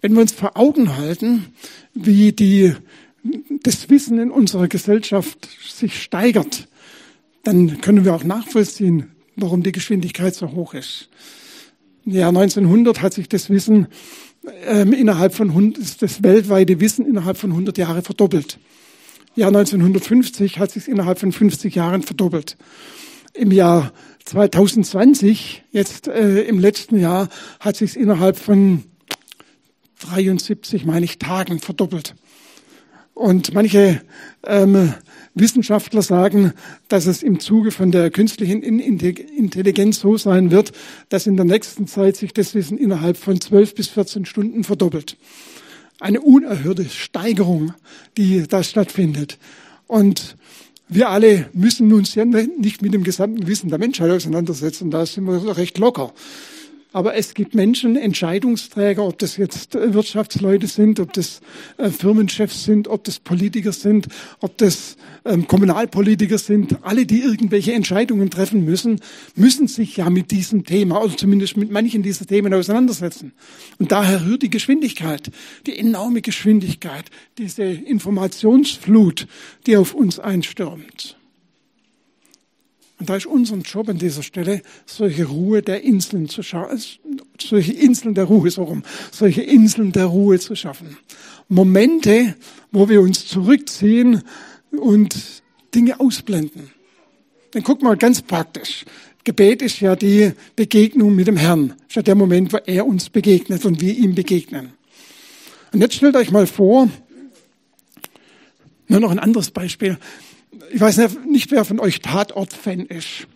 Wenn 0.00 0.14
wir 0.14 0.20
uns 0.20 0.32
vor 0.32 0.56
Augen 0.56 0.96
halten, 0.96 1.46
wie 1.92 2.32
die, 2.32 2.74
das 3.62 3.90
Wissen 3.90 4.18
in 4.20 4.30
unserer 4.30 4.68
Gesellschaft 4.68 5.48
sich 5.68 6.00
steigert, 6.00 6.68
dann 7.42 7.80
können 7.80 8.04
wir 8.04 8.14
auch 8.14 8.24
nachvollziehen, 8.24 9.10
warum 9.34 9.64
die 9.64 9.72
Geschwindigkeit 9.72 10.34
so 10.34 10.52
hoch 10.52 10.74
ist. 10.74 11.08
Jahr 12.12 12.28
1900 12.28 13.02
hat 13.02 13.14
sich 13.14 13.28
das 13.28 13.50
Wissen 13.50 13.88
ähm, 14.66 14.92
innerhalb 14.92 15.34
von 15.34 15.74
das 16.00 16.22
weltweite 16.22 16.80
Wissen 16.80 17.06
innerhalb 17.06 17.36
von 17.36 17.50
100 17.50 17.76
Jahren 17.78 18.02
verdoppelt. 18.02 18.58
Jahr 19.34 19.48
1950 19.48 20.58
hat 20.58 20.70
sich 20.70 20.88
innerhalb 20.88 21.18
von 21.18 21.32
50 21.32 21.74
Jahren 21.74 22.02
verdoppelt. 22.02 22.56
Im 23.34 23.50
Jahr 23.50 23.92
2020, 24.24 25.64
jetzt 25.72 26.08
äh, 26.08 26.42
im 26.42 26.58
letzten 26.58 26.98
Jahr, 26.98 27.28
hat 27.60 27.76
sich 27.76 27.96
innerhalb 27.96 28.38
von 28.38 28.84
73, 30.00 30.84
meine 30.86 31.04
ich, 31.04 31.18
Tagen 31.18 31.58
verdoppelt. 31.58 32.14
Und 33.14 33.52
manche 33.52 34.02
ähm, 34.44 34.94
Wissenschaftler 35.36 36.02
sagen, 36.02 36.52
dass 36.88 37.06
es 37.06 37.22
im 37.22 37.40
Zuge 37.40 37.70
von 37.70 37.92
der 37.92 38.10
künstlichen 38.10 38.62
Intelligenz 38.62 40.00
so 40.00 40.16
sein 40.16 40.50
wird, 40.50 40.72
dass 41.10 41.26
in 41.26 41.36
der 41.36 41.44
nächsten 41.44 41.86
Zeit 41.86 42.16
sich 42.16 42.32
das 42.32 42.54
Wissen 42.54 42.78
innerhalb 42.78 43.18
von 43.18 43.40
12 43.40 43.74
bis 43.74 43.88
14 43.88 44.24
Stunden 44.24 44.64
verdoppelt. 44.64 45.18
Eine 46.00 46.22
unerhörte 46.22 46.86
Steigerung, 46.86 47.74
die 48.16 48.46
da 48.48 48.62
stattfindet. 48.62 49.38
Und 49.86 50.36
wir 50.88 51.10
alle 51.10 51.50
müssen 51.52 51.92
uns 51.92 52.14
ja 52.14 52.24
nicht 52.24 52.80
mit 52.80 52.94
dem 52.94 53.04
gesamten 53.04 53.46
Wissen 53.46 53.68
der 53.68 53.78
Menschheit 53.78 54.10
auseinandersetzen. 54.10 54.90
Da 54.90 55.04
sind 55.04 55.24
wir 55.24 55.56
recht 55.56 55.76
locker. 55.78 56.14
Aber 56.96 57.14
es 57.14 57.34
gibt 57.34 57.54
Menschen, 57.54 57.94
Entscheidungsträger, 57.94 59.04
ob 59.04 59.18
das 59.18 59.36
jetzt 59.36 59.74
äh, 59.74 59.92
Wirtschaftsleute 59.92 60.66
sind, 60.66 60.98
ob 60.98 61.12
das 61.12 61.42
äh, 61.76 61.90
Firmenchefs 61.90 62.64
sind, 62.64 62.88
ob 62.88 63.04
das 63.04 63.18
Politiker 63.18 63.72
sind, 63.72 64.08
ob 64.40 64.56
das 64.56 64.96
ähm, 65.26 65.46
Kommunalpolitiker 65.46 66.38
sind. 66.38 66.78
Alle, 66.80 67.04
die 67.04 67.20
irgendwelche 67.20 67.74
Entscheidungen 67.74 68.30
treffen 68.30 68.64
müssen, 68.64 69.02
müssen 69.34 69.68
sich 69.68 69.98
ja 69.98 70.08
mit 70.08 70.30
diesem 70.30 70.64
Thema, 70.64 71.04
oder 71.04 71.14
zumindest 71.14 71.58
mit 71.58 71.70
manchen 71.70 72.02
dieser 72.02 72.24
Themen 72.24 72.54
auseinandersetzen. 72.54 73.32
Und 73.78 73.92
daher 73.92 74.24
rührt 74.24 74.40
die 74.40 74.48
Geschwindigkeit, 74.48 75.30
die 75.66 75.78
enorme 75.78 76.22
Geschwindigkeit, 76.22 77.04
diese 77.36 77.64
Informationsflut, 77.64 79.26
die 79.66 79.76
auf 79.76 79.92
uns 79.92 80.18
einstürmt. 80.18 81.15
Und 82.98 83.10
da 83.10 83.16
ist 83.16 83.26
unser 83.26 83.56
Job 83.56 83.88
an 83.90 83.98
dieser 83.98 84.22
Stelle, 84.22 84.62
solche 84.86 85.26
Ruhe 85.26 85.60
der 85.60 85.82
Inseln 85.82 86.28
zu 86.28 86.42
schaffen, 86.42 86.78
solche 87.38 87.72
Inseln 87.72 88.14
der 88.14 88.24
Ruhe, 88.24 88.50
so 88.50 88.64
rum, 88.64 88.84
solche 89.12 89.42
Inseln 89.42 89.92
der 89.92 90.06
Ruhe 90.06 90.38
zu 90.38 90.54
schaffen. 90.54 90.96
Momente, 91.48 92.34
wo 92.72 92.88
wir 92.88 93.02
uns 93.02 93.26
zurückziehen 93.26 94.22
und 94.70 95.14
Dinge 95.74 96.00
ausblenden. 96.00 96.70
Dann 97.50 97.62
guck 97.62 97.82
mal 97.82 97.96
ganz 97.96 98.22
praktisch. 98.22 98.84
Gebet 99.24 99.60
ist 99.60 99.80
ja 99.80 99.94
die 99.94 100.32
Begegnung 100.54 101.14
mit 101.14 101.26
dem 101.26 101.36
Herrn. 101.36 101.74
Ja 101.90 102.00
der 102.00 102.14
Moment, 102.14 102.52
wo 102.52 102.58
er 102.58 102.86
uns 102.86 103.10
begegnet 103.10 103.64
und 103.64 103.80
wir 103.80 103.94
ihm 103.94 104.14
begegnen. 104.14 104.72
Und 105.72 105.80
jetzt 105.82 105.96
stellt 105.96 106.16
euch 106.16 106.30
mal 106.30 106.46
vor, 106.46 106.88
nur 108.88 109.00
noch 109.00 109.10
ein 109.10 109.18
anderes 109.18 109.50
Beispiel 109.50 109.98
ich 110.72 110.80
weiß 110.80 110.98
nicht, 111.26 111.50
wer 111.50 111.64
von 111.64 111.80
euch 111.80 112.00
Tatort-Fan 112.00 112.80
ist. 112.80 113.26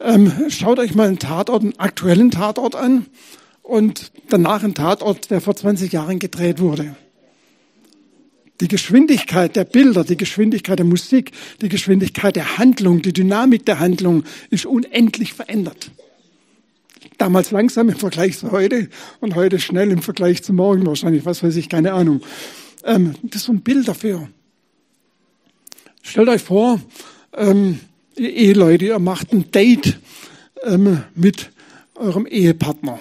Ähm, 0.00 0.32
schaut 0.48 0.78
euch 0.78 0.94
mal 0.94 1.08
einen 1.08 1.18
Tatort, 1.18 1.62
einen 1.62 1.78
aktuellen 1.78 2.30
Tatort 2.30 2.74
an 2.74 3.06
und 3.62 4.10
danach 4.28 4.64
einen 4.64 4.74
Tatort, 4.74 5.30
der 5.30 5.40
vor 5.40 5.54
20 5.54 5.92
Jahren 5.92 6.18
gedreht 6.18 6.60
wurde. 6.60 6.96
Die 8.60 8.68
Geschwindigkeit 8.68 9.56
der 9.56 9.64
Bilder, 9.64 10.04
die 10.04 10.16
Geschwindigkeit 10.16 10.78
der 10.78 10.86
Musik, 10.86 11.32
die 11.60 11.68
Geschwindigkeit 11.68 12.36
der 12.36 12.58
Handlung, 12.58 13.02
die 13.02 13.12
Dynamik 13.12 13.66
der 13.66 13.80
Handlung 13.80 14.24
ist 14.50 14.66
unendlich 14.66 15.34
verändert. 15.34 15.90
Damals 17.18 17.50
langsam 17.50 17.88
im 17.88 17.96
Vergleich 17.96 18.38
zu 18.38 18.52
heute 18.52 18.88
und 19.20 19.34
heute 19.34 19.58
schnell 19.58 19.90
im 19.90 20.02
Vergleich 20.02 20.42
zu 20.42 20.52
morgen 20.52 20.86
wahrscheinlich, 20.86 21.24
was 21.24 21.42
weiß 21.42 21.56
ich, 21.56 21.68
keine 21.68 21.92
Ahnung. 21.92 22.22
Ähm, 22.84 23.14
das 23.22 23.48
ein 23.48 23.60
Bild 23.60 23.86
dafür. 23.88 24.28
Stellt 26.02 26.28
euch 26.28 26.42
vor, 26.42 26.80
ähm, 27.34 27.80
ihr 28.16 28.32
Eheleute, 28.32 28.84
ihr 28.86 28.98
macht 28.98 29.32
ein 29.32 29.50
Date 29.50 29.98
ähm, 30.62 31.02
mit 31.14 31.50
eurem 31.94 32.26
Ehepartner. 32.26 32.98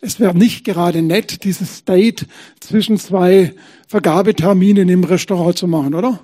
Es 0.00 0.20
wäre 0.20 0.36
nicht 0.36 0.64
gerade 0.64 1.02
nett, 1.02 1.42
dieses 1.42 1.84
Date 1.84 2.26
zwischen 2.60 2.98
zwei 2.98 3.54
Vergabeterminen 3.88 4.88
im 4.88 5.02
Restaurant 5.02 5.58
zu 5.58 5.66
machen, 5.66 5.94
oder? 5.94 6.20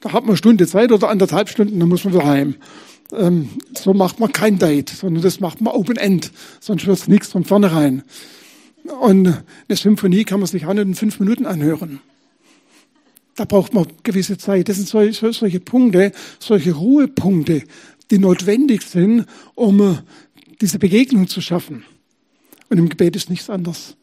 Da 0.00 0.12
hat 0.12 0.22
man 0.22 0.30
eine 0.30 0.36
Stunde 0.36 0.66
Zeit 0.66 0.92
oder 0.92 1.08
anderthalb 1.08 1.48
Stunden, 1.48 1.80
dann 1.80 1.88
muss 1.88 2.04
man 2.04 2.14
wieder 2.14 2.26
heim. 2.26 2.54
Ähm, 3.12 3.50
so 3.76 3.92
macht 3.92 4.20
man 4.20 4.32
kein 4.32 4.58
Date, 4.58 4.90
sondern 4.90 5.22
das 5.22 5.40
macht 5.40 5.60
man 5.60 5.74
Open 5.74 5.96
End, 5.96 6.30
sonst 6.60 6.86
wird 6.86 6.98
es 6.98 7.08
nichts 7.08 7.28
von 7.28 7.44
vornherein. 7.44 8.04
Und 9.00 9.26
eine 9.68 9.76
Symphonie 9.76 10.24
kann 10.24 10.40
man 10.40 10.46
sich 10.46 10.66
auch 10.66 10.72
nicht 10.72 10.82
in 10.82 10.94
fünf 10.94 11.18
Minuten 11.18 11.46
anhören. 11.46 12.00
Da 13.40 13.46
braucht 13.46 13.72
man 13.72 13.86
gewisse 14.02 14.36
Zeit. 14.36 14.68
Das 14.68 14.76
sind 14.76 14.86
solche, 14.86 15.32
solche 15.32 15.60
Punkte, 15.60 16.12
solche 16.38 16.72
Ruhepunkte, 16.72 17.62
die 18.10 18.18
notwendig 18.18 18.82
sind, 18.82 19.24
um 19.54 19.80
äh, 19.80 19.96
diese 20.60 20.78
Begegnung 20.78 21.26
zu 21.26 21.40
schaffen. 21.40 21.86
Und 22.68 22.76
im 22.76 22.90
Gebet 22.90 23.16
ist 23.16 23.30
nichts 23.30 23.48
anderes. 23.48 23.96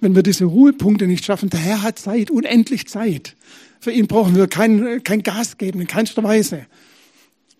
Wenn 0.00 0.16
wir 0.16 0.24
diese 0.24 0.44
Ruhepunkte 0.44 1.06
nicht 1.06 1.24
schaffen, 1.24 1.50
der 1.50 1.60
Herr 1.60 1.82
hat 1.82 2.00
Zeit, 2.00 2.32
unendlich 2.32 2.88
Zeit. 2.88 3.36
Für 3.78 3.92
ihn 3.92 4.08
brauchen 4.08 4.34
wir 4.34 4.48
kein, 4.48 5.04
kein 5.04 5.22
Gas 5.22 5.56
geben, 5.56 5.80
in 5.80 5.86
keinster 5.86 6.24
Weise. 6.24 6.66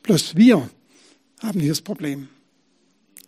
Bloß 0.02 0.34
wir 0.34 0.68
haben 1.38 1.60
hier 1.60 1.68
das 1.68 1.80
Problem. 1.80 2.26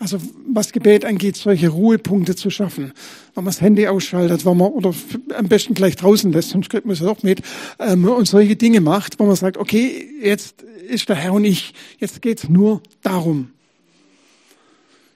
Also 0.03 0.19
was 0.49 0.73
Gebet 0.73 1.05
angeht, 1.05 1.37
solche 1.37 1.69
Ruhepunkte 1.69 2.35
zu 2.35 2.51
schaffen. 2.51 2.93
Wenn 3.35 3.45
man 3.45 3.53
das 3.53 3.61
Handy 3.61 3.87
ausschaltet, 3.87 4.45
wenn 4.45 4.57
man, 4.57 4.73
oder 4.73 4.93
am 5.39 5.47
besten 5.47 5.75
gleich 5.75 5.95
draußen 5.95 6.33
lässt, 6.33 6.49
sonst 6.49 6.71
kriegt 6.71 6.87
man 6.87 6.95
es 6.95 6.99
ja 6.99 7.07
doch 7.07 7.23
mit, 7.23 7.41
ähm, 7.79 8.05
und 8.09 8.27
solche 8.27 8.57
Dinge 8.57 8.81
macht, 8.81 9.21
wo 9.21 9.27
man 9.27 9.37
sagt, 9.37 9.59
okay, 9.59 10.09
jetzt 10.21 10.63
ist 10.89 11.09
der 11.09 11.15
Herr 11.15 11.35
und 11.35 11.45
ich, 11.45 11.73
jetzt 11.99 12.21
geht's 12.21 12.49
nur 12.49 12.83
darum. 13.03 13.53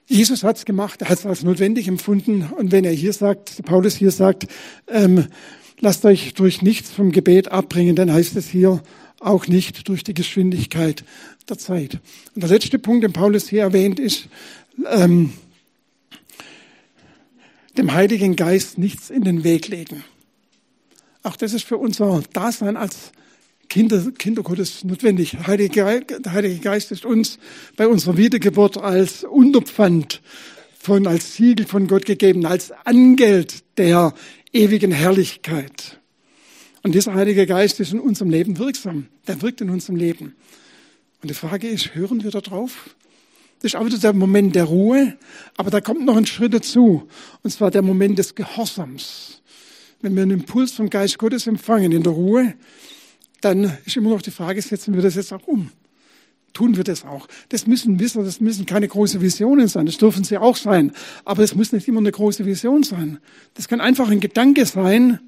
Jesus 0.05 0.45
hat's 0.45 0.63
gemacht, 0.63 1.01
er 1.01 1.09
hat 1.09 1.19
es 1.19 1.25
als 1.25 1.43
notwendig 1.43 1.89
empfunden. 1.89 2.47
Und 2.57 2.71
wenn 2.71 2.85
er 2.85 2.93
hier 2.93 3.11
sagt, 3.11 3.65
Paulus 3.65 3.97
hier 3.97 4.11
sagt, 4.11 4.47
ähm, 4.87 5.25
lasst 5.81 6.05
euch 6.05 6.33
durch 6.33 6.61
nichts 6.61 6.91
vom 6.91 7.11
Gebet 7.11 7.51
abbringen, 7.51 7.97
dann 7.97 8.13
heißt 8.13 8.37
es 8.37 8.47
hier 8.47 8.81
auch 9.19 9.47
nicht 9.47 9.89
durch 9.89 10.05
die 10.05 10.13
Geschwindigkeit 10.13 11.03
der 11.49 11.57
Zeit. 11.57 11.99
Und 12.35 12.43
der 12.43 12.49
letzte 12.49 12.79
Punkt, 12.79 13.03
den 13.03 13.11
Paulus 13.11 13.49
hier 13.49 13.63
erwähnt, 13.63 13.99
ist, 13.99 14.29
ähm, 14.85 15.33
dem 17.77 17.93
Heiligen 17.93 18.35
Geist 18.35 18.77
nichts 18.77 19.09
in 19.09 19.23
den 19.23 19.43
Weg 19.43 19.67
legen. 19.67 20.03
Auch 21.23 21.35
das 21.35 21.53
ist 21.53 21.65
für 21.65 21.77
unser 21.77 22.23
Dasein 22.33 22.77
als 22.77 23.11
Kinder, 23.69 24.11
Kinder 24.17 24.43
Gottes 24.43 24.83
notwendig. 24.83 25.31
Der 25.31 25.47
Heilige, 25.47 26.59
Geist 26.59 26.91
ist 26.91 27.05
uns 27.05 27.37
bei 27.75 27.87
unserer 27.87 28.17
Wiedergeburt 28.17 28.77
als 28.77 29.23
Unterpfand 29.23 30.21
von, 30.79 31.05
als 31.05 31.35
Siegel 31.35 31.65
von 31.65 31.87
Gott 31.87 32.05
gegeben, 32.05 32.45
als 32.45 32.71
Angeld 32.85 33.63
der 33.77 34.13
ewigen 34.53 34.91
Herrlichkeit. 34.91 35.99
Und 36.83 36.95
dieser 36.95 37.13
Heilige 37.13 37.45
Geist 37.45 37.79
ist 37.81 37.91
in 37.91 37.99
unserem 37.99 38.29
Leben 38.29 38.57
wirksam. 38.57 39.07
Der 39.27 39.41
wirkt 39.41 39.59
in 39.59 39.69
unserem 39.69 39.97
Leben. 39.97 40.35
Und 41.21 41.29
die 41.29 41.33
Frage 41.33 41.67
ist, 41.67 41.95
hören 41.95 42.23
wir 42.23 42.31
da 42.31 42.39
drauf? 42.39 42.95
Das 43.59 43.73
ist 43.73 43.75
auch 43.75 43.85
wieder 43.85 43.97
der 43.97 44.13
Moment 44.13 44.55
der 44.55 44.65
Ruhe. 44.65 45.17
Aber 45.55 45.71
da 45.71 45.81
kommt 45.81 46.05
noch 46.05 46.15
ein 46.15 46.25
Schritt 46.25 46.53
dazu. 46.53 47.07
Und 47.43 47.51
zwar 47.51 47.71
der 47.71 47.81
Moment 47.81 48.19
des 48.19 48.35
Gehorsams. 48.35 49.41
Wenn 50.01 50.15
wir 50.15 50.23
einen 50.23 50.39
Impuls 50.39 50.73
vom 50.73 50.89
Geist 50.89 51.17
Gottes 51.17 51.47
empfangen 51.47 51.91
in 51.91 52.03
der 52.03 52.13
Ruhe, 52.13 52.53
dann 53.41 53.77
ist 53.85 53.97
immer 53.97 54.11
noch 54.11 54.21
die 54.21 54.31
Frage, 54.31 54.61
setzen 54.61 54.93
wir 54.93 55.01
das 55.01 55.15
jetzt 55.15 55.33
auch 55.33 55.47
um? 55.47 55.71
Tun 56.53 56.75
wir 56.75 56.83
das 56.83 57.03
auch? 57.05 57.27
Das 57.49 57.67
müssen 57.67 57.99
wissen, 57.99 58.23
das 58.23 58.39
müssen 58.39 58.65
keine 58.65 58.87
große 58.87 59.21
Visionen 59.21 59.67
sein. 59.67 59.85
Das 59.85 59.97
dürfen 59.97 60.23
sie 60.23 60.37
auch 60.37 60.55
sein. 60.55 60.91
Aber 61.25 61.43
es 61.43 61.55
muss 61.55 61.71
nicht 61.71 61.87
immer 61.87 61.99
eine 61.99 62.11
große 62.11 62.45
Vision 62.45 62.83
sein. 62.83 63.19
Das 63.55 63.67
kann 63.67 63.81
einfach 63.81 64.09
ein 64.09 64.19
Gedanke 64.19 64.65
sein. 64.65 65.19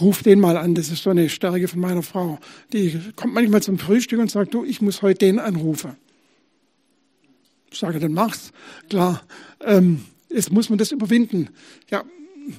Ruf 0.00 0.22
den 0.22 0.40
mal 0.40 0.56
an. 0.56 0.74
Das 0.74 0.90
ist 0.90 1.02
so 1.02 1.10
eine 1.10 1.28
Stärke 1.28 1.68
von 1.68 1.80
meiner 1.80 2.02
Frau. 2.02 2.38
Die 2.72 2.98
kommt 3.16 3.34
manchmal 3.34 3.62
zum 3.62 3.78
Frühstück 3.78 4.18
und 4.18 4.30
sagt, 4.30 4.54
du, 4.54 4.64
ich 4.64 4.80
muss 4.80 5.02
heute 5.02 5.26
den 5.26 5.38
anrufen. 5.38 5.96
Sage, 7.72 8.00
dann 8.00 8.12
mach's. 8.12 8.52
Klar, 8.88 9.22
ähm, 9.64 10.04
jetzt 10.28 10.52
muss 10.52 10.68
man 10.68 10.78
das 10.78 10.92
überwinden. 10.92 11.50
Ja, 11.90 12.04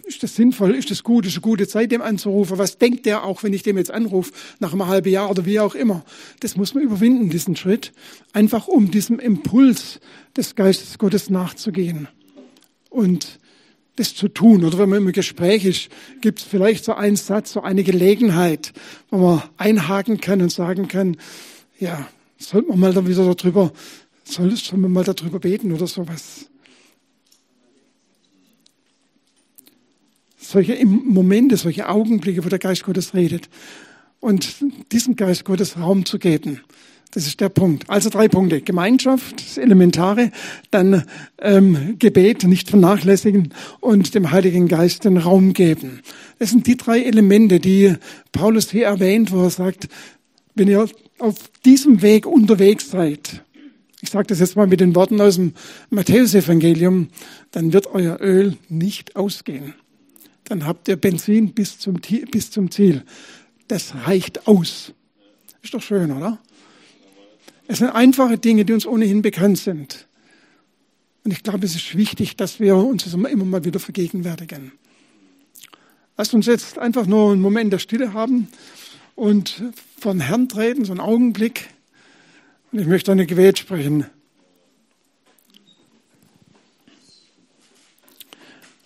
ist 0.06 0.24
das 0.24 0.36
sinnvoll, 0.36 0.76
ist 0.76 0.92
das 0.92 1.04
gut, 1.04 1.26
ist 1.26 1.34
eine 1.34 1.42
gute 1.42 1.68
Zeit, 1.68 1.92
dem 1.92 2.02
anzurufen? 2.02 2.58
Was 2.58 2.78
denkt 2.78 3.06
der 3.06 3.24
auch, 3.24 3.44
wenn 3.44 3.54
ich 3.54 3.64
dem 3.64 3.78
jetzt 3.78 3.92
anrufe, 3.92 4.32
nach 4.60 4.74
einem 4.74 4.88
halben 4.88 5.10
Jahr 5.10 5.30
oder 5.30 5.46
wie 5.46 5.60
auch 5.60 5.76
immer? 5.76 6.06
Das 6.40 6.56
muss 6.56 6.74
man 6.74 6.84
überwinden, 6.84 7.30
diesen 7.30 7.56
Schritt, 7.56 7.92
einfach 8.34 8.68
um 8.68 8.92
diesem 8.92 9.20
Impuls 9.20 10.00
des 10.38 10.56
Geistes 10.56 10.98
Gottes 10.98 11.30
nachzugehen 11.30 12.08
und 12.90 13.40
das 13.96 14.16
zu 14.16 14.28
tun. 14.30 14.64
Oder 14.64 14.78
wenn 14.78 14.90
man 14.90 15.00
im 15.00 15.12
Gespräch 15.12 15.66
ist, 15.66 15.90
gibt 16.22 16.40
es 16.40 16.46
vielleicht 16.46 16.86
so 16.86 16.94
einen 16.94 17.16
Satz, 17.16 17.54
so 17.54 17.62
eine 17.62 17.84
Gelegenheit, 17.84 18.74
wo 19.10 19.18
man 19.18 19.44
einhaken 19.58 20.22
kann 20.22 20.42
und 20.42 20.52
sagen 20.52 20.88
kann, 20.88 21.18
ja, 21.80 22.08
sollte 22.38 22.70
man 22.70 22.80
mal 22.80 22.94
da 22.94 23.08
wieder 23.08 23.34
darüber, 23.36 23.72
soll, 24.32 24.56
soll 24.56 24.80
man 24.80 24.92
mal 24.92 25.04
darüber 25.04 25.40
beten 25.40 25.72
oder 25.72 25.88
sowas. 25.88 26.50
Solche 30.38 30.86
Momente, 30.86 31.56
solche 31.56 31.88
Augenblicke, 31.88 32.44
wo 32.44 32.50
der 32.50 32.60
Geist 32.60 32.84
Gottes 32.84 33.14
redet. 33.14 33.50
Und 34.20 34.56
diesem 34.92 35.16
Geist 35.16 35.46
Gottes 35.46 35.78
Raum 35.78 36.06
zu 36.06 36.20
geben. 36.20 36.62
Das 37.12 37.28
ist 37.28 37.42
der 37.42 37.50
Punkt. 37.50 37.90
Also 37.90 38.10
drei 38.10 38.30
Punkte. 38.30 38.62
Gemeinschaft, 38.62 39.42
das 39.46 39.58
Elementare, 39.58 40.32
dann 40.72 41.04
ähm, 41.40 41.96
Gebet 42.00 42.46
nicht 42.46 42.70
vernachlässigen 42.70 43.54
und 43.82 44.16
dem 44.16 44.32
Heiligen 44.32 44.68
Geist 44.68 45.04
den 45.04 45.18
Raum 45.18 45.54
geben. 45.54 46.02
Das 46.40 46.52
sind 46.52 46.68
die 46.68 46.78
drei 46.78 47.02
Elemente, 47.02 47.60
die 47.60 47.96
Paulus 48.32 48.72
hier 48.72 48.86
erwähnt, 48.86 49.32
wo 49.32 49.44
er 49.44 49.50
sagt, 49.50 49.90
wenn 50.56 50.70
ihr 50.70 50.88
auf 51.20 51.36
diesem 51.66 52.02
Weg 52.02 52.26
unterwegs 52.26 52.90
seid, 52.90 53.44
ich 54.02 54.10
sage 54.10 54.28
das 54.28 54.40
jetzt 54.40 54.56
mal 54.56 54.68
mit 54.68 54.80
den 54.80 54.96
Worten 54.96 55.22
aus 55.22 55.36
dem 55.36 55.54
Matthäusevangelium, 55.90 57.10
dann 57.52 57.72
wird 57.72 57.88
euer 57.88 58.20
Öl 58.20 58.58
nicht 58.68 59.16
ausgehen. 59.16 59.76
Dann 60.46 60.66
habt 60.66 60.88
ihr 60.88 60.96
Benzin 60.96 61.54
bis 61.54 61.78
zum, 61.78 62.02
bis 62.32 62.52
zum 62.52 62.72
Ziel. 62.72 63.04
Das 63.68 63.94
reicht 64.06 64.48
aus. 64.48 64.94
Ist 65.62 65.74
doch 65.74 65.82
schön, 65.82 66.12
oder? 66.12 66.40
Es 67.68 67.78
sind 67.78 67.90
einfache 67.90 68.38
Dinge, 68.38 68.66
die 68.66 68.74
uns 68.74 68.86
ohnehin 68.86 69.22
bekannt 69.22 69.60
sind. 69.60 70.08
Und 71.24 71.32
ich 71.32 71.44
glaube, 71.44 71.66
es 71.66 71.76
ist 71.76 71.96
wichtig, 71.96 72.36
dass 72.36 72.60
wir 72.60 72.76
uns 72.76 73.04
das 73.04 73.14
immer 73.14 73.46
mal 73.46 73.64
wieder 73.64 73.80
vergegenwärtigen. 73.80 74.72
Lasst 76.18 76.34
uns 76.34 76.48
jetzt 76.48 76.80
einfach 76.80 77.06
nur 77.06 77.32
einen 77.32 77.42
Moment 77.42 77.72
der 77.72 77.80
Stille 77.80 78.14
haben 78.14 78.48
und 79.16 79.64
von 80.00 80.20
Herrn 80.20 80.50
treten, 80.50 80.84
so 80.84 80.92
einen 80.92 81.00
Augenblick. 81.00 81.70
Ich 82.74 82.88
möchte 82.88 83.12
eine 83.12 83.26
Gebet 83.26 83.60
sprechen. 83.60 84.06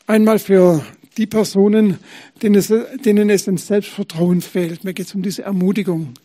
Einmal 0.08 0.40
für 0.40 0.84
die 1.18 1.28
Personen, 1.28 2.00
denen 2.42 2.56
es, 2.56 2.74
denen 3.06 3.30
es 3.30 3.48
ein 3.48 3.58
Selbstvertrauen 3.58 4.42
fehlt. 4.42 4.84
Mir 4.86 4.96
geht 4.96 5.06
es 5.06 5.14
um 5.14 5.22
diese 5.22 5.44
Ermutigung. 5.44 6.16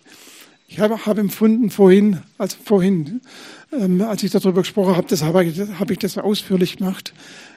Ich 0.68 0.80
habe, 0.80 1.04
habe 1.04 1.20
empfunden 1.20 1.68
vorhin, 1.68 2.20
also 2.38 2.56
vorhin, 2.64 3.20
ähm, 3.72 4.00
als 4.00 4.22
ich 4.22 4.30
darüber 4.30 4.62
gesprochen 4.62 4.96
habe, 4.96 5.08
das 5.08 5.22
habe, 5.22 5.44
ich 5.44 5.98
das 5.98 6.16
ausführlich 6.16 6.78
gemacht, 6.78 7.12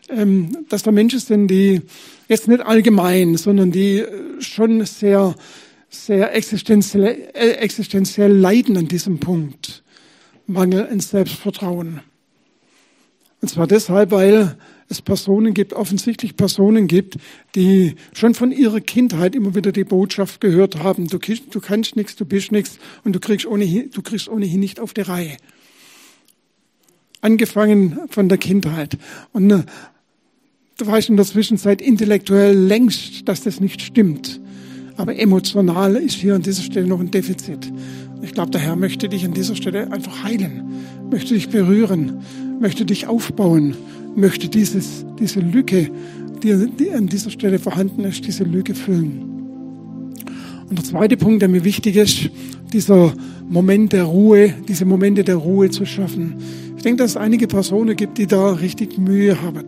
ähm, 0.10 0.66
dass 0.68 0.84
da 0.84 0.91
Menschen 0.91 1.20
sind, 1.20 1.47
die 1.47 1.82
jetzt 2.28 2.49
nicht 2.49 2.60
allgemein, 2.62 3.38
sondern 3.38 3.72
die 3.72 4.04
schon 4.39 4.84
sehr, 4.86 5.34
sehr 5.89 6.36
existenziell, 6.36 7.30
äh, 7.34 7.51
existenziell 7.51 8.34
leiden 8.34 8.76
an 8.76 8.89
diesem 8.89 9.20
Punkt. 9.20 9.83
Mangel 10.48 10.88
an 10.88 11.00
Selbstvertrauen. 11.00 12.02
Und 13.41 13.50
zwar 13.50 13.68
deshalb, 13.68 14.12
weil 14.12 14.58
es 14.88 15.02
Personen 15.02 15.54
gibt, 15.54 15.74
offensichtlich 15.74 16.38
Personen 16.38 16.88
gibt, 16.88 17.18
die 17.56 17.96
schon 18.14 18.36
von 18.36 18.52
ihrer 18.52 18.80
Kindheit 18.80 19.36
immer 19.36 19.56
wieder 19.56 19.72
die 19.72 19.84
Botschaft 19.84 20.39
gehört 20.39 20.82
haben, 20.82 21.08
du, 21.08 21.18
du 21.18 21.60
kannst 21.60 21.96
nichts, 21.96 22.16
du 22.16 22.26
bist 22.26 22.52
nichts 22.52 22.80
und 23.04 23.14
du 23.14 23.20
kriegst, 23.20 23.46
ohnehin, 23.46 23.89
du 23.91 24.02
kriegst 24.02 24.30
ohnehin 24.30 24.60
nicht 24.60 24.80
auf 24.80 24.94
die 24.94 25.02
Reihe. 25.02 25.38
Angefangen 27.22 28.00
von 28.10 28.30
der 28.30 28.38
Kindheit. 28.38 28.98
Und 29.32 29.52
äh, 29.52 29.64
du 30.78 30.88
weißt 30.88 31.10
in 31.10 31.18
der 31.18 31.26
Zwischenzeit 31.26 31.82
intellektuell 31.82 32.58
längst, 32.58 33.28
dass 33.28 33.44
das 33.44 33.60
nicht 33.60 33.82
stimmt. 33.82 34.39
Aber 34.96 35.18
emotional 35.18 35.96
ist 35.96 36.16
hier 36.16 36.36
an 36.36 36.44
dieser 36.44 36.64
Stelle 36.64 36.88
noch 36.88 37.00
ein 37.00 37.12
Defizit. 37.12 37.72
Ich 38.24 38.34
glaube, 38.34 38.52
der 38.52 38.62
Herr 38.62 38.76
möchte 38.76 39.10
dich 39.10 39.26
an 39.26 39.34
dieser 39.34 39.56
Stelle 39.56 39.92
einfach 39.92 40.24
heilen, 40.24 40.64
möchte 41.12 41.34
dich 41.36 41.50
berühren, 41.50 42.22
möchte 42.60 42.86
dich 42.86 43.08
aufbauen 43.08 43.76
möchte 44.16 44.48
dieses, 44.50 45.06
diese 45.20 45.40
Lücke, 45.40 45.90
die, 46.42 46.92
an 46.92 47.08
dieser 47.08 47.30
Stelle 47.30 47.60
vorhanden 47.60 48.04
ist, 48.04 48.26
diese 48.26 48.44
Lücke 48.44 48.76
füllen. 48.76 49.30
Und 50.70 50.78
der 50.78 50.84
zweite 50.84 51.18
Punkt, 51.18 51.42
der 51.42 51.50
mir 51.50 51.64
wichtig 51.64 51.96
ist, 51.96 52.30
dieser 52.72 53.14
Moment 53.48 53.94
der 53.94 54.04
Ruhe, 54.04 54.54
diese 54.68 54.86
Momente 54.86 55.24
der 55.24 55.36
Ruhe 55.36 55.70
zu 55.70 55.86
schaffen. 55.86 56.36
Ich 56.76 56.84
denke, 56.84 57.04
dass 57.04 57.12
es 57.12 57.18
einige 57.18 57.48
Personen 57.48 57.96
gibt, 57.96 58.18
die 58.18 58.28
da 58.28 58.54
richtig 58.54 58.98
Mühe 58.98 59.42
haben. 59.42 59.66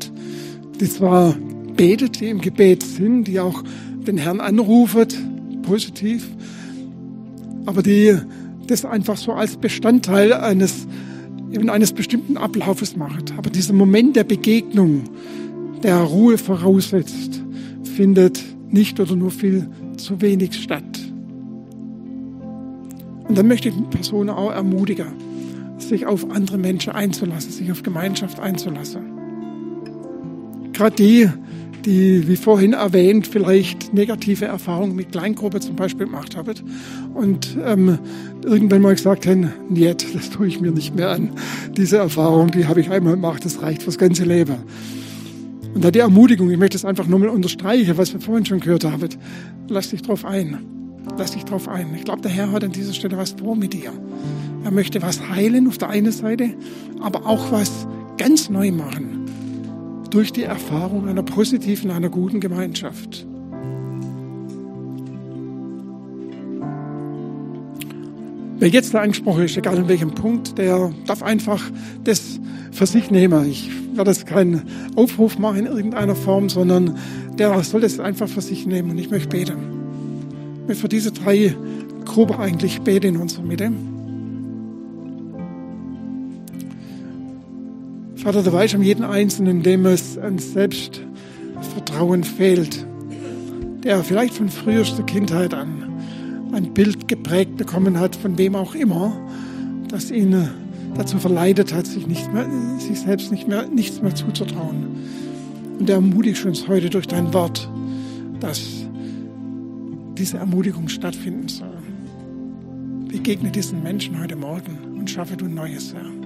Die 0.79 0.89
zwar 0.89 1.35
betet, 1.75 2.19
die 2.19 2.29
im 2.29 2.41
Gebet 2.41 2.83
sind, 2.83 3.25
die 3.25 3.39
auch 3.39 3.63
den 4.07 4.17
Herrn 4.17 4.39
anrufen, 4.39 5.07
positiv, 5.61 6.27
aber 7.65 7.81
die 7.81 8.17
das 8.67 8.85
einfach 8.85 9.17
so 9.17 9.33
als 9.33 9.57
Bestandteil 9.57 10.33
eines 10.33 10.87
eben 11.51 11.69
eines 11.69 11.93
bestimmten 11.93 12.37
Ablaufes 12.37 12.95
macht. 12.95 13.33
Aber 13.37 13.49
dieser 13.49 13.73
Moment 13.73 14.15
der 14.15 14.23
Begegnung, 14.23 15.03
der 15.83 15.97
Ruhe 15.97 16.37
voraussetzt, 16.37 17.41
findet 17.95 18.43
nicht 18.69 18.99
oder 18.99 19.15
nur 19.15 19.31
viel 19.31 19.69
zu 19.97 20.21
wenig 20.21 20.55
statt. 20.55 20.83
Und 23.27 23.37
dann 23.37 23.47
möchte 23.47 23.69
ich 23.69 23.75
die 23.75 23.83
Person 23.83 24.29
auch 24.29 24.51
ermutigen, 24.51 25.07
sich 25.77 26.05
auf 26.05 26.29
andere 26.29 26.57
Menschen 26.57 26.93
einzulassen, 26.93 27.51
sich 27.51 27.71
auf 27.71 27.83
Gemeinschaft 27.83 28.39
einzulassen. 28.39 29.01
Gerade 30.73 30.95
die, 30.95 31.29
die, 31.84 32.28
wie 32.28 32.36
vorhin 32.36 32.72
erwähnt, 32.72 33.26
vielleicht 33.26 33.94
negative 33.94 34.44
Erfahrungen 34.44 34.94
mit 34.94 35.12
Kleingruppe 35.12 35.60
zum 35.60 35.76
Beispiel 35.76 36.06
gemacht 36.06 36.36
haben 36.36 36.54
und 37.14 37.56
ähm, 37.64 37.98
irgendwann 38.44 38.82
mal 38.82 38.94
gesagt 38.94 39.26
haben, 39.26 39.52
нет, 39.68 40.06
das 40.14 40.30
tue 40.30 40.46
ich 40.46 40.60
mir 40.60 40.72
nicht 40.72 40.94
mehr 40.94 41.10
an. 41.10 41.30
Diese 41.76 41.98
Erfahrung, 41.98 42.50
die 42.50 42.66
habe 42.66 42.80
ich 42.80 42.90
einmal 42.90 43.14
gemacht, 43.14 43.44
das 43.44 43.62
reicht 43.62 43.82
fürs 43.82 43.98
ganze 43.98 44.24
Leben. 44.24 44.56
Und 45.74 45.84
da 45.84 45.90
die 45.90 46.00
Ermutigung, 46.00 46.50
ich 46.50 46.58
möchte 46.58 46.76
es 46.76 46.84
einfach 46.84 47.06
nur 47.06 47.20
mal 47.20 47.28
unterstreichen, 47.28 47.96
was 47.96 48.12
wir 48.12 48.20
vorhin 48.20 48.44
schon 48.44 48.60
gehört 48.60 48.84
haben, 48.84 49.08
lass 49.68 49.90
dich 49.90 50.02
drauf 50.02 50.24
ein. 50.24 50.58
Lass 51.16 51.32
dich 51.32 51.44
drauf 51.44 51.68
ein. 51.68 51.94
Ich 51.96 52.04
glaube, 52.04 52.20
der 52.22 52.30
Herr 52.30 52.52
hat 52.52 52.62
an 52.62 52.72
dieser 52.72 52.92
Stelle 52.92 53.16
was 53.16 53.32
vor 53.32 53.56
mit 53.56 53.72
dir. 53.72 53.92
Er 54.64 54.70
möchte 54.70 55.00
was 55.00 55.28
heilen 55.30 55.66
auf 55.66 55.78
der 55.78 55.88
einen 55.88 56.12
Seite, 56.12 56.50
aber 57.00 57.26
auch 57.26 57.50
was 57.52 57.86
ganz 58.18 58.50
neu 58.50 58.70
machen 58.70 59.23
durch 60.15 60.31
die 60.31 60.43
Erfahrung 60.43 61.09
einer 61.09 61.23
positiven, 61.23 61.91
einer 61.91 62.07
guten 62.07 62.39
Gemeinschaft. 62.39 63.27
Wer 68.57 68.69
jetzt 68.69 68.93
der 68.93 69.01
Anspruch 69.01 69.39
ist, 69.39 69.57
egal 69.57 69.75
in 69.75 69.89
welchem 69.89 70.15
Punkt, 70.15 70.57
der 70.57 70.93
darf 71.05 71.21
einfach 71.21 71.61
das 72.05 72.39
für 72.71 72.85
sich 72.85 73.11
nehmen. 73.11 73.45
Ich 73.49 73.69
werde 73.93 74.11
jetzt 74.11 74.25
keinen 74.25 74.61
Aufruf 74.95 75.37
machen 75.37 75.57
in 75.57 75.65
irgendeiner 75.65 76.15
Form, 76.15 76.47
sondern 76.47 76.97
der 77.37 77.61
soll 77.65 77.81
das 77.81 77.99
einfach 77.99 78.29
für 78.29 78.41
sich 78.41 78.65
nehmen. 78.65 78.91
Und 78.91 78.97
ich 78.97 79.09
möchte 79.09 79.27
beten. 79.27 79.57
Ich 80.61 80.67
möchte 80.69 80.81
für 80.81 80.87
diese 80.87 81.11
drei 81.11 81.53
Gruppen 82.05 82.37
eigentlich 82.37 82.79
beten 82.79 83.15
in 83.15 83.17
unserer 83.17 83.43
Mitte. 83.43 83.69
Vater, 88.25 88.41
du 88.41 88.51
weißt 88.51 88.73
um 88.73 88.81
jeden 88.81 89.05
Einzelnen, 89.05 89.61
dem 89.61 89.85
es 89.85 90.17
an 90.17 90.39
Selbstvertrauen 90.39 92.23
fehlt, 92.23 92.83
der 93.83 94.03
vielleicht 94.03 94.33
von 94.33 94.49
frühester 94.49 95.03
Kindheit 95.03 95.53
an 95.53 95.93
ein 96.51 96.73
Bild 96.73 97.07
geprägt 97.07 97.55
bekommen 97.55 97.99
hat, 97.99 98.15
von 98.15 98.35
wem 98.39 98.55
auch 98.55 98.73
immer, 98.73 99.15
das 99.89 100.09
ihn 100.09 100.49
dazu 100.95 101.19
verleitet 101.19 101.71
hat, 101.71 101.85
sich, 101.85 102.07
nicht 102.07 102.33
mehr, 102.33 102.47
sich 102.79 103.01
selbst 103.01 103.31
nicht 103.31 103.47
mehr, 103.47 103.67
nichts 103.67 104.01
mehr 104.01 104.15
zuzutrauen. 104.15 104.87
Und 105.77 105.87
er 105.87 105.97
ermutigt 105.97 106.43
uns 106.45 106.67
heute 106.67 106.89
durch 106.89 107.07
dein 107.07 107.31
Wort, 107.31 107.69
dass 108.39 108.87
diese 110.17 110.37
Ermutigung 110.37 110.87
stattfinden 110.87 111.47
soll. 111.47 111.77
Begegne 113.07 113.51
diesen 113.51 113.83
Menschen 113.83 114.19
heute 114.19 114.35
Morgen 114.35 114.97
und 114.97 115.11
schaffe 115.11 115.37
du 115.37 115.45
Neues, 115.45 115.93
Herr. 115.93 116.24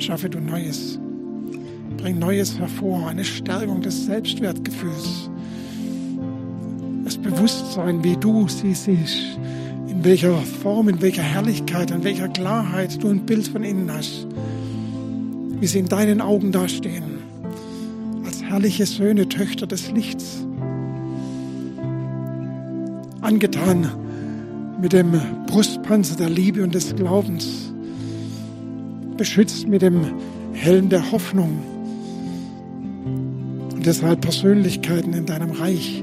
Schaffe 0.00 0.30
du 0.30 0.40
Neues. 0.40 0.98
Bring 1.98 2.18
Neues 2.18 2.58
hervor, 2.58 3.08
eine 3.08 3.24
Stärkung 3.24 3.82
des 3.82 4.06
Selbstwertgefühls. 4.06 5.30
Das 7.04 7.18
Bewusstsein, 7.18 8.02
wie 8.02 8.16
du 8.16 8.48
sie 8.48 8.74
siehst, 8.74 9.38
in 9.88 10.02
welcher 10.02 10.38
Form, 10.38 10.88
in 10.88 11.02
welcher 11.02 11.22
Herrlichkeit, 11.22 11.90
in 11.90 12.02
welcher 12.02 12.28
Klarheit 12.28 13.02
du 13.02 13.08
ein 13.08 13.26
Bild 13.26 13.48
von 13.48 13.62
ihnen 13.62 13.92
hast. 13.92 14.26
Wie 15.60 15.66
sie 15.66 15.80
in 15.80 15.88
deinen 15.88 16.22
Augen 16.22 16.52
dastehen. 16.52 17.18
Als 18.24 18.42
herrliche 18.42 18.86
Söhne, 18.86 19.28
Töchter 19.28 19.66
des 19.66 19.90
Lichts. 19.90 20.46
Angetan 23.20 23.86
mit 24.80 24.94
dem 24.94 25.20
Brustpanzer 25.46 26.16
der 26.16 26.30
Liebe 26.30 26.62
und 26.62 26.74
des 26.74 26.96
Glaubens. 26.96 27.69
Beschützt 29.20 29.68
mit 29.68 29.82
dem 29.82 30.00
Helm 30.54 30.88
der 30.88 31.12
Hoffnung. 31.12 31.58
Und 33.70 33.84
deshalb 33.84 34.22
Persönlichkeiten 34.22 35.12
in 35.12 35.26
deinem 35.26 35.50
Reich, 35.50 36.02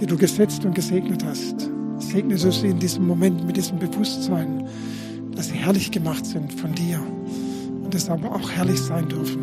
die 0.00 0.06
du 0.06 0.16
gesetzt 0.16 0.64
und 0.64 0.76
gesegnet 0.76 1.24
hast. 1.24 1.68
Segne 1.98 2.36
du 2.36 2.52
sie 2.52 2.68
in 2.68 2.78
diesem 2.78 3.04
Moment 3.08 3.44
mit 3.44 3.56
diesem 3.56 3.80
Bewusstsein, 3.80 4.64
dass 5.34 5.48
sie 5.48 5.56
herrlich 5.56 5.90
gemacht 5.90 6.24
sind 6.24 6.52
von 6.52 6.72
dir 6.72 7.00
und 7.82 7.92
es 7.96 8.08
aber 8.08 8.32
auch 8.32 8.48
herrlich 8.48 8.78
sein 8.78 9.08
dürfen. 9.08 9.40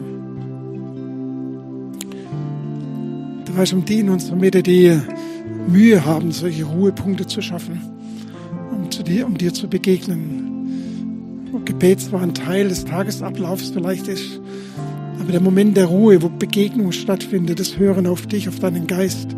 Du 3.43 3.57
weißt 3.57 3.73
um 3.73 3.83
die 3.83 3.99
in 3.99 4.09
unserer 4.11 4.38
Mitte, 4.38 4.63
die 4.63 4.97
Mühe 5.67 6.05
haben, 6.05 6.31
solche 6.31 6.63
Ruhepunkte 6.63 7.27
zu 7.27 7.41
schaffen, 7.41 7.81
um, 8.71 8.89
zu 8.89 9.03
dir, 9.03 9.25
um 9.25 9.38
dir 9.38 9.53
zu 9.53 9.67
begegnen. 9.67 10.47
Gebet 11.80 12.01
zwar 12.01 12.23
ein 12.23 12.34
Teil 12.34 12.69
des 12.69 12.86
Tagesablaufs 12.86 13.69
vielleicht 13.69 14.07
ist, 14.07 14.41
aber 15.19 15.32
der 15.32 15.41
Moment 15.41 15.78
der 15.78 15.86
Ruhe, 15.86 16.19
wo 16.23 16.28
Begegnung 16.28 16.91
stattfindet, 16.91 17.59
das 17.59 17.78
Hören 17.78 18.07
auf 18.07 18.25
dich, 18.25 18.49
auf 18.49 18.57
deinen 18.57 18.88
Geist, 18.88 19.36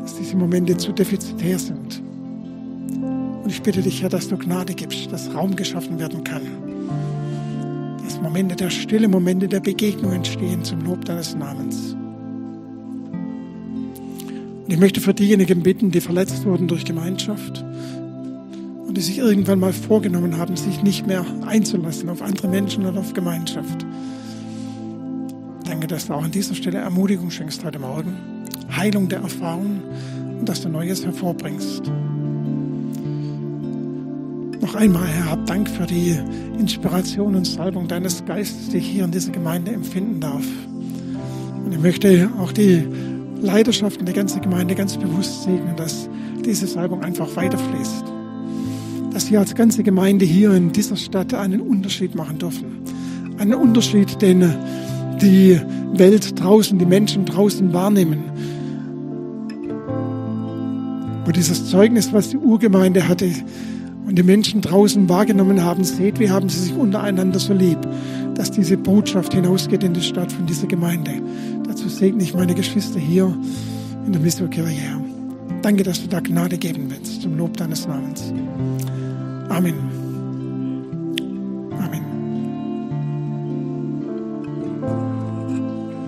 dass 0.00 0.14
diese 0.14 0.36
Momente 0.36 0.78
zu 0.78 0.92
defizitär 0.92 1.58
sind. 1.58 2.02
Und 3.42 3.50
ich 3.50 3.60
bitte 3.60 3.82
dich, 3.82 4.00
Herr, 4.00 4.08
dass 4.08 4.28
du 4.28 4.38
Gnade 4.38 4.72
gibst, 4.72 5.12
dass 5.12 5.34
Raum 5.34 5.54
geschaffen 5.54 5.98
werden 5.98 6.24
kann. 6.24 6.40
Dass 8.02 8.22
Momente 8.22 8.56
der 8.56 8.70
Stille, 8.70 9.06
Momente 9.06 9.46
der 9.46 9.60
Begegnung 9.60 10.12
entstehen 10.12 10.64
zum 10.64 10.82
Lob 10.82 11.04
deines 11.04 11.36
Namens. 11.36 11.94
Und 14.64 14.72
ich 14.72 14.78
möchte 14.78 15.02
für 15.02 15.12
diejenigen 15.12 15.62
bitten, 15.62 15.90
die 15.90 16.00
verletzt 16.00 16.46
wurden 16.46 16.68
durch 16.68 16.86
Gemeinschaft 16.86 17.62
und 18.94 18.98
die 18.98 19.02
sich 19.02 19.18
irgendwann 19.18 19.58
mal 19.58 19.72
vorgenommen 19.72 20.38
haben, 20.38 20.56
sich 20.56 20.84
nicht 20.84 21.04
mehr 21.04 21.26
einzulassen 21.44 22.08
auf 22.10 22.22
andere 22.22 22.46
Menschen 22.46 22.86
oder 22.86 23.00
auf 23.00 23.12
Gemeinschaft. 23.12 23.84
Danke, 25.64 25.88
dass 25.88 26.06
du 26.06 26.12
auch 26.12 26.22
an 26.22 26.30
dieser 26.30 26.54
Stelle 26.54 26.78
Ermutigung 26.78 27.28
schenkst 27.32 27.64
heute 27.64 27.80
Morgen, 27.80 28.14
Heilung 28.70 29.08
der 29.08 29.18
Erfahrung 29.18 29.82
und 30.38 30.48
dass 30.48 30.60
du 30.60 30.68
Neues 30.68 31.04
hervorbringst. 31.04 31.90
Noch 34.60 34.76
einmal, 34.76 35.08
Herr, 35.08 35.32
hab 35.32 35.44
Dank 35.46 35.68
für 35.68 35.86
die 35.86 36.16
Inspiration 36.56 37.34
und 37.34 37.48
Salbung 37.48 37.88
deines 37.88 38.24
Geistes, 38.24 38.68
die 38.68 38.76
ich 38.76 38.86
hier 38.86 39.06
in 39.06 39.10
dieser 39.10 39.32
Gemeinde 39.32 39.72
empfinden 39.72 40.20
darf. 40.20 40.46
Und 41.64 41.72
ich 41.72 41.80
möchte 41.80 42.30
auch 42.38 42.52
die 42.52 42.86
Leidenschaften 43.42 44.06
der 44.06 44.14
ganzen 44.14 44.40
Gemeinde 44.40 44.76
ganz 44.76 44.96
bewusst 44.96 45.42
segnen, 45.42 45.74
dass 45.74 46.08
diese 46.44 46.68
Salbung 46.68 47.02
einfach 47.02 47.34
weiterfließt. 47.34 48.13
Dass 49.14 49.30
wir 49.30 49.38
als 49.38 49.54
ganze 49.54 49.84
Gemeinde 49.84 50.24
hier 50.24 50.52
in 50.52 50.72
dieser 50.72 50.96
Stadt 50.96 51.32
einen 51.32 51.60
Unterschied 51.60 52.16
machen 52.16 52.38
dürfen. 52.38 52.64
Einen 53.38 53.54
Unterschied, 53.54 54.20
den 54.20 54.44
die 55.22 55.58
Welt 55.92 56.40
draußen, 56.40 56.76
die 56.78 56.84
Menschen 56.84 57.24
draußen 57.24 57.72
wahrnehmen. 57.72 58.24
Wo 61.24 61.30
dieses 61.30 61.70
Zeugnis, 61.70 62.12
was 62.12 62.30
die 62.30 62.38
Urgemeinde 62.38 63.06
hatte 63.06 63.30
und 64.04 64.18
die 64.18 64.24
Menschen 64.24 64.60
draußen 64.60 65.08
wahrgenommen 65.08 65.62
haben, 65.62 65.84
seht, 65.84 66.18
wie 66.18 66.30
haben 66.30 66.48
sie 66.48 66.60
sich 66.60 66.74
untereinander 66.74 67.38
so 67.38 67.54
lieb, 67.54 67.78
dass 68.34 68.50
diese 68.50 68.76
Botschaft 68.76 69.32
hinausgeht 69.32 69.84
in 69.84 69.94
die 69.94 70.02
Stadt 70.02 70.32
von 70.32 70.46
dieser 70.46 70.66
Gemeinde. 70.66 71.12
Dazu 71.68 71.88
segne 71.88 72.24
ich 72.24 72.34
meine 72.34 72.54
Geschwister 72.54 72.98
hier 72.98 73.32
in 74.06 74.12
der 74.12 74.20
Missionskirche. 74.20 75.00
Danke, 75.62 75.84
dass 75.84 76.02
du 76.02 76.08
da 76.08 76.20
Gnade 76.20 76.58
geben 76.58 76.90
willst, 76.90 77.22
zum 77.22 77.38
Lob 77.38 77.56
deines 77.56 77.86
Namens. 77.86 78.34
I 79.50 79.60
mean. 79.60 80.03